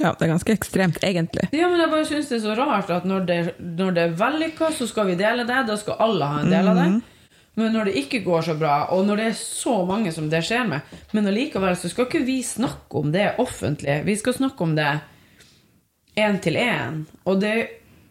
Ja, 0.00 0.10
det 0.10 0.26
er 0.26 0.32
ganske 0.32 0.54
ekstremt, 0.56 1.02
egentlig. 1.06 1.48
Ja, 1.54 1.68
men 1.70 1.78
jeg 1.78 1.90
bare 1.92 2.06
synes 2.08 2.30
det 2.30 2.40
er 2.40 2.44
så 2.48 2.54
rart 2.58 2.90
at 2.90 3.04
når 3.06 3.26
det, 3.28 3.40
når 3.62 3.94
det 3.94 4.06
er 4.08 4.16
vellykka, 4.18 4.72
så 4.74 4.88
skal 4.90 5.12
vi 5.12 5.18
dele 5.18 5.46
det. 5.46 5.60
Da 5.68 5.76
skal 5.78 6.00
alle 6.02 6.30
ha 6.30 6.40
en 6.42 6.50
del 6.50 6.70
av 6.70 6.80
det. 6.80 6.88
Men 7.54 7.70
når 7.76 7.86
det 7.86 7.98
ikke 8.00 8.24
går 8.24 8.48
så 8.48 8.56
bra, 8.58 8.80
og 8.90 9.04
når 9.06 9.20
det 9.20 9.26
er 9.30 9.36
så 9.38 9.76
mange 9.86 10.10
som 10.10 10.26
det 10.30 10.40
skjer 10.42 10.64
med 10.66 10.96
Men 11.14 11.28
allikevel 11.30 11.76
så 11.78 11.86
skal 11.92 12.08
ikke 12.08 12.24
vi 12.26 12.40
snakke 12.42 12.98
om 12.98 13.12
det 13.14 13.36
offentlig. 13.38 14.00
Vi 14.08 14.16
skal 14.18 14.34
snakke 14.34 14.66
om 14.66 14.74
det 14.74 14.88
én 16.18 16.40
til 16.42 16.58
én. 16.58 17.04
Og 17.30 17.38
det 17.42 17.54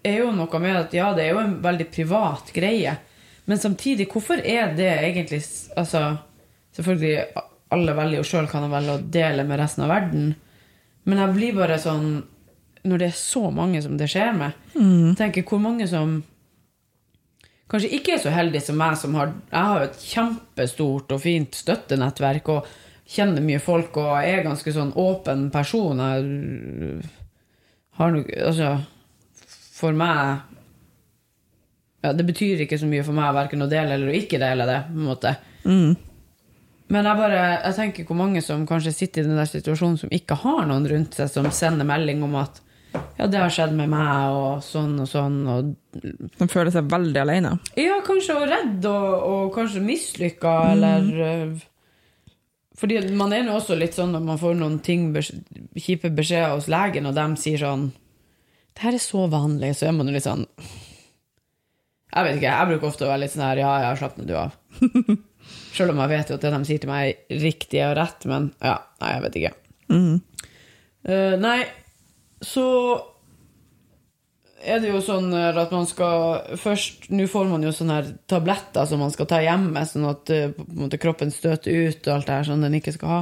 er 0.03 0.21
jo 0.21 0.31
noe 0.35 0.59
med 0.63 0.77
at 0.85 0.95
ja, 0.95 1.11
det 1.15 1.25
er 1.25 1.35
jo 1.35 1.43
en 1.43 1.57
veldig 1.63 1.89
privat 1.91 2.53
greie. 2.55 2.95
Men 3.45 3.59
samtidig, 3.59 4.07
hvorfor 4.11 4.39
er 4.39 4.71
det 4.77 4.91
egentlig 5.03 5.41
Altså, 5.75 6.17
selvfølgelig, 6.75 7.25
alle 7.73 7.95
velger 7.97 8.21
jo 8.21 8.27
sjøl 8.27 8.47
kan 8.47 8.71
velge 8.71 8.95
å 8.95 9.03
dele 9.11 9.43
med 9.43 9.59
resten 9.59 9.83
av 9.83 9.91
verden. 9.91 10.33
Men 11.05 11.19
jeg 11.19 11.33
blir 11.35 11.55
bare 11.57 11.79
sånn 11.81 12.23
Når 12.87 12.99
det 12.99 13.07
er 13.09 13.17
så 13.17 13.49
mange 13.51 13.81
som 13.83 13.97
det 13.99 14.09
skjer 14.11 14.33
med, 14.35 14.51
tenker 15.19 15.43
hvor 15.47 15.59
mange 15.63 15.87
som 15.87 16.21
kanskje 17.71 17.89
ikke 17.95 18.13
er 18.13 18.21
så 18.21 18.29
heldige 18.33 18.61
som 18.67 18.77
meg, 18.77 18.97
som 18.99 19.15
har 19.15 19.31
Jeg 19.51 19.67
har 19.69 19.79
jo 19.79 19.89
et 19.89 20.01
kjempestort 20.13 21.11
og 21.15 21.21
fint 21.23 21.55
støttenettverk 21.55 22.49
og 22.53 22.67
kjenner 23.13 23.43
mye 23.43 23.59
folk 23.59 23.97
og 23.99 24.13
er 24.23 24.43
ganske 24.45 24.71
sånn 24.71 24.93
åpen 24.99 25.49
person. 25.51 25.99
Jeg 25.99 27.03
har 27.99 28.11
nok 28.15 28.29
Altså, 28.47 28.69
for 29.73 29.91
meg 29.93 30.41
ja, 32.03 32.11
Det 32.13 32.25
betyr 32.27 32.63
ikke 32.65 32.79
så 32.79 32.87
mye 32.89 33.03
for 33.03 33.15
meg 33.15 33.33
verken 33.35 33.63
å 33.63 33.69
dele 33.71 33.95
eller 33.95 34.11
å 34.11 34.17
ikke 34.17 34.39
dele 34.41 34.65
det. 34.67 34.79
på 34.89 34.99
en 34.99 35.07
måte. 35.07 35.35
Men 36.91 37.07
jeg 37.07 37.17
bare, 37.17 37.41
jeg 37.63 37.75
tenker 37.77 38.05
hvor 38.09 38.17
mange 38.19 38.41
som 38.43 38.65
kanskje 38.67 38.91
sitter 38.93 39.23
i 39.23 39.27
den 39.29 39.39
der 39.39 39.47
situasjonen 39.49 39.95
som 40.01 40.11
ikke 40.13 40.35
har 40.43 40.65
noen 40.69 40.85
rundt 40.89 41.15
seg 41.17 41.29
som 41.31 41.47
sender 41.55 41.87
melding 41.87 42.21
om 42.25 42.35
at 42.41 42.59
ja, 43.17 43.25
det 43.25 43.39
har 43.39 43.49
skjedd 43.49 43.71
med 43.73 43.89
meg, 43.89 44.35
og 44.37 44.59
sånn 44.61 44.91
og 45.01 45.07
sånn. 45.09 45.37
Og 45.49 45.71
De 46.37 46.47
føler 46.51 46.69
seg 46.75 46.91
veldig 46.91 47.21
alene. 47.23 47.55
ja, 47.79 47.95
kanskje 48.05 48.35
og 48.37 48.45
redd 48.51 48.85
og, 48.85 49.07
og 49.31 49.47
kanskje 49.55 49.81
mislykka, 49.81 50.51
eller 50.75 51.09
øh, 51.29 51.55
Fordi 52.77 52.99
man 53.15 53.33
er 53.33 53.47
jo 53.47 53.55
også 53.57 53.77
litt 53.79 53.97
sånn 53.97 54.13
når 54.13 54.23
man 54.27 54.39
får 54.41 54.55
noen 54.59 54.77
ting, 54.85 55.07
kjipe 55.77 56.11
beskjeder 56.13 56.53
hos 56.53 56.69
legen, 56.69 57.09
og 57.09 57.17
de 57.17 57.25
sier 57.41 57.61
sånn 57.63 57.89
Det 58.75 58.85
her 58.85 58.93
er 58.99 59.01
så 59.01 59.25
vanlig, 59.31 59.73
så 59.79 59.89
er 59.89 59.97
man 59.97 60.09
jo 60.09 60.13
litt 60.19 60.27
sånn 60.27 60.45
Jeg 62.13 62.25
vet 62.27 62.37
ikke, 62.37 62.53
jeg 62.53 62.69
bruker 62.75 62.91
ofte 62.91 63.05
å 63.07 63.11
være 63.13 63.23
litt 63.25 63.33
sånn 63.33 63.47
her 63.47 63.61
Ja, 63.63 63.73
ja, 63.87 63.93
slapp 63.97 64.17
nå 64.21 64.25
du 64.29 64.35
av. 64.37 64.53
Selv 65.73 65.93
om 65.93 66.01
jeg 66.03 66.11
vet 66.11 66.29
jo 66.29 66.37
at 66.37 66.43
det 66.45 66.51
de 66.53 66.65
sier 66.67 66.83
til 66.83 66.91
meg, 66.91 67.23
er 67.29 67.41
riktig 67.41 67.81
og 67.87 67.95
rett, 67.97 68.27
men 68.29 68.51
ja, 68.61 68.77
nei, 69.01 69.15
jeg 69.15 69.23
vet 69.25 69.39
ikke. 69.39 69.53
Eh, 71.03 71.35
nei, 71.41 71.57
så 72.45 72.67
er 74.63 74.79
det 74.79 74.93
jo 74.93 75.01
sånn 75.03 75.33
at 75.35 75.73
man 75.75 75.87
skal 75.89 76.55
først 76.61 77.09
Nå 77.11 77.25
får 77.27 77.49
man 77.51 77.65
jo 77.65 77.73
sånne 77.75 77.97
her 77.97 78.11
tabletter 78.31 78.87
som 78.87 79.01
man 79.03 79.11
skal 79.11 79.27
ta 79.27 79.41
hjemme, 79.43 79.83
sånn 79.89 80.07
at 80.07 80.31
eh, 80.31 80.55
måte, 80.71 80.99
kroppen 81.01 81.33
støter 81.35 81.89
ut 81.89 82.07
og 82.07 82.13
alt 82.15 82.29
det 82.29 82.37
her 82.37 82.47
sånn 82.47 82.63
den 82.63 82.77
ikke 82.79 82.95
skal 82.95 83.17
ha. 83.17 83.21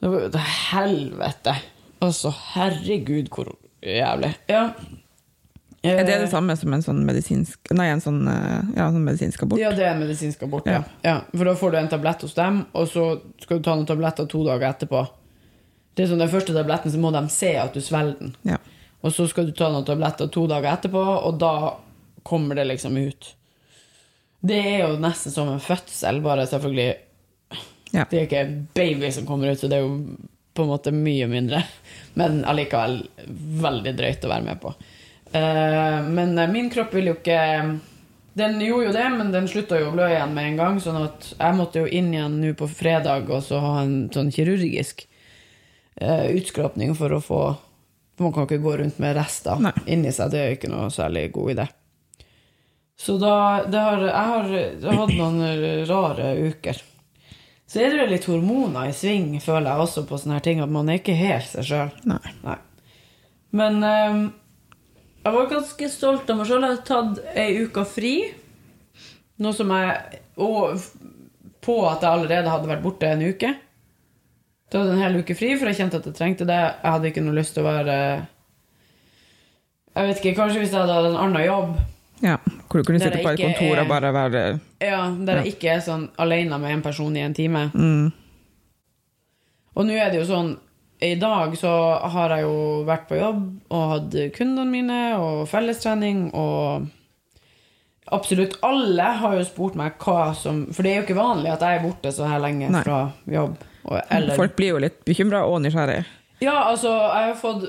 Det 0.00 0.08
var 0.08 0.24
jo 0.26 0.32
til 0.32 0.52
helvete. 0.72 1.54
Altså, 2.00 2.32
herregud, 2.54 3.28
hvor 3.32 3.50
jævlig. 3.84 4.32
Ja. 4.48 4.70
Er 5.82 6.04
det 6.04 6.18
det 6.20 6.28
samme 6.28 6.52
som 6.60 6.74
en 6.76 6.82
sånn 6.84 6.98
medisinsk 7.08 7.70
Nei, 7.72 7.86
en 7.88 8.02
sånn, 8.04 8.20
eh, 8.28 8.72
ja, 8.76 8.90
sånn 8.92 9.04
medisinsk 9.06 9.46
abort? 9.46 9.60
Ja, 9.62 9.70
det 9.72 9.86
er 9.86 9.94
en 9.94 10.02
medisinsk 10.02 10.42
abort, 10.44 10.68
ja. 10.68 10.82
Ja. 10.82 11.06
ja. 11.06 11.14
For 11.32 11.48
da 11.48 11.54
får 11.56 11.72
du 11.72 11.78
en 11.80 11.88
tablett 11.88 12.24
hos 12.26 12.36
dem, 12.36 12.58
og 12.76 12.90
så 12.90 13.06
skal 13.40 13.60
du 13.60 13.64
ta 13.64 13.76
noen 13.78 13.88
tabletter 13.88 14.28
to 14.28 14.42
dager 14.44 14.68
etterpå. 14.74 15.06
Det 15.96 16.04
er 16.04 16.10
sånn, 16.12 16.20
Den 16.20 16.32
første 16.32 16.56
tabletten 16.56 16.92
så 16.92 17.00
må 17.00 17.12
de 17.16 17.22
se 17.32 17.54
at 17.62 17.76
du 17.76 17.80
svelger 17.84 18.18
den. 18.20 18.34
Ja. 18.50 18.58
Og 19.00 19.14
så 19.16 19.24
skal 19.30 19.48
du 19.48 19.54
ta 19.56 19.70
noen 19.72 19.86
tabletter 19.88 20.28
to 20.28 20.44
dager 20.50 20.74
etterpå, 20.74 21.00
og 21.00 21.40
da 21.40 21.54
kommer 22.28 22.60
det 22.60 22.68
liksom 22.68 22.98
ut. 23.00 23.32
Det 24.40 24.60
er 24.60 24.82
jo 24.84 25.00
nesten 25.00 25.32
som 25.32 25.48
en 25.52 25.62
fødsel, 25.64 26.20
bare 26.24 26.48
selvfølgelig 26.48 26.90
Ja. 27.90 28.04
Det 28.06 28.18
er 28.18 28.26
ikke 28.28 28.40
en 28.44 28.68
baby 28.74 29.08
som 29.10 29.24
kommer 29.26 29.50
ut, 29.50 29.58
så 29.58 29.66
det 29.66 29.80
er 29.80 29.82
jo 29.82 29.96
på 30.54 30.62
en 30.62 30.68
måte 30.70 30.92
mye 30.94 31.26
mindre. 31.26 31.64
Men 32.20 32.44
allikevel 32.46 33.00
veldig 33.64 33.94
drøyt 33.98 34.26
å 34.26 34.30
være 34.30 34.46
med 34.46 34.60
på. 34.62 34.70
Eh, 35.32 36.02
men 36.02 36.38
eh, 36.38 36.50
min 36.50 36.70
kropp 36.70 36.94
vil 36.94 37.12
jo 37.12 37.14
ikke 37.14 37.38
Den 38.34 38.56
gjorde 38.62 38.88
jo 38.88 38.94
det, 38.96 39.06
men 39.14 39.30
den 39.30 39.46
slutta 39.50 39.78
jo 39.78 39.90
å 39.90 39.94
blø 39.94 40.08
igjen 40.10 40.34
med 40.34 40.52
en 40.52 40.58
gang. 40.58 40.80
Sånn 40.82 40.98
at 41.04 41.32
jeg 41.36 41.56
måtte 41.58 41.84
jo 41.84 41.90
inn 41.90 42.12
igjen 42.14 42.38
nå 42.42 42.52
på 42.58 42.68
fredag 42.70 43.30
og 43.30 43.42
så 43.46 43.60
ha 43.62 43.74
en 43.84 44.08
sånn 44.14 44.30
kirurgisk 44.34 45.04
eh, 46.00 46.30
utskrapning 46.38 46.94
for 46.98 47.14
å 47.14 47.24
få 47.24 47.42
Man 48.20 48.34
kan 48.36 48.44
ikke 48.44 48.60
gå 48.60 48.74
rundt 48.76 48.98
med 49.00 49.14
rester 49.16 49.56
Nei. 49.64 49.72
inni 49.88 50.10
seg. 50.12 50.28
Det 50.34 50.40
er 50.40 50.50
ikke 50.52 50.68
noe 50.68 50.90
særlig 50.92 51.30
god 51.32 51.54
idé. 51.54 51.64
Så 53.00 53.14
da 53.16 53.64
det 53.64 53.80
har, 53.80 54.02
Jeg 54.04 54.84
har 54.84 54.98
hatt 54.98 55.14
noen 55.16 55.86
rare 55.88 56.34
uker. 56.50 56.82
Så 57.64 57.80
er 57.80 57.94
det 57.94 58.02
jo 58.02 58.10
litt 58.10 58.26
hormoner 58.28 58.90
i 58.90 58.92
sving, 58.92 59.38
føler 59.40 59.70
jeg 59.70 59.86
også 59.86 60.04
på 60.04 60.18
sånne 60.20 60.36
her 60.36 60.44
ting. 60.44 60.60
At 60.60 60.68
man 60.74 60.90
er 60.92 61.00
ikke 61.00 61.16
helt 61.16 61.48
seg 61.48 61.64
sjøl. 61.70 61.94
Men 63.56 63.80
jeg 65.24 65.32
var 65.34 65.48
ganske 65.50 65.88
stolt 65.92 66.30
av 66.30 66.36
meg 66.40 66.46
sjøl. 66.48 66.62
Jeg 66.64 66.76
hadde 66.76 66.86
tatt 66.88 67.36
ei 67.36 67.64
uke 67.64 67.84
fri. 67.88 68.14
Noe 69.40 69.52
som 69.56 69.70
jeg 69.72 70.20
Og 70.40 70.80
på 71.60 71.74
at 71.90 72.00
jeg 72.00 72.10
allerede 72.10 72.48
hadde 72.48 72.68
vært 72.70 72.82
borte 72.84 73.08
en 73.10 73.20
uke. 73.26 73.50
Jeg 74.70 74.78
hadde 74.80 74.92
en 74.94 75.02
hel 75.02 75.18
uke 75.20 75.34
fri, 75.36 75.50
for 75.58 75.68
jeg 75.68 75.76
kjente 75.80 75.98
at 76.00 76.06
jeg 76.08 76.14
trengte 76.16 76.46
det. 76.48 76.56
Jeg 76.56 76.92
hadde 76.94 77.08
ikke 77.10 77.24
noe 77.26 77.36
lyst 77.36 77.52
til 77.56 77.64
å 77.64 77.68
være 77.68 77.96
Jeg 79.96 80.06
vet 80.06 80.20
ikke, 80.22 80.36
kanskje 80.38 80.60
hvis 80.62 80.70
jeg 80.72 80.80
hadde 80.80 80.94
hatt 80.94 81.08
en 81.10 81.18
annen 81.24 81.44
jobb, 81.44 81.74
ja. 82.22 82.36
Hvor 82.68 82.78
du 82.80 82.84
kunne 82.84 83.00
sitte 83.00 83.22
på 83.24 83.30
et 83.32 83.40
kontor 83.40 83.74
er- 83.76 83.80
og 83.80 83.88
bare 83.88 84.10
være 84.12 84.40
ja, 84.84 84.98
der 85.24 85.38
jeg 85.40 85.54
ikke 85.54 85.70
er 85.72 85.80
sånn 85.80 86.02
alene 86.20 86.58
med 86.60 86.70
en 86.74 86.82
person 86.84 87.16
i 87.16 87.20
en 87.24 87.34
time. 87.34 87.70
mm, 87.74 88.12
Og 89.76 89.86
nå 89.86 89.92
er 89.96 90.10
det 90.12 90.20
jo 90.20 90.26
sånn 90.28 90.50
I 91.00 91.14
dag 91.16 91.56
så 91.56 91.70
har 92.12 92.34
jeg 92.34 92.44
jo 92.44 92.56
vært 92.88 93.06
på 93.08 93.16
jobb 93.16 93.44
og 93.72 93.84
hatt 93.94 94.16
kundene 94.36 94.68
mine 94.68 95.02
og 95.16 95.46
fellestrening 95.48 96.28
og 96.36 96.88
Absolutt 98.10 98.56
alle 98.66 99.04
har 99.20 99.36
jo 99.38 99.42
spurt 99.46 99.76
meg 99.78 100.00
hva 100.02 100.32
som 100.34 100.64
For 100.74 100.82
det 100.82 100.90
er 100.90 100.96
jo 100.98 101.04
ikke 101.04 101.18
vanlig 101.20 101.52
at 101.52 101.62
jeg 101.62 101.78
er 101.78 101.84
borte 101.84 102.10
så 102.14 102.26
her 102.26 102.40
lenge 102.42 102.70
Nei. 102.72 102.80
fra 102.82 103.04
jobb. 103.30 103.60
Og, 103.84 104.00
eller, 104.10 104.34
Folk 104.34 104.56
blir 104.58 104.74
jo 104.74 104.80
litt 104.82 104.98
bekymra 105.06 105.44
og 105.46 105.60
nysgjerrig. 105.62 106.00
Ja, 106.40 106.56
altså, 106.70 106.88
jeg 106.88 107.28
har 107.28 107.36
fått 107.36 107.66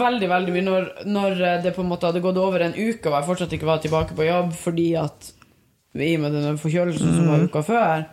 veldig, 0.00 0.28
veldig 0.32 0.54
mye 0.54 0.64
når, 0.64 0.88
når 1.06 1.38
det 1.62 1.74
på 1.76 1.84
en 1.84 1.90
måte 1.92 2.08
hadde 2.08 2.24
gått 2.24 2.40
over 2.40 2.64
en 2.64 2.74
uke 2.74 3.10
og 3.10 3.18
jeg 3.18 3.28
fortsatt 3.28 3.54
ikke 3.54 3.68
var 3.68 3.82
tilbake 3.84 4.16
på 4.16 4.26
jobb 4.26 4.54
fordi 4.56 4.88
at 4.96 5.30
i 5.94 6.14
og 6.16 6.24
med 6.24 6.34
den 6.34 6.58
forkjølelsen 6.58 7.12
som 7.14 7.28
var 7.30 7.44
uka 7.44 7.62
før, 7.62 8.06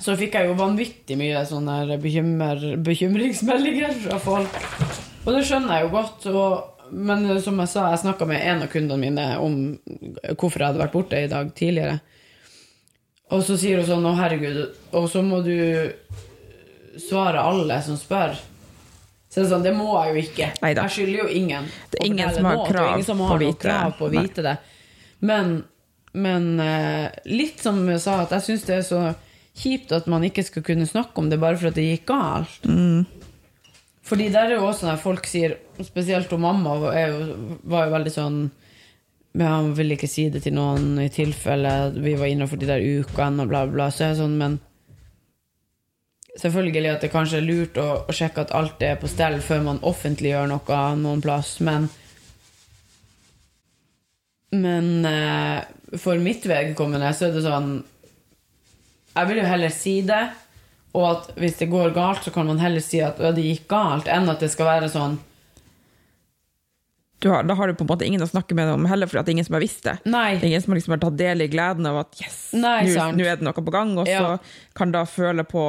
så 0.00 0.14
fikk 0.16 0.38
jeg 0.38 0.48
jo 0.48 0.58
vanvittig 0.58 1.16
mye 1.20 1.42
sånne 1.46 1.98
bekymmer, 2.00 2.62
bekymringsmeldinger 2.84 3.96
fra 4.06 4.18
folk. 4.22 4.60
Og 5.22 5.34
det 5.36 5.42
skjønner 5.46 5.76
jeg 5.76 5.86
jo 5.86 5.92
godt. 5.92 6.28
Og, 6.32 6.94
men 6.96 7.26
som 7.44 7.60
jeg 7.60 7.70
sa, 7.70 7.90
jeg 7.92 8.02
snakka 8.04 8.28
med 8.28 8.40
en 8.40 8.64
av 8.64 8.72
kundene 8.72 9.02
mine 9.02 9.26
om 9.42 9.58
hvorfor 10.38 10.58
jeg 10.58 10.72
hadde 10.72 10.82
vært 10.82 10.96
borte 10.96 11.20
i 11.20 11.30
dag 11.30 11.52
tidligere. 11.58 12.00
Og 13.32 13.44
så 13.46 13.56
sier 13.56 13.80
hun 13.80 13.88
sånn 13.88 14.04
'Å, 14.04 14.16
herregud', 14.18 14.72
og 14.92 15.06
så 15.08 15.22
må 15.24 15.40
du 15.44 15.56
svare 17.00 17.40
alle 17.40 17.78
som 17.84 17.96
spør. 17.96 18.36
Så 19.32 19.40
det 19.40 19.48
sånn, 19.48 19.64
det 19.64 19.72
må 19.72 19.88
jeg 19.96 20.12
jo 20.12 20.22
ikke. 20.26 20.48
Neida. 20.60 20.82
Jeg 20.84 20.96
skylder 20.96 21.22
jo 21.22 21.28
ingen. 21.32 21.68
Det 21.88 22.00
er 22.00 22.06
ingen 22.10 22.34
som 22.34 22.44
har 22.44 22.58
er 22.58 22.66
krav 22.68 22.88
ingen 22.90 23.06
som 23.06 23.20
har 23.24 23.30
på, 23.32 23.38
vite 23.40 23.62
det. 23.62 23.62
krav 23.64 23.94
på 23.96 24.04
å 24.04 24.10
Nei. 24.12 24.26
det. 24.44 24.56
Men, 25.20 25.54
men 26.12 26.60
eh, 26.60 27.06
litt 27.32 27.62
som 27.64 27.78
jeg 27.88 28.02
sa, 28.04 28.18
at 28.26 28.34
jeg 28.36 28.44
syns 28.50 28.66
det 28.68 28.76
er 28.76 28.84
så 28.84 29.00
kjipt 29.58 29.92
at 29.92 30.08
man 30.10 30.24
ikke 30.24 30.44
skal 30.46 30.64
kunne 30.66 30.88
snakke 30.88 31.18
om 31.20 31.28
det 31.30 31.40
bare 31.42 31.58
for 31.60 31.70
at 31.70 31.76
det 31.78 31.88
gikk 31.90 32.06
galt. 32.10 32.64
Mm. 32.64 33.04
Fordi 34.02 34.30
der 34.34 34.50
er 34.50 34.58
jo 34.58 34.66
også 34.66 34.88
når 34.88 34.98
folk 35.02 35.28
sier, 35.30 35.58
spesielt 35.84 36.32
om 36.34 36.42
mamma, 36.42 36.74
er 36.90 37.12
jo, 37.12 37.58
var 37.70 37.86
jo 37.86 37.96
veldig 37.96 38.14
sånn 38.14 38.42
men 39.32 39.48
han 39.48 39.70
ville 39.72 39.96
ikke 39.96 40.10
si 40.10 40.26
det 40.28 40.42
til 40.44 40.52
noen 40.58 40.98
i 41.00 41.08
tilfelle 41.12 41.70
vi 41.94 42.12
var 42.20 42.28
innafor 42.28 42.60
de 42.60 42.68
der 42.68 42.82
ukene 42.84 43.44
og 43.44 43.48
bla, 43.48 43.64
bla. 43.64 43.88
Så 43.88 44.04
er 44.04 44.14
det 44.14 44.20
sånn, 44.20 44.36
men 44.40 44.60
Selvfølgelig 46.32 46.88
at 46.88 47.02
det 47.04 47.10
kanskje 47.12 47.42
er 47.42 47.44
lurt 47.44 47.76
å, 47.76 47.86
å 48.08 48.12
sjekke 48.16 48.46
at 48.46 48.54
alt 48.56 48.80
er 48.80 48.94
på 48.96 49.08
stell 49.10 49.34
før 49.44 49.66
man 49.66 49.82
offentliggjør 49.84 50.46
noe 50.48 50.78
noen 50.96 51.20
plass, 51.20 51.58
men 51.60 51.90
Men 54.52 55.04
eh, 55.08 55.60
for 56.00 56.20
mitt 56.20 56.44
vedkommende 56.48 57.12
så 57.16 57.28
er 57.28 57.36
det 57.36 57.44
sånn 57.44 57.70
Jeg 59.16 59.28
vil 59.28 59.36
jo 59.42 59.44
heller 59.48 59.68
si 59.74 60.00
det, 60.08 60.22
og 60.96 61.04
at 61.10 61.28
hvis 61.40 61.58
det 61.60 61.68
går 61.72 61.92
galt, 61.96 62.24
så 62.24 62.32
kan 62.32 62.46
man 62.48 62.58
heller 62.62 62.80
si 62.84 63.00
at 63.04 63.18
det 63.20 63.44
gikk 63.44 63.66
galt, 63.72 64.08
enn 64.08 64.28
at 64.32 64.40
det 64.40 64.50
skal 64.52 64.66
være 64.66 64.88
sånn 64.92 65.18
Du 67.22 67.28
har, 67.30 67.44
da 67.46 67.54
har 67.54 67.68
du 67.70 67.74
på 67.78 67.84
en 67.84 67.90
måte 67.92 68.06
ingen 68.08 68.22
å 68.24 68.26
snakke 68.26 68.56
med 68.58 68.66
om 68.72 68.86
heller, 68.90 69.06
for 69.06 69.20
det 69.20 69.30
er 69.30 69.36
ingen 69.36 69.46
som 69.46 69.54
har 69.54 69.62
visst 69.62 69.84
det. 69.86 69.92
Nei. 70.10 70.32
Det 70.40 70.42
er 70.42 70.50
ingen 70.56 70.64
som 70.64 70.74
liksom 70.74 70.96
har 70.96 71.02
tatt 71.04 71.18
del 71.20 71.44
i 71.44 71.46
gleden 71.52 71.86
av 71.86 72.00
at 72.00 72.18
yes, 72.18 72.38
nå 72.56 72.72
er 72.82 73.36
det 73.38 73.46
noe 73.46 73.54
på 73.54 73.74
gang, 73.74 73.92
og 74.02 74.08
Ja. 74.10 74.18
så 74.18 74.74
kan 74.74 74.90
da 74.90 75.04
føle 75.06 75.44
på 75.46 75.62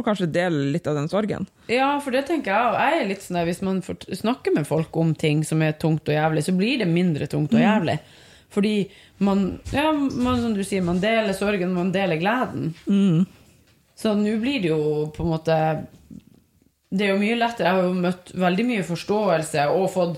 og 0.00 0.06
kanskje 0.06 0.30
dele 0.32 0.70
litt 0.72 0.86
av 0.86 0.94
den 0.96 1.08
sorgen. 1.10 1.48
Ja, 1.68 1.98
for 2.00 2.14
det 2.14 2.22
tenker 2.28 2.54
jeg. 2.54 2.62
òg. 2.62 2.78
Jeg 2.78 3.00
er 3.02 3.08
litt 3.10 3.24
sånn 3.26 3.36
der, 3.36 3.44
Hvis 3.50 3.60
man 3.60 3.82
snakker 3.82 4.54
med 4.54 4.66
folk 4.66 4.96
om 4.96 5.14
ting 5.14 5.42
som 5.44 5.60
er 5.62 5.72
tungt 5.72 6.08
og 6.08 6.14
jævlig, 6.14 6.44
så 6.46 6.56
blir 6.56 6.78
det 6.78 6.88
mindre 6.88 7.26
tungt 7.26 7.52
og 7.52 7.60
jævlig. 7.60 7.98
Fordi 8.50 8.74
man, 9.22 9.60
ja, 9.72 9.92
man, 9.92 10.40
som 10.42 10.54
du 10.56 10.64
sier, 10.66 10.82
man 10.82 11.00
deler 11.02 11.36
sorgen, 11.36 11.74
man 11.76 11.92
deler 11.94 12.18
gleden. 12.18 12.72
Så 14.00 14.14
nå 14.16 14.36
blir 14.40 14.62
det 14.62 14.72
jo 14.72 14.82
på 15.14 15.26
en 15.26 15.32
måte 15.34 15.56
Det 16.90 17.04
er 17.04 17.12
jo 17.12 17.20
mye 17.20 17.36
lettere. 17.38 17.68
Jeg 17.68 17.76
har 17.76 17.88
jo 17.88 18.02
møtt 18.06 18.32
veldig 18.34 18.64
mye 18.66 18.86
forståelse 18.86 19.66
og 19.76 19.90
fått 19.92 20.16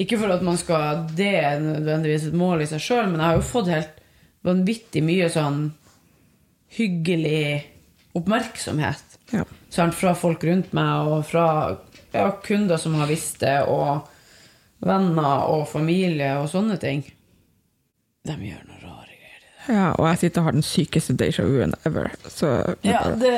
Ikke 0.00 0.18
for 0.18 0.32
at 0.32 0.42
man 0.46 0.56
skal 0.58 1.04
Det 1.14 1.34
er 1.36 1.60
nødvendigvis 1.60 2.30
et 2.30 2.38
mål 2.38 2.64
i 2.64 2.70
seg 2.70 2.82
sjøl, 2.82 3.06
men 3.10 3.20
jeg 3.20 3.26
har 3.26 3.38
jo 3.38 3.50
fått 3.50 3.70
helt 3.74 4.00
vanvittig 4.46 5.02
mye 5.04 5.28
sånn 5.34 5.68
hyggelig 6.78 7.64
oppmerksomhet. 8.16 9.18
Ja. 9.32 9.42
Sant, 9.72 9.96
fra 9.98 10.14
folk 10.16 10.44
rundt 10.46 10.70
meg, 10.76 11.08
og 11.10 11.24
fra 11.26 11.46
ja, 12.14 12.30
kunder 12.44 12.80
som 12.80 12.94
har 13.00 13.10
visst 13.10 13.40
det, 13.42 13.56
og 13.66 14.06
venner 14.84 15.48
og 15.50 15.66
familie 15.68 16.36
og 16.38 16.48
sånne 16.52 16.78
ting. 16.80 17.02
De 18.26 18.34
gjør 18.34 18.64
noe 18.66 18.78
rare 18.82 19.14
greier. 19.14 19.44
Ja, 19.68 19.86
og 19.98 20.06
jeg 20.08 20.18
sitter 20.22 20.40
og 20.42 20.48
har 20.48 20.56
den 20.56 20.64
sykeste 20.66 21.14
déjà 21.20 21.44
vu-en 21.46 21.74
ever. 21.86 22.10
Så 22.32 22.50
Ja, 22.86 23.02
det, 23.20 23.34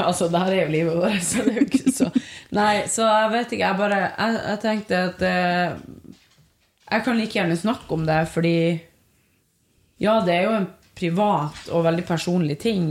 altså, 0.00 0.28
det 0.32 0.40
her 0.40 0.52
er 0.52 0.62
jo 0.64 0.72
livet 0.72 0.96
vårt, 1.02 1.22
så 1.22 1.44
det 1.44 1.52
er 1.52 1.60
jo 1.60 1.66
ikke 1.68 1.92
så 1.94 2.10
Nei, 2.54 2.74
så 2.90 3.06
jeg 3.08 3.30
vet 3.34 3.52
ikke, 3.52 3.66
jeg 3.66 3.78
bare 3.80 4.00
Jeg, 4.00 4.38
jeg 4.48 4.60
tenkte 4.62 5.00
at 5.10 5.22
eh, 5.28 5.76
Jeg 6.90 7.04
kan 7.04 7.18
like 7.18 7.38
gjerne 7.38 7.56
snakke 7.58 7.94
om 7.98 8.06
det, 8.08 8.20
fordi 8.32 8.56
Ja, 10.02 10.20
det 10.24 10.34
er 10.34 10.48
jo 10.48 10.56
en 10.60 10.70
privat 10.94 11.68
og 11.74 11.84
veldig 11.84 12.04
personlig 12.06 12.58
ting. 12.62 12.84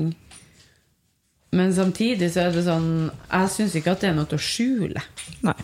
Men 1.56 1.73
samtidig 1.73 2.32
så 2.34 2.47
er 2.47 2.56
det 2.56 2.65
sånn 2.65 2.89
Jeg 3.29 3.51
syns 3.53 3.75
ikke 3.79 3.93
at 3.93 4.01
det 4.03 4.10
er 4.12 4.17
noe 4.17 4.27
til 4.29 4.39
å 4.39 4.43
skjule. 4.43 5.03
Nei. 5.45 5.56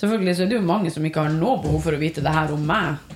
Selvfølgelig 0.00 0.34
så 0.36 0.42
er 0.44 0.50
det 0.50 0.56
jo 0.58 0.66
mange 0.66 0.90
som 0.90 1.04
ikke 1.06 1.22
har 1.22 1.34
noe 1.36 1.60
behov 1.62 1.84
for 1.84 1.94
å 1.96 2.00
vite 2.00 2.24
det 2.24 2.32
her 2.34 2.50
om 2.52 2.64
meg. 2.66 3.13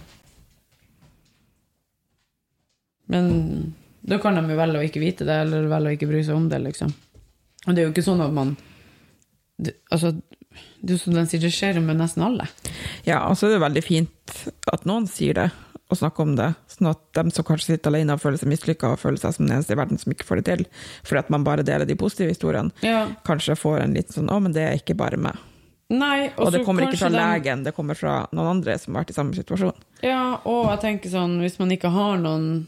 Men 3.09 3.75
da 4.09 4.18
kan 4.23 4.37
de 4.38 4.44
jo 4.53 4.57
velge 4.59 4.81
å 4.81 4.87
ikke 4.87 5.03
vite 5.03 5.27
det, 5.29 5.37
eller 5.44 5.68
velge 5.71 5.92
å 5.92 5.97
ikke 5.99 6.09
bry 6.11 6.23
seg 6.25 6.37
om 6.37 6.49
det, 6.49 6.61
liksom. 6.64 6.92
Og 7.66 7.75
det 7.75 7.83
er 7.83 7.88
jo 7.88 7.92
ikke 7.94 8.07
sånn 8.07 8.23
at 8.25 8.33
man 8.33 8.57
det, 9.59 9.75
Altså, 9.92 10.12
det 10.81 10.92
er 10.92 10.94
jo 10.94 11.01
som 11.03 11.16
den 11.16 11.27
sier, 11.27 11.40
det 11.42 11.53
skjer 11.55 11.81
med 11.83 11.99
nesten 11.99 12.23
alle. 12.25 12.47
Ja, 13.07 13.25
og 13.29 13.37
så 13.38 13.49
er 13.49 13.57
det 13.57 13.64
veldig 13.64 13.83
fint 13.85 14.37
at 14.73 14.87
noen 14.88 15.09
sier 15.11 15.35
det, 15.35 15.49
og 15.88 15.97
snakker 15.99 16.27
om 16.27 16.35
det, 16.38 16.51
sånn 16.71 16.90
at 16.90 17.01
de 17.16 17.25
som 17.35 17.47
kanskje 17.49 17.73
sitter 17.75 17.90
alene 17.90 18.14
og 18.14 18.21
føler 18.23 18.38
seg 18.40 18.51
mislykka, 18.53 18.92
og 18.92 19.01
føler 19.01 19.18
seg 19.23 19.35
som 19.35 19.47
den 19.49 19.57
eneste 19.57 19.75
i 19.75 19.79
verden 19.81 20.01
som 20.01 20.12
ikke 20.12 20.27
får 20.29 20.40
det 20.42 20.47
til, 20.51 20.64
fordi 21.09 21.23
at 21.25 21.31
man 21.33 21.47
bare 21.47 21.64
deler 21.66 21.88
de 21.88 21.97
positive 21.99 22.35
historiene, 22.35 22.71
Ja. 22.85 23.07
kanskje 23.25 23.57
får 23.59 23.81
en 23.83 23.94
liten 23.94 24.14
sånn 24.14 24.29
'Å, 24.29 24.42
men 24.42 24.53
det 24.53 24.62
er 24.62 24.77
ikke 24.77 24.97
bare 24.97 25.16
meg'. 25.16 25.38
Nei, 25.90 26.31
Og 26.37 26.53
det 26.53 26.66
kommer 26.66 26.83
ikke 26.85 26.99
fra 26.99 27.09
legen, 27.09 27.64
det 27.64 27.75
kommer 27.75 27.97
fra 27.97 28.29
noen 28.33 28.51
andre 28.59 28.79
som 28.79 28.94
har 28.94 29.05
vært 29.05 29.11
i 29.11 29.14
samme 29.14 29.35
situasjon. 29.35 29.73
Ja, 30.03 30.38
og 30.44 30.68
jeg 30.68 30.81
tenker 30.81 31.09
sånn, 31.11 31.40
hvis 31.40 31.59
man 31.59 31.71
ikke 31.71 31.90
har 31.90 32.18
noen 32.18 32.66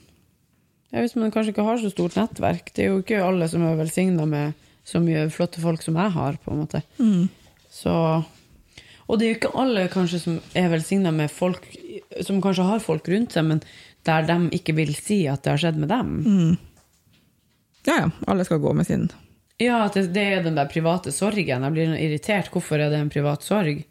ja, 0.91 1.01
Hvis 1.01 1.17
man 1.17 1.31
kanskje 1.31 1.55
ikke 1.55 1.67
har 1.67 1.79
så 1.79 1.91
stort 1.93 2.17
nettverk 2.19 2.73
Det 2.75 2.85
er 2.85 2.93
jo 2.93 3.01
ikke 3.03 3.23
alle 3.23 3.49
som 3.51 3.65
er 3.67 3.79
velsigna 3.79 4.27
med 4.27 4.59
så 4.91 4.99
mye 5.03 5.29
flotte 5.31 5.61
folk 5.63 5.83
som 5.85 5.99
jeg 6.01 6.11
har, 6.15 6.39
på 6.41 6.51
en 6.51 6.63
måte. 6.65 6.81
Så 7.71 7.93
Og 9.07 9.19
det 9.19 9.27
er 9.27 9.29
jo 9.31 9.37
ikke 9.39 9.53
alle 9.61 9.85
kanskje 9.93 10.19
som 10.23 10.39
er 10.57 10.71
velsigna 10.73 11.13
med 11.15 11.31
folk 11.31 11.67
Som 12.27 12.41
kanskje 12.43 12.67
har 12.67 12.83
folk 12.83 13.09
rundt 13.13 13.37
seg, 13.37 13.47
men 13.47 13.63
der 14.09 14.25
de 14.27 14.49
ikke 14.57 14.75
vil 14.75 14.95
si 14.97 15.27
at 15.29 15.45
det 15.45 15.53
har 15.53 15.61
skjedd 15.61 15.77
med 15.79 15.91
dem. 15.93 16.57
Ja, 17.85 17.99
ja, 17.99 18.07
alle 18.27 18.47
skal 18.49 18.63
gå 18.65 18.73
med 18.73 18.89
sin 18.89 19.11
Ja, 19.61 19.85
at 19.85 19.95
det, 19.95 20.07
det 20.17 20.25
er 20.25 20.43
den 20.43 20.57
der 20.57 20.71
private 20.73 21.13
sorgen. 21.13 21.67
Jeg 21.67 21.75
blir 21.75 21.93
irritert. 22.01 22.49
Hvorfor 22.49 22.81
er 22.81 22.89
det 22.89 22.97
en 22.97 23.13
privat 23.13 23.45
sorg? 23.45 23.83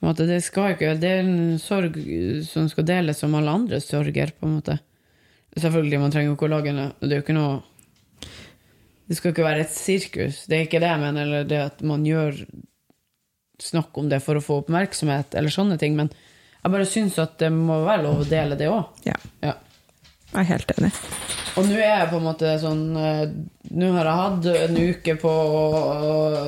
På 0.00 0.06
en 0.06 0.08
måte, 0.08 0.24
det, 0.26 0.40
skal 0.44 0.72
ikke, 0.74 0.94
det 0.96 1.10
er 1.10 1.22
en 1.26 1.58
sorg 1.60 1.98
som 2.48 2.70
skal 2.72 2.88
deles 2.88 3.20
som 3.20 3.36
alle 3.36 3.52
andre 3.52 3.82
sorger, 3.84 4.32
på 4.32 4.48
en 4.48 4.56
måte. 4.56 4.78
Selvfølgelig, 5.54 6.00
man 6.02 6.10
trenger 6.14 6.32
jo 6.32 6.34
ikke 6.34 6.46
å 6.48 6.52
lage 6.56 6.72
noe 6.74 6.92
Det 6.98 7.12
er 7.12 7.20
jo 7.20 7.24
ikke 7.24 7.36
noe 7.36 7.60
Det 9.06 9.16
skal 9.18 9.30
ikke 9.34 9.44
være 9.46 9.60
et 9.66 9.74
sirkus. 9.74 10.40
Det 10.50 10.56
er 10.56 10.64
ikke 10.66 10.80
det 10.82 10.88
jeg 10.90 11.02
mener, 11.02 11.26
eller 11.28 11.44
det 11.48 11.60
at 11.68 11.82
man 11.86 12.06
gjør 12.08 12.40
snakk 13.62 13.96
om 14.00 14.08
det 14.10 14.18
for 14.24 14.40
å 14.40 14.42
få 14.42 14.56
oppmerksomhet, 14.62 15.36
eller 15.38 15.52
sånne 15.52 15.76
ting, 15.78 15.94
men 15.94 16.08
jeg 16.64 16.72
bare 16.72 16.86
syns 16.88 17.18
at 17.22 17.36
det 17.38 17.50
må 17.54 17.76
være 17.84 18.02
lov 18.06 18.22
å 18.24 18.26
dele 18.26 18.56
det 18.58 18.66
òg. 18.72 18.88
Ja, 19.06 19.14
Ja. 19.44 19.52
jeg 20.32 20.40
er 20.40 20.48
helt 20.48 20.72
enig. 20.78 20.90
Og 21.54 21.68
nå 21.68 21.76
er 21.76 21.84
jeg 22.00 22.08
på 22.10 22.16
en 22.18 22.24
måte 22.26 22.54
sånn 22.58 22.82
eh, 22.98 23.34
Nå 23.78 23.92
har 23.94 24.08
jeg 24.08 24.22
hatt 24.24 24.48
en 24.64 24.80
uke 24.88 25.14
på 25.22 25.30
å 25.30 25.62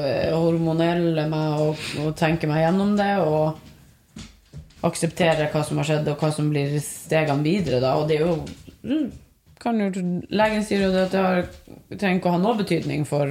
eh, 0.01 0.33
hormonelle 0.35 1.29
meg 1.31 1.61
og, 1.63 1.85
og 2.03 2.17
tenke 2.19 2.49
meg 2.51 2.65
gjennom 2.65 2.97
det 2.99 3.13
og 3.23 3.61
akseptere 4.87 5.47
hva 5.53 5.63
som 5.67 5.79
har 5.81 5.87
skjedd, 5.89 6.09
og 6.11 6.19
hva 6.25 6.33
som 6.35 6.49
blir 6.51 6.75
stegene 6.83 7.45
videre. 7.47 7.81
Da. 7.85 7.95
Og 8.01 8.09
det 8.11 8.19
er 8.19 8.27
jo 8.27 8.37
mm, 8.87 9.07
kan 9.63 9.79
jo, 9.81 9.87
Legen 10.37 10.65
sier 10.67 10.83
jo 10.85 10.91
at 11.01 11.13
det 11.15 11.23
har, 11.23 11.47
trenger 11.97 12.19
ikke 12.21 12.29
å 12.31 12.35
ha 12.37 12.41
noe 12.43 12.59
betydning 12.59 13.07
for 13.09 13.31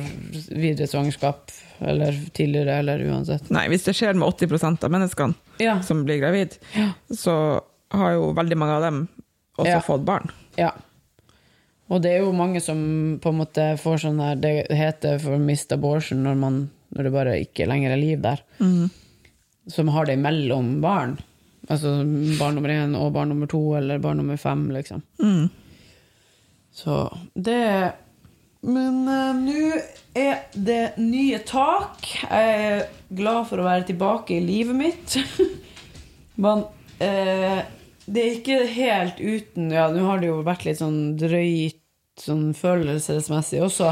videre 0.50 0.88
svangerskap 0.90 1.52
eller 1.86 2.16
tidligere, 2.34 2.80
eller 2.82 3.04
uansett. 3.12 3.50
Nei, 3.54 3.68
hvis 3.72 3.84
det 3.86 3.94
skjer 3.98 4.16
med 4.18 4.28
80% 4.32 4.84
av 4.88 4.92
menneskene 4.96 5.36
Ja. 5.62 5.82
som 5.86 6.04
blir 6.08 6.20
gravid, 6.24 6.58
Ja. 6.76 6.92
så 7.12 7.62
har 7.92 8.14
jo 8.16 8.34
veldig 8.34 8.58
mange 8.58 8.74
av 8.80 8.82
dem 8.82 9.08
også 9.60 9.70
Ja. 9.76 9.82
fått 9.86 10.06
barn. 10.06 10.30
Ja. 10.58 10.72
Og 11.90 12.02
det 12.02 12.16
er 12.16 12.24
jo 12.24 12.32
mange 12.34 12.60
som 12.62 13.20
på 13.22 13.30
en 13.30 13.38
måte 13.44 13.78
får 13.78 14.00
sånn 14.08 14.20
her 14.20 14.36
Det 14.36 14.68
heter 14.72 15.20
for 15.22 15.38
mist 15.38 15.72
abortion 15.72 16.24
når, 16.24 16.36
man, 16.36 16.72
når 16.96 17.04
det 17.04 17.12
bare 17.14 17.36
ikke 17.46 17.68
lenger 17.70 17.92
er 17.94 18.02
liv 18.02 18.22
der. 18.24 18.42
Som 19.68 19.88
har 19.94 20.06
det 20.06 20.18
mellom 20.18 20.80
barn. 20.82 21.20
Altså 21.72 21.98
barn 22.40 22.58
nummer 22.58 22.74
én 22.74 22.96
og 23.00 23.14
barn 23.16 23.32
nummer 23.34 23.50
to 23.50 23.62
eller 23.78 24.02
barn 24.04 24.20
nummer 24.22 24.38
fem, 24.38 24.68
liksom. 24.76 25.02
Så 26.76 26.98
det 27.34 27.94
Men 28.66 29.06
uh, 29.08 29.38
nå 29.38 29.78
er 30.18 30.48
det 30.54 30.98
nye 30.98 31.40
tak. 31.46 32.08
Jeg 32.26 32.60
er 32.66 32.86
glad 33.14 33.46
for 33.50 33.62
å 33.62 33.68
være 33.68 33.86
tilbake 33.92 34.38
i 34.38 34.44
livet 34.44 34.76
mitt. 34.76 35.18
Men 36.44 36.66
uh, 36.66 37.60
det 38.06 38.22
er 38.22 38.36
ikke 38.36 38.60
helt 38.70 39.22
uten 39.22 39.72
Ja, 39.74 39.88
nå 39.94 40.06
har 40.06 40.22
det 40.22 40.30
jo 40.30 40.42
vært 40.46 40.66
litt 40.68 40.82
sånn 40.82 41.16
drøyt 41.18 41.82
sånn 42.22 42.54
følelsesmessig 42.56 43.62
også, 43.66 43.92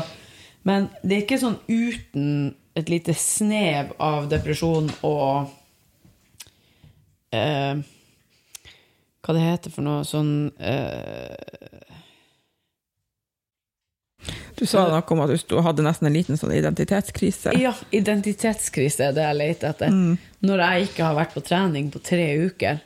men 0.64 0.88
det 1.04 1.16
er 1.16 1.24
ikke 1.26 1.42
sånn 1.42 1.58
uten 1.68 2.54
et 2.80 2.90
lite 2.90 3.16
snev 3.18 3.92
av 4.02 4.30
depresjon 4.32 4.90
og 5.06 5.52
eh, 7.34 7.82
Hva 9.24 9.36
det 9.36 9.44
heter 9.44 9.74
for 9.74 9.86
noe 9.86 10.06
sånn 10.08 10.52
eh, 10.60 11.34
Du 14.60 14.66
sa 14.70 14.86
noe 14.88 15.04
om 15.04 15.24
at 15.26 15.34
du 15.50 15.58
hadde 15.66 15.84
nesten 15.86 16.08
en 16.08 16.16
liten 16.16 16.40
sånn 16.40 16.54
identitetskrise. 16.56 17.56
Ja, 17.60 17.74
identitetskrise 17.92 19.10
er 19.10 19.16
det 19.18 19.26
jeg 19.26 19.40
leter 19.40 19.74
etter. 19.74 19.96
Når 20.46 20.64
jeg 20.64 20.88
ikke 20.88 21.08
har 21.10 21.18
vært 21.18 21.34
på 21.36 21.44
trening 21.44 21.90
på 21.92 22.00
tre 22.06 22.28
uker. 22.46 22.80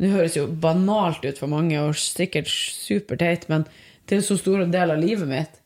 Det 0.00 0.12
høres 0.12 0.36
jo 0.38 0.46
banalt 0.46 1.24
ut 1.24 1.40
for 1.40 1.50
mange, 1.50 1.80
og 1.80 1.98
sikkert 1.98 2.48
superteit, 2.52 3.48
men 3.50 3.66
det 4.06 4.16
er 4.16 4.22
en 4.22 4.28
så 4.28 4.36
stor 4.40 4.62
del 4.70 4.94
av 4.94 5.00
livet 5.00 5.28
mitt 5.28 5.58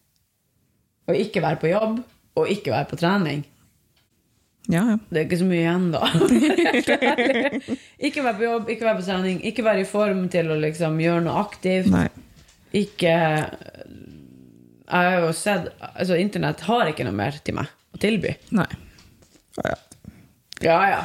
å 1.09 1.15
ikke 1.17 1.43
være 1.45 1.61
på 1.61 1.71
jobb 1.71 2.01
og 2.41 2.51
ikke 2.51 2.73
være 2.73 2.89
på 2.91 2.99
trening. 2.99 3.45
Ja, 4.73 4.83
ja. 4.89 4.99
Det 5.11 5.21
er 5.21 5.27
ikke 5.27 5.41
så 5.43 5.47
mye 5.49 5.61
igjen, 5.61 5.91
da. 5.93 6.07
ikke 8.09 8.25
være 8.25 8.37
på 8.39 8.47
jobb, 8.47 8.71
ikke 8.73 8.87
være 8.89 8.99
på 9.01 9.07
sending, 9.07 9.43
ikke 9.45 9.65
være 9.67 9.85
i 9.85 9.89
form 9.89 10.23
til 10.33 10.53
å 10.53 10.61
liksom 10.63 10.97
gjøre 11.03 11.25
noe 11.27 11.43
aktivt. 11.43 11.91
Nei. 11.93 12.07
Ikke 12.75 13.13
Jeg 13.15 14.91
har 14.91 15.21
jo 15.23 15.29
sett 15.39 15.69
Altså, 15.79 16.17
internett 16.19 16.65
har 16.67 16.89
ikke 16.91 17.05
noe 17.07 17.15
mer 17.15 17.37
til 17.45 17.55
meg 17.61 17.69
å 17.95 18.01
tilby. 18.03 18.33
Nei. 18.57 18.71
Ja, 19.61 19.75
ja. 19.75 19.77
Ja, 20.65 20.79
ja. 20.89 21.05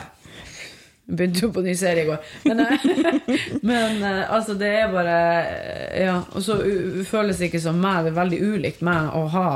Jeg 1.09 1.17
Begynte 1.17 1.41
jo 1.41 1.49
på 1.53 1.63
ny 1.65 1.73
serie 1.77 2.03
i 2.03 2.07
går. 2.07 2.25
Men, 2.45 2.59
eh, 2.63 2.83
men 3.69 4.03
eh, 4.05 4.23
altså, 4.29 4.53
det 4.57 4.69
er 4.83 4.91
bare 4.93 5.17
eh, 5.41 6.03
Ja. 6.05 6.19
Og 6.33 6.45
så 6.45 6.59
føles 7.09 7.41
det 7.41 7.49
ikke 7.49 7.61
som 7.63 7.79
meg. 7.81 8.05
Det 8.05 8.13
er 8.13 8.19
veldig 8.21 8.41
ulikt 8.53 8.85
meg 8.85 9.09
å 9.17 9.25
ha 9.33 9.49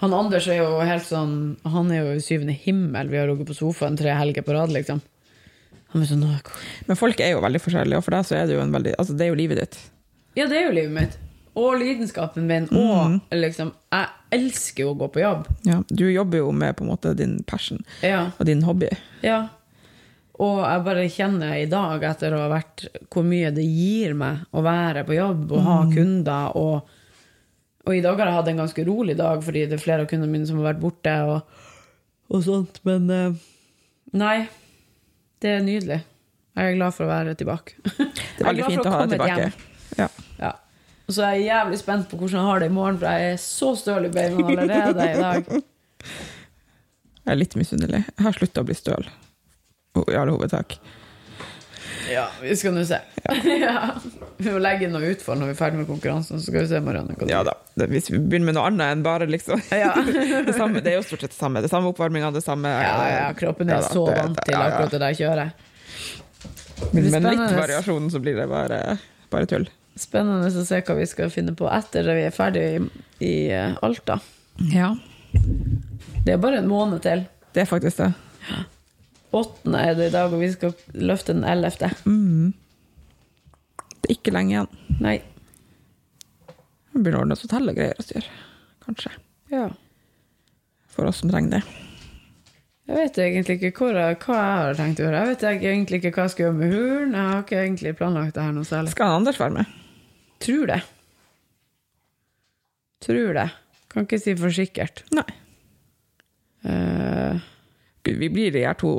Han 0.00 0.14
Anders 0.16 0.46
er 0.48 0.62
jo 0.62 0.78
helt 0.80 1.04
sånn 1.04 1.32
Han 1.68 1.90
er 1.92 1.98
jo 2.04 2.12
i 2.16 2.22
syvende 2.24 2.54
himmel. 2.56 3.08
Vi 3.12 3.18
har 3.20 3.28
ligget 3.28 3.50
på 3.50 3.56
sofaen 3.58 3.98
tre 4.00 4.14
helger 4.16 4.42
på 4.46 4.54
rad, 4.56 4.72
liksom. 4.72 5.02
Han 5.92 6.02
er 6.02 6.06
så. 6.06 6.16
Men 6.86 6.96
folk 6.96 7.20
er 7.20 7.32
jo 7.34 7.40
veldig 7.42 7.60
forskjellige, 7.60 7.98
og 7.98 8.04
for 8.06 8.14
deg 8.14 8.24
så 8.28 8.36
er 8.38 8.46
det 8.46 8.54
jo 8.56 8.62
en 8.62 8.72
veldig 8.72 8.94
Altså, 8.98 9.16
det 9.18 9.26
er 9.26 9.32
jo 9.32 9.38
livet 9.40 9.58
ditt. 9.60 9.78
Ja, 10.38 10.46
det 10.46 10.56
er 10.60 10.68
jo 10.68 10.74
livet 10.76 10.94
mitt. 10.94 11.16
Og 11.58 11.74
lidenskapen 11.80 12.46
min. 12.46 12.68
Og 12.70 13.18
liksom 13.34 13.72
Jeg 13.92 14.06
elsker 14.38 14.84
jo 14.84 14.92
å 14.94 14.98
gå 15.00 15.08
på 15.16 15.20
jobb. 15.24 15.48
Ja. 15.66 15.80
Du 15.90 16.04
jobber 16.06 16.38
jo 16.44 16.52
med 16.54 16.76
på 16.78 16.84
en 16.86 16.92
måte 16.92 17.14
din 17.18 17.40
passion 17.42 17.82
Ja. 18.06 18.30
og 18.38 18.46
din 18.46 18.62
hobby. 18.62 18.88
ja. 19.22 19.48
Og 20.40 20.62
jeg 20.64 20.84
bare 20.86 21.02
kjenner 21.12 21.50
i 21.60 21.66
dag, 21.68 22.00
etter 22.02 22.32
å 22.32 22.38
ha 22.46 22.48
vært 22.48 22.86
hvor 23.12 23.26
mye 23.28 23.50
det 23.52 23.60
gir 23.66 24.14
meg 24.16 24.38
å 24.56 24.62
være 24.64 25.02
på 25.04 25.12
jobb 25.18 25.50
og 25.52 25.60
ha 25.66 25.74
kunder. 25.92 26.54
Og, 26.56 26.86
og 27.90 27.96
i 27.98 28.02
dag 28.04 28.14
har 28.20 28.30
jeg 28.30 28.38
hatt 28.38 28.48
en 28.52 28.62
ganske 28.62 28.84
rolig 28.86 29.16
dag, 29.18 29.42
fordi 29.42 29.66
det 29.66 29.76
er 29.76 29.82
flere 29.82 30.04
av 30.04 30.10
kundene 30.10 30.30
mine 30.30 30.46
som 30.46 30.60
har 30.60 30.70
vært 30.70 30.82
borte. 30.82 31.14
Og, 31.26 31.60
og 32.30 32.46
sånt, 32.46 32.80
Men 32.86 33.10
eh, 33.10 33.44
nei. 34.14 34.38
Det 35.40 35.54
er 35.56 35.62
nydelig. 35.64 36.02
Jeg 36.60 36.72
er 36.72 36.76
glad 36.76 36.94
for 36.94 37.06
å 37.06 37.10
være 37.10 37.34
tilbake. 37.40 37.78
Det 38.36 38.44
er 38.44 38.50
veldig 38.50 38.66
fint 38.68 38.86
å 38.86 38.92
ha 38.92 39.04
deg 39.04 39.14
tilbake. 39.16 39.68
Ja. 39.98 40.08
Ja. 40.38 40.50
Og 41.08 41.16
så 41.16 41.24
er 41.26 41.38
jeg 41.38 41.48
jævlig 41.48 41.78
spent 41.80 42.06
på 42.10 42.18
hvordan 42.20 42.38
jeg 42.38 42.46
har 42.50 42.62
det 42.62 42.68
i 42.70 42.74
morgen, 42.74 42.98
for 43.00 43.10
jeg 43.10 43.32
er 43.32 43.40
så 43.42 43.72
støl 43.78 44.06
i 44.06 44.12
beina 44.14 44.44
allerede 44.46 45.08
i 45.08 45.16
dag. 45.18 45.50
Jeg 47.20 47.34
er 47.34 47.36
litt 47.36 47.52
misunnelig. 47.54 47.98
Jeg 48.08 48.24
har 48.24 48.34
slutta 48.34 48.62
å 48.62 48.66
bli 48.66 48.74
støl. 48.74 49.04
I 50.00 50.16
alle 50.18 50.32
hovedsak. 50.32 50.78
Ja, 52.10 52.26
vi 52.42 52.56
skal 52.58 52.74
nå 52.74 52.82
se. 52.88 52.98
Ja. 53.60 53.94
Vi 54.40 54.48
må 54.50 54.58
legge 54.62 54.86
inn 54.86 54.94
noe 54.94 55.10
utfall 55.12 55.36
når 55.36 55.50
vi 55.50 55.52
er 55.52 55.58
ferdig 55.58 55.78
med 55.82 55.86
konkurransen. 55.90 56.40
Så 56.40 56.48
skal 56.48 56.62
vi 56.64 56.68
se, 56.70 56.78
Marianne. 56.82 57.12
Hva 57.18 57.26
Ja 57.28 57.42
da. 57.44 57.52
Hvis 57.90 58.08
vi 58.10 58.16
begynner 58.18 58.48
med 58.48 58.56
noe 58.56 58.70
annet 58.70 58.94
enn 58.94 59.02
bare 59.04 59.26
liksom 59.28 59.60
Ja. 59.82 59.90
det, 60.46 60.54
samme, 60.56 60.80
det 60.80 60.94
er 60.94 60.96
jo 60.96 61.02
stort 61.04 61.26
sett 61.26 61.34
det 61.34 61.38
samme. 61.38 61.60
Det 61.64 61.68
samme 61.72 61.92
oppvarminga, 61.92 62.30
det 62.34 62.42
samme 62.44 62.72
Ja, 62.72 62.94
ja, 63.12 63.26
kroppen 63.36 63.68
er 63.68 63.78
Ja 63.78 63.82
da, 63.84 63.90
så 63.92 64.06
det- 64.08 64.16
vant 64.22 64.40
til 64.46 64.56
ja, 64.56 64.62
ja. 64.62 64.70
akkurat 64.72 64.96
det 64.96 65.02
der 65.04 65.18
kjøret. 65.20 65.66
Men 66.96 67.10
med 67.12 67.28
litt 67.28 67.54
variasjon 67.60 68.08
så 68.10 68.22
blir 68.24 68.40
det 68.40 68.48
bare, 68.48 68.80
bare 69.30 69.50
tull. 69.50 69.68
Spennende 70.00 70.48
å 70.48 70.64
se 70.64 70.80
hva 70.80 70.96
vi 70.96 71.06
skal 71.10 71.28
finne 71.34 71.52
på 71.58 71.68
etter 71.68 72.08
at 72.08 72.16
vi 72.16 72.24
er 72.24 72.32
ferdig 72.34 72.64
i, 72.64 72.82
i 73.28 73.32
eh, 73.52 73.76
Alta. 73.84 74.16
Ja. 74.72 74.94
Det 76.24 76.32
er 76.32 76.40
bare 76.40 76.62
en 76.64 76.70
måned 76.70 77.04
til. 77.04 77.26
Det 77.52 77.66
er 77.66 77.68
faktisk 77.68 78.00
det. 78.00 78.12
Åttende 79.36 79.82
er 79.86 79.94
det 79.98 80.08
i 80.10 80.14
dag, 80.14 80.32
og 80.32 80.40
vi 80.42 80.48
skal 80.50 80.72
løfte 80.98 81.34
den 81.36 81.44
ellevte. 81.46 81.92
Det 84.00 84.08
er 84.08 84.16
ikke 84.16 84.34
lenge 84.34 84.56
igjen. 84.56 84.70
Nei. 85.04 85.18
Vi 86.90 86.98
begynner 86.98 87.20
å 87.20 87.22
ordne 87.26 87.36
oss 87.36 87.44
hotell 87.46 87.70
og 87.70 87.78
greier 87.78 87.94
å 88.00 88.02
styre, 88.06 88.26
Kanskje. 88.82 89.12
Ja. 89.52 89.68
For 90.90 91.06
oss 91.06 91.20
som 91.22 91.30
trenger 91.30 91.58
det. 91.58 91.62
Jeg 92.90 92.96
vet 92.98 93.18
egentlig 93.22 93.54
ikke 93.60 93.84
hvor, 93.84 93.94
hva 93.94 94.06
jeg 94.10 94.16
har 94.26 94.78
tenkt 94.80 94.98
å 94.98 95.04
gjøre. 95.04 95.18
Jeg 95.20 95.30
vet 95.30 95.44
egentlig 95.70 96.00
ikke 96.00 96.10
hva 96.16 96.24
jeg 96.24 96.32
skal 96.32 96.44
gjøre 96.48 96.56
med 96.58 96.72
huren. 96.74 97.12
Jeg 97.14 97.28
har 97.28 97.44
ikke 97.44 97.60
egentlig 97.60 97.92
planlagt 98.00 98.34
det 98.34 98.46
her 98.48 98.56
noe 98.56 98.66
særlig. 98.66 98.94
Skal 98.96 99.14
Anders 99.20 99.38
være 99.38 99.54
med? 99.60 99.76
Tror 100.42 100.64
det. 100.72 100.80
Tror 103.06 103.38
det. 103.38 103.46
Kan 103.94 104.08
ikke 104.08 104.18
si 104.22 104.34
for 104.38 104.58
sikkert. 104.58 105.04
Nei. 105.14 105.28
Gud, 106.64 107.46
vi 108.04 108.28
blir 108.32 108.52
de 108.54 108.62
her 108.64 108.74
to 108.80 108.90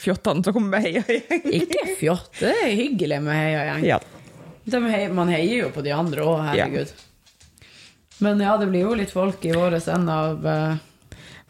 fjottene 0.00 0.42
som 0.44 0.54
kommer 0.56 0.74
med 0.78 0.82
heiagjeng. 0.88 1.44
ikke 1.60 1.84
fjott. 2.00 2.30
Det 2.40 2.50
er 2.50 2.72
hyggelig 2.74 3.20
med 3.22 3.36
heiagjeng. 3.38 3.84
Ja. 3.86 4.00
Hei- 4.70 5.12
Man 5.12 5.28
heier 5.30 5.66
jo 5.66 5.68
på 5.74 5.82
de 5.84 5.92
andre 5.94 6.24
òg, 6.24 6.40
herregud. 6.48 6.90
Men 8.24 8.40
ja, 8.40 8.56
det 8.58 8.68
blir 8.70 8.86
jo 8.86 8.94
litt 8.98 9.10
folk 9.14 9.42
i 9.44 9.52
vår 9.54 9.76
ende 9.92 10.12
av 10.14 10.44
uh... 10.46 10.76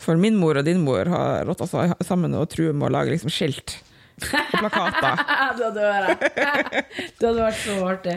For 0.04 0.18
min 0.20 0.36
mor 0.36 0.58
og 0.60 0.64
din 0.66 0.80
mor 0.84 1.06
har 1.08 1.44
rått 1.48 1.62
seg 1.70 1.92
sammen 2.04 2.34
og 2.36 2.48
truer 2.52 2.74
med 2.76 2.88
å 2.90 2.92
lage 2.96 3.12
liksom 3.14 3.30
skilt 3.32 3.76
og 4.20 4.50
plakater. 4.58 5.22
Da 5.60 5.70
dør 5.74 6.08
jeg. 6.10 6.84
Det 7.18 7.24
hadde 7.24 7.38
vært 7.40 7.60
så 7.62 7.76
artig. 7.88 8.16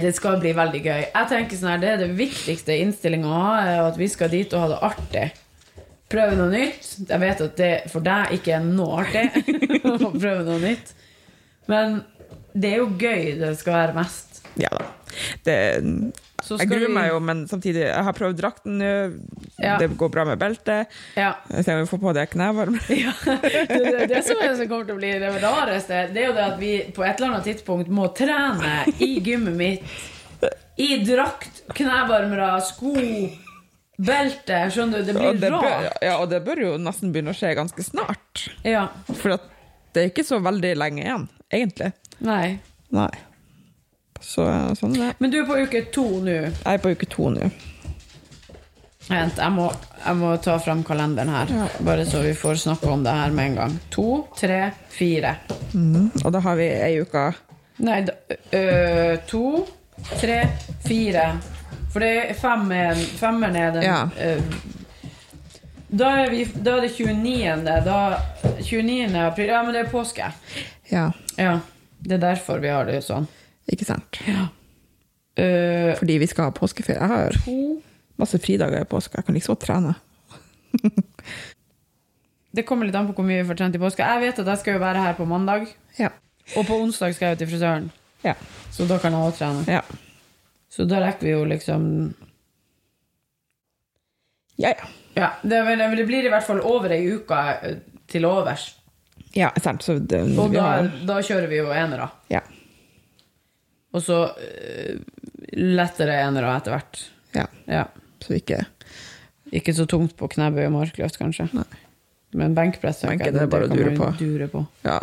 Det 0.00 0.12
skal 0.16 0.38
bli 0.40 0.52
veldig 0.56 0.80
gøy. 0.80 1.02
Jeg 1.10 1.28
tenker 1.30 1.58
sånn 1.60 1.72
her, 1.74 1.80
Det 1.82 1.90
er 1.92 1.98
det 2.06 2.12
viktigste 2.16 2.76
innstillinga 2.80 3.28
å 3.28 3.40
ha, 3.42 3.54
er 3.68 3.82
at 3.90 3.98
vi 4.00 4.08
skal 4.08 4.30
dit 4.32 4.54
og 4.56 4.62
ha 4.64 4.70
det 4.72 4.78
artig. 4.88 5.26
Prøve 6.14 6.38
noe 6.38 6.50
nytt. 6.52 6.90
Jeg 7.10 7.22
vet 7.24 7.44
at 7.48 7.56
det 7.58 7.72
for 7.92 8.04
deg 8.06 8.36
ikke 8.38 8.56
er 8.58 8.66
noe 8.66 9.02
artig 9.02 9.26
å 9.90 10.12
prøve 10.14 10.42
noe 10.46 10.60
nytt. 10.62 10.94
Men 11.70 12.02
det 12.54 12.74
er 12.74 12.82
jo 12.84 12.90
gøy 12.94 13.34
det 13.40 13.54
skal 13.58 13.80
være 13.80 13.96
mest. 13.98 14.42
Ja 14.60 14.70
da. 14.70 14.86
Det, 15.46 15.54
Så 16.42 16.56
jeg 16.58 16.68
gruer 16.70 16.90
meg 16.90 17.08
jo, 17.12 17.18
men 17.22 17.44
samtidig 17.46 17.84
Jeg 17.84 18.02
har 18.06 18.14
prøvd 18.16 18.38
drakten 18.38 18.80
nå. 18.80 18.88
Ja. 19.62 19.76
Det 19.78 19.92
går 19.98 20.10
bra 20.14 20.24
med 20.26 20.40
beltet. 20.40 20.90
Ja. 21.18 21.32
Jeg 21.50 21.66
ser 21.66 21.78
om 21.78 21.84
vi 21.84 21.90
får 21.92 22.02
på 22.02 22.14
det 22.16 22.26
knevarmet. 22.32 22.88
Ja, 23.04 23.12
det, 23.22 23.66
det, 23.70 24.08
det 24.10 24.22
som, 24.26 24.40
er, 24.42 24.56
som 24.58 24.70
kommer 24.70 24.88
til 24.88 24.96
å 24.96 25.00
bli 25.00 25.12
det 25.22 25.30
rareste, 25.42 26.04
det 26.14 26.24
er 26.24 26.28
jo 26.30 26.34
det 26.36 26.46
at 26.46 26.58
vi 26.60 26.72
på 26.94 27.06
et 27.06 27.14
eller 27.18 27.32
annet 27.32 27.48
tidspunkt 27.50 27.90
må 27.94 28.08
trene 28.16 28.84
i 28.98 29.14
gymmet 29.24 29.58
mitt. 29.58 29.96
I 30.82 30.98
drakt, 31.06 31.62
knevarmere, 31.78 32.50
sko, 32.66 32.94
belte. 33.96 34.62
Skjønner 34.74 35.02
du? 35.02 35.10
Det 35.10 35.14
blir 35.16 35.36
det, 35.38 35.50
bør, 35.50 35.60
rart. 35.62 35.98
ja, 36.02 36.16
og 36.20 36.30
det 36.32 36.40
bør 36.46 36.62
jo 36.64 36.72
nesten 36.82 37.12
begynne 37.14 37.34
å 37.34 37.38
skje 37.38 37.52
ganske 37.58 37.84
snart. 37.86 38.46
Ja. 38.66 38.88
For 39.12 39.36
det 39.94 40.02
er 40.02 40.10
ikke 40.10 40.24
så 40.26 40.40
veldig 40.42 40.72
lenge 40.80 41.04
igjen, 41.04 41.28
egentlig. 41.54 41.92
Nei. 42.24 42.58
Nei. 42.94 43.10
Så 44.24 44.46
sånn 44.78 44.94
det. 44.96 45.12
Men 45.20 45.30
du 45.30 45.38
er 45.42 45.46
på 45.48 45.58
uke 45.66 45.84
to 45.92 46.04
nå. 46.24 46.34
Jeg 46.48 46.64
er 46.78 46.80
på 46.82 46.94
uke 46.94 47.06
to 47.12 47.28
nå. 47.34 47.50
Vent, 49.04 49.36
jeg 49.36 49.52
må, 49.52 49.66
jeg 50.00 50.16
må 50.16 50.30
ta 50.40 50.54
frem 50.64 50.80
kalenderen 50.86 51.28
her. 51.28 51.50
Ja. 51.52 51.66
Bare 51.84 52.06
så 52.08 52.22
vi 52.24 52.30
får 52.38 52.62
snakke 52.62 52.88
om 52.88 53.02
det 53.04 53.12
her 53.12 53.34
med 53.36 53.50
en 53.50 53.58
gang. 53.58 53.74
To, 53.92 54.06
tre, 54.38 54.70
fire. 54.94 55.34
Og 55.76 56.30
da 56.32 56.40
har 56.46 56.56
vi 56.56 56.70
ei 56.72 56.94
uke 57.04 57.26
Nei, 57.84 57.98
da, 58.06 58.14
ø, 58.54 59.16
to, 59.28 59.42
tre, 60.20 60.38
fire. 60.86 61.24
For 61.94 62.02
det 62.02 62.10
er 62.24 62.34
fem 62.34 62.64
er, 62.74 62.98
femmeren 63.20 63.56
er 63.56 63.70
den 63.76 63.84
Ja. 63.86 64.00
uh, 64.10 64.56
da, 65.94 66.08
er 66.24 66.30
vi, 66.32 66.40
da 66.58 66.72
er 66.76 66.88
det 66.88 66.90
29. 66.90 67.64
Da, 67.86 67.98
29. 68.58 69.14
april. 69.22 69.46
Ja, 69.52 69.60
men 69.62 69.76
det 69.76 69.84
er 69.84 69.90
påske. 69.92 70.26
Ja, 70.90 71.10
Ja, 71.38 71.60
Det 72.02 72.12
er 72.18 72.18
derfor 72.34 72.58
vi 72.60 72.68
har 72.68 72.84
det 72.84 72.98
sånn. 73.06 73.28
ikke 73.70 73.84
sant? 73.86 74.18
Ø, 75.38 75.94
Fordi 75.98 76.18
vi 76.18 76.26
skal 76.26 76.44
ha 76.44 76.50
påskeferie. 76.50 76.98
Jeg 76.98 77.08
har 77.08 77.30
to 77.44 77.80
masse 78.18 78.38
fridager 78.38 78.80
i 78.82 78.84
påske. 78.84 79.16
Jeg 79.16 79.24
kan 79.24 79.34
liksom 79.34 79.56
trene. 79.56 79.94
Det 82.54 82.62
kommer 82.66 82.86
litt 82.86 82.94
an 82.94 83.08
på 83.08 83.14
hvor 83.16 83.26
mye 83.26 83.40
vi 83.42 83.48
får 83.48 83.56
trent 83.58 83.74
i 83.74 83.80
påske. 83.82 84.04
Jeg 84.06 84.20
vet 84.22 84.38
at 84.38 84.46
jeg 84.52 84.60
skal 84.62 84.76
jo 84.76 84.82
være 84.84 85.02
her 85.02 85.14
på 85.18 85.24
mandag, 85.26 85.64
Ja. 85.98 86.08
og 86.56 86.66
på 86.68 86.76
onsdag 86.84 87.14
skal 87.16 87.28
jeg 87.28 87.34
jo 87.34 87.40
til 87.44 87.50
frisøren. 87.54 87.88
Ja. 88.24 88.34
Så 88.70 88.86
da 88.86 88.98
kan 89.02 89.12
jeg 89.12 89.20
også 89.20 89.38
trene. 89.38 89.64
Ja. 89.66 89.80
Så 90.74 90.86
da 90.90 90.98
rekker 91.04 91.28
vi 91.28 91.34
jo 91.36 91.44
liksom 91.46 91.84
Ja, 94.56 94.72
ja. 94.74 94.88
Ja, 95.14 95.28
det, 95.42 95.60
det 95.78 96.06
blir 96.08 96.26
i 96.26 96.30
hvert 96.32 96.46
fall 96.46 96.58
over 96.66 96.90
ei 96.94 97.04
uke 97.14 97.38
til 98.10 98.24
overs. 98.26 98.72
Ja, 99.34 99.52
sant. 99.62 99.82
Så 99.86 99.98
det, 100.02 100.20
Og 100.38 100.50
da, 100.54 100.64
har, 100.66 100.88
da 101.06 101.20
kjører 101.22 101.46
vi 101.50 101.60
jo 101.62 101.70
enere. 101.74 102.08
ja. 102.34 102.42
Og 103.94 104.02
så 104.02 104.16
øh, 104.34 104.96
lettere 105.54 106.16
enere 106.24 106.56
etter 106.58 106.74
hvert. 106.74 107.02
ja. 107.36 107.44
Ja. 107.70 107.84
Så 108.24 108.34
ikke 108.34 108.64
Ikke 109.52 109.74
så 109.76 109.84
tungt 109.86 110.16
på 110.16 110.26
knebøy 110.32 110.64
og 110.66 110.72
markløft, 110.72 111.18
kanskje. 111.20 111.46
Nei. 111.54 111.66
Men 112.34 112.56
benkpress 112.56 113.04
Benk, 113.04 113.20
ok, 113.22 113.30
det 113.36 113.42
er 113.42 113.50
bare 113.52 113.68
kan 113.68 113.76
dure 113.78 113.90
man 113.92 114.00
på. 114.00 114.08
dure 114.18 114.48
på. 114.50 114.64
Ja. 114.82 114.98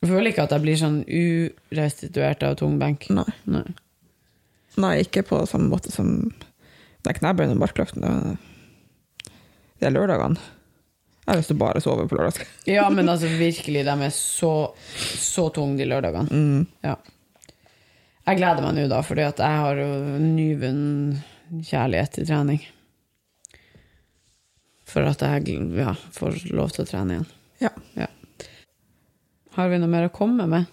Jeg 0.00 0.08
føler 0.08 0.30
ikke 0.30 0.46
at 0.46 0.54
jeg 0.56 0.64
blir 0.64 0.78
sånn 0.80 0.98
urestituert 1.04 2.46
av 2.48 2.54
tung 2.56 2.78
benk. 2.80 3.10
Nei. 3.12 3.26
Nei. 3.44 3.66
Nei, 4.78 5.00
ikke 5.02 5.24
på 5.26 5.42
samme 5.50 5.70
måte 5.72 5.90
som 5.92 6.30
den 7.00 7.16
knebøyen 7.16 7.56
og 7.56 7.62
markløften. 7.62 8.04
Det 9.80 9.88
er 9.88 9.94
lørdagene. 9.94 10.38
Jeg 11.20 11.32
har 11.32 11.38
lyst 11.38 11.50
til 11.52 11.58
å 11.58 11.62
bare 11.62 11.80
sove 11.84 12.04
på 12.10 12.18
lørdag. 12.18 12.46
Ja, 12.70 12.88
men 12.90 13.08
altså 13.10 13.28
virkelig, 13.38 13.84
de 13.86 13.94
er 14.06 14.12
så, 14.14 14.52
så 15.20 15.48
tunge 15.54 15.78
de 15.80 15.88
lørdagene. 15.90 16.26
Mm. 16.30 16.64
Ja. 16.86 16.96
Jeg 18.26 18.40
gleder 18.40 18.64
meg 18.64 18.76
nå, 18.76 18.86
da, 18.90 19.00
fordi 19.06 19.24
at 19.26 19.40
jeg 19.42 19.60
har 19.62 19.80
jo 19.80 19.88
nyvunnen 20.22 21.62
kjærlighet 21.66 22.16
til 22.16 22.28
trening. 22.28 22.64
For 24.90 25.06
at 25.06 25.22
jeg 25.22 25.60
ja, 25.78 25.94
får 26.16 26.42
lov 26.54 26.74
til 26.74 26.84
å 26.84 26.88
trene 26.88 27.16
igjen. 27.16 27.30
Ja. 27.62 27.70
Ja. 27.98 28.10
Har 29.54 29.70
vi 29.70 29.78
noe 29.82 29.90
mer 29.90 30.08
å 30.08 30.14
komme 30.14 30.46
med? 30.50 30.68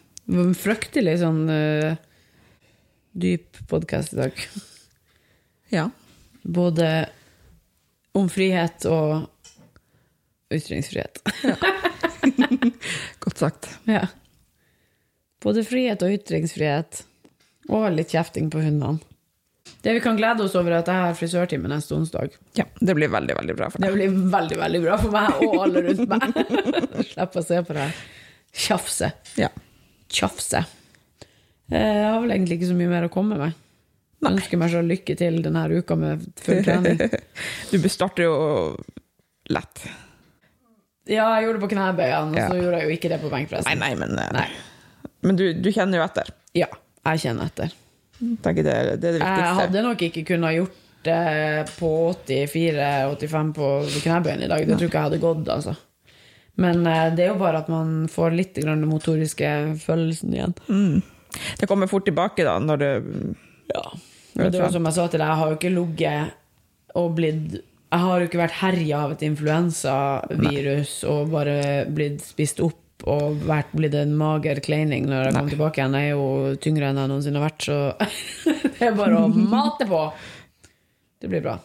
Fryktelig 0.58 1.20
sånn 1.22 1.46
eh, 1.54 1.98
dyp 3.18 3.68
podkast 3.68 4.14
i 4.14 4.16
dag. 4.16 4.32
ja. 5.70 5.90
Både 6.42 7.10
om 8.12 8.30
frihet 8.30 8.86
og 8.86 9.26
ytringsfrihet. 10.54 11.20
Godt 13.20 13.38
sagt. 13.38 13.70
Ja. 13.90 14.06
Både 15.44 15.66
frihet 15.68 16.06
og 16.06 16.14
ytringsfrihet. 16.14 17.04
Og 17.68 17.90
litt 17.92 18.14
kjefting 18.16 18.52
på 18.54 18.62
hundene. 18.64 19.02
Det 19.84 19.94
vi 19.98 20.00
kan 20.02 20.16
glede 20.18 20.46
oss 20.46 20.56
over, 20.56 20.72
er 20.72 20.80
at 20.80 20.88
jeg 20.90 21.04
har 21.04 21.18
frisørtime 21.18 21.68
neste 21.70 21.98
onsdag. 21.98 22.38
Ja, 22.56 22.64
det 22.80 22.96
blir 22.96 23.12
veldig, 23.12 23.36
veldig 23.36 23.56
bra 23.58 23.68
for 23.72 23.84
Det 23.84 23.92
blir 23.94 24.16
veldig, 24.32 24.58
veldig 24.62 24.82
bra 24.86 24.96
for 25.02 25.14
meg 25.14 25.44
og 25.44 25.58
alle 25.66 25.84
rundt 25.90 26.08
meg. 26.14 26.40
Slipp 27.12 27.38
å 27.38 27.44
se 27.44 27.60
på 27.68 27.76
det 27.76 27.90
her. 27.90 28.02
Tjafse. 28.68 29.12
Ja. 29.42 29.52
Tjafse. 30.08 30.64
Eh, 31.72 31.96
Jeg 32.02 32.10
har 32.12 32.20
vel 32.24 32.32
egentlig 32.36 32.60
ikke 32.60 32.70
så 32.72 32.78
mye 32.80 32.92
mer 32.92 33.08
å 33.08 33.14
komme 33.14 33.38
med. 33.40 33.56
Jeg 34.18 34.32
ønsker 34.34 34.58
meg 34.58 34.72
så 34.74 34.80
lykke 34.82 35.16
til 35.20 35.42
denne 35.46 35.66
uka 35.78 35.96
med 36.00 36.24
full 36.42 36.64
trening. 36.66 36.98
Du 37.72 37.78
starter 37.92 38.24
jo 38.26 38.38
lett. 39.54 39.84
Ja, 41.08 41.28
jeg 41.38 41.46
gjorde 41.46 41.60
det 41.60 41.64
på 41.66 41.70
knebøyene, 41.76 42.32
og 42.34 42.40
Ja. 42.40 42.48
så 42.50 42.58
gjorde 42.60 42.80
jeg 42.82 42.88
jo 42.90 42.96
ikke 42.98 43.12
det 43.14 43.20
på 43.22 43.30
benkpress. 43.32 43.68
Nei, 43.70 43.76
nei, 43.80 43.92
men, 43.96 44.18
eh, 44.20 44.32
Nei. 44.36 44.48
men 45.24 45.38
du, 45.40 45.46
du 45.54 45.70
kjenner 45.72 46.02
jo 46.02 46.08
etter. 46.08 46.32
Ja, 46.58 46.68
jeg 47.12 47.22
kjenner 47.24 47.48
etter. 47.52 47.76
Det, 48.18 48.54
det 48.66 48.98
det 49.00 49.12
Jeg 49.22 49.56
hadde 49.62 49.84
nok 49.86 50.02
ikke 50.02 50.24
kunnet 50.26 50.56
gjort 50.58 50.84
det 51.06 51.20
på 51.78 51.92
84-85 52.26 53.52
på 53.56 53.68
knebøyene 54.02 54.48
i 54.48 54.50
dag. 54.52 54.66
Det 54.66 54.80
tror 54.80 54.90
ikke 54.90 54.98
jeg 55.04 55.08
hadde 55.12 55.22
gått, 55.22 55.52
altså. 55.54 55.76
Men 56.58 56.82
eh, 56.90 57.12
det 57.16 57.28
er 57.28 57.32
jo 57.36 57.40
bare 57.40 57.62
at 57.62 57.70
man 57.70 58.08
får 58.12 58.34
litt 58.34 58.58
den 58.66 58.82
motoriske 58.90 59.52
følelsen 59.84 60.34
igjen. 60.34 60.58
Det 61.60 61.70
kommer 61.70 61.90
fort 61.92 62.06
tilbake 62.08 62.46
da, 62.48 62.58
når 62.64 62.84
det 62.84 62.92
Ja. 63.74 63.84
Men 64.38 64.52
det 64.54 64.60
er 64.60 64.68
jo 64.68 64.74
som 64.76 64.86
jeg 64.86 64.96
sa 64.96 65.08
til 65.10 65.20
deg, 65.20 65.28
jeg 65.32 65.40
har 65.42 65.50
jo 65.52 65.58
ikke 65.58 65.74
ligget 65.74 66.36
og 66.98 67.16
blitt 67.18 67.56
Jeg 67.88 68.04
har 68.04 68.20
jo 68.20 68.28
ikke 68.28 68.42
vært 68.42 68.58
herja 68.60 68.98
av 69.06 69.14
et 69.14 69.22
influensavirus 69.24 70.98
og 71.08 71.32
bare 71.32 71.86
blitt 71.88 72.26
spist 72.26 72.60
opp 72.60 73.06
og 73.08 73.38
vært, 73.48 73.70
blitt 73.78 73.94
en 73.96 74.16
mager 74.18 74.60
kleining 74.66 75.06
når 75.08 75.28
jeg 75.30 75.36
kom 75.38 75.50
tilbake 75.54 75.80
igjen. 75.80 75.96
Jeg 75.96 76.10
er 76.10 76.18
jo 76.18 76.58
tyngre 76.64 76.90
enn 76.90 77.00
jeg 77.00 77.12
noensinne 77.14 77.40
har 77.40 77.46
vært, 77.46 77.68
så 77.68 77.78
det 78.80 78.90
er 78.90 78.98
bare 78.98 79.22
å 79.22 79.30
mate 79.32 79.88
på. 79.88 80.02
Det 81.22 81.32
blir 81.32 81.46
bra. 81.46 81.56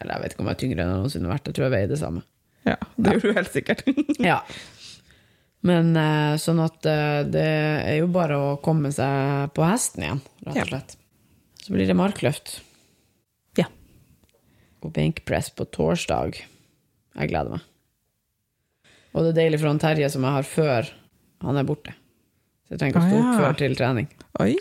Eller 0.00 0.14
jeg 0.14 0.22
vet 0.22 0.34
ikke 0.36 0.44
om 0.44 0.50
jeg 0.50 0.56
er 0.56 0.62
tyngre 0.64 0.84
enn 0.84 0.92
jeg 0.94 1.02
noensinne 1.02 1.28
har 1.28 1.36
vært. 1.36 1.50
Jeg 1.50 1.58
tror 1.58 1.66
jeg 1.66 1.74
veier 1.76 1.90
det 1.90 2.00
samme. 2.00 2.24
Ja, 2.68 2.76
det 2.96 3.16
gjør 3.16 3.26
du 3.26 3.40
helt 3.40 3.56
sikkert. 3.56 3.84
Ja. 4.22 4.40
Men 5.66 5.90
eh, 5.98 6.36
sånn 6.40 6.60
at 6.64 6.86
eh, 6.88 7.20
det 7.28 7.44
er 7.44 7.96
jo 7.98 8.06
bare 8.12 8.36
å 8.40 8.54
komme 8.64 8.88
seg 8.96 9.50
på 9.56 9.62
hesten 9.68 10.02
igjen, 10.06 10.20
rett 10.46 10.62
og 10.64 10.70
slett. 10.72 10.90
Så 11.60 11.68
blir 11.74 11.86
det 11.90 11.96
markløft 11.98 12.46
ja. 13.60 13.66
og 14.80 14.92
benkpress 14.96 15.48
på 15.52 15.62
torsdag. 15.68 16.30
Jeg 16.40 17.28
gleder 17.32 17.50
meg. 17.58 17.62
Og 19.10 19.18
det 19.26 19.30
er 19.34 19.38
deilig 19.42 19.58
for 19.60 19.68
han 19.72 19.82
Terje 19.82 20.08
som 20.14 20.24
jeg 20.24 20.36
har 20.38 20.46
før 20.48 20.82
han 21.44 21.58
er 21.60 21.66
borte. 21.68 21.92
Så 22.64 22.68
jeg 22.76 22.80
trenger 22.80 22.94
ikke 22.94 23.02
å 23.02 23.04
stå 23.10 23.16
Ah, 23.18 23.20
opp 23.20 23.28
ja. 23.28 23.32
før 23.42 23.52
til 23.60 23.72
trening. 23.76 24.06
Oi. 24.40 24.56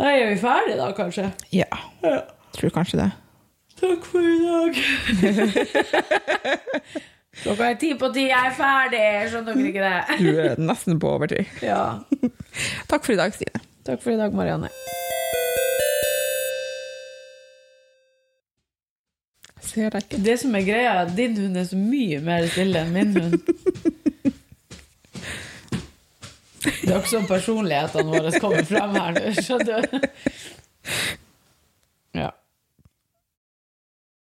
Da 0.00 0.04
er 0.16 0.24
vi 0.32 0.36
ferdige 0.42 0.76
da, 0.80 0.88
kanskje. 0.96 1.26
Ja. 1.54 1.70
Tror 2.56 2.70
kanskje 2.74 2.96
det. 3.04 3.10
Takk 3.80 4.02
for 4.10 4.20
i 4.20 4.22
dag. 4.44 4.72
Klokka 7.38 7.68
er 7.70 7.76
ti 7.78 7.92
på 7.94 8.08
ti, 8.14 8.24
jeg 8.26 8.46
er 8.50 8.54
ferdig. 8.56 9.02
Skjønner 9.30 9.54
dere 9.54 9.68
ikke 9.70 9.84
det? 9.84 10.16
Du 10.18 10.40
er 10.44 10.62
nesten 10.70 10.98
på 11.00 11.12
overtid. 11.14 11.46
Ja. 11.70 11.82
Takk 12.90 13.04
for 13.06 13.14
i 13.14 13.20
dag, 13.20 13.34
Stine. 13.36 13.62
Takk 13.86 14.02
for 14.02 14.10
i 14.12 14.18
dag, 14.18 14.34
Marianne. 14.34 14.68
Ser 19.62 19.92
deg 19.94 20.02
ikke. 20.02 20.18
Det 20.26 20.36
som 20.42 20.54
er 20.58 20.66
greia, 20.66 20.90
er 20.96 21.04
at 21.06 21.14
din 21.16 21.36
hund 21.38 21.56
er 21.60 21.68
så 21.70 21.78
mye 21.78 22.18
mer 22.26 22.48
stille 22.50 22.82
enn 22.82 22.94
min 22.96 23.14
hund. 23.20 23.38
Det 26.60 26.90
er 26.90 26.98
ikke 26.98 27.12
sånn 27.12 27.28
personlighetene 27.28 28.10
våre 28.10 28.30
kommer 28.42 28.64
frem 28.66 28.96
her 28.98 29.12
nå, 29.14 29.30
skjønner 29.36 29.86
du? 29.86 30.08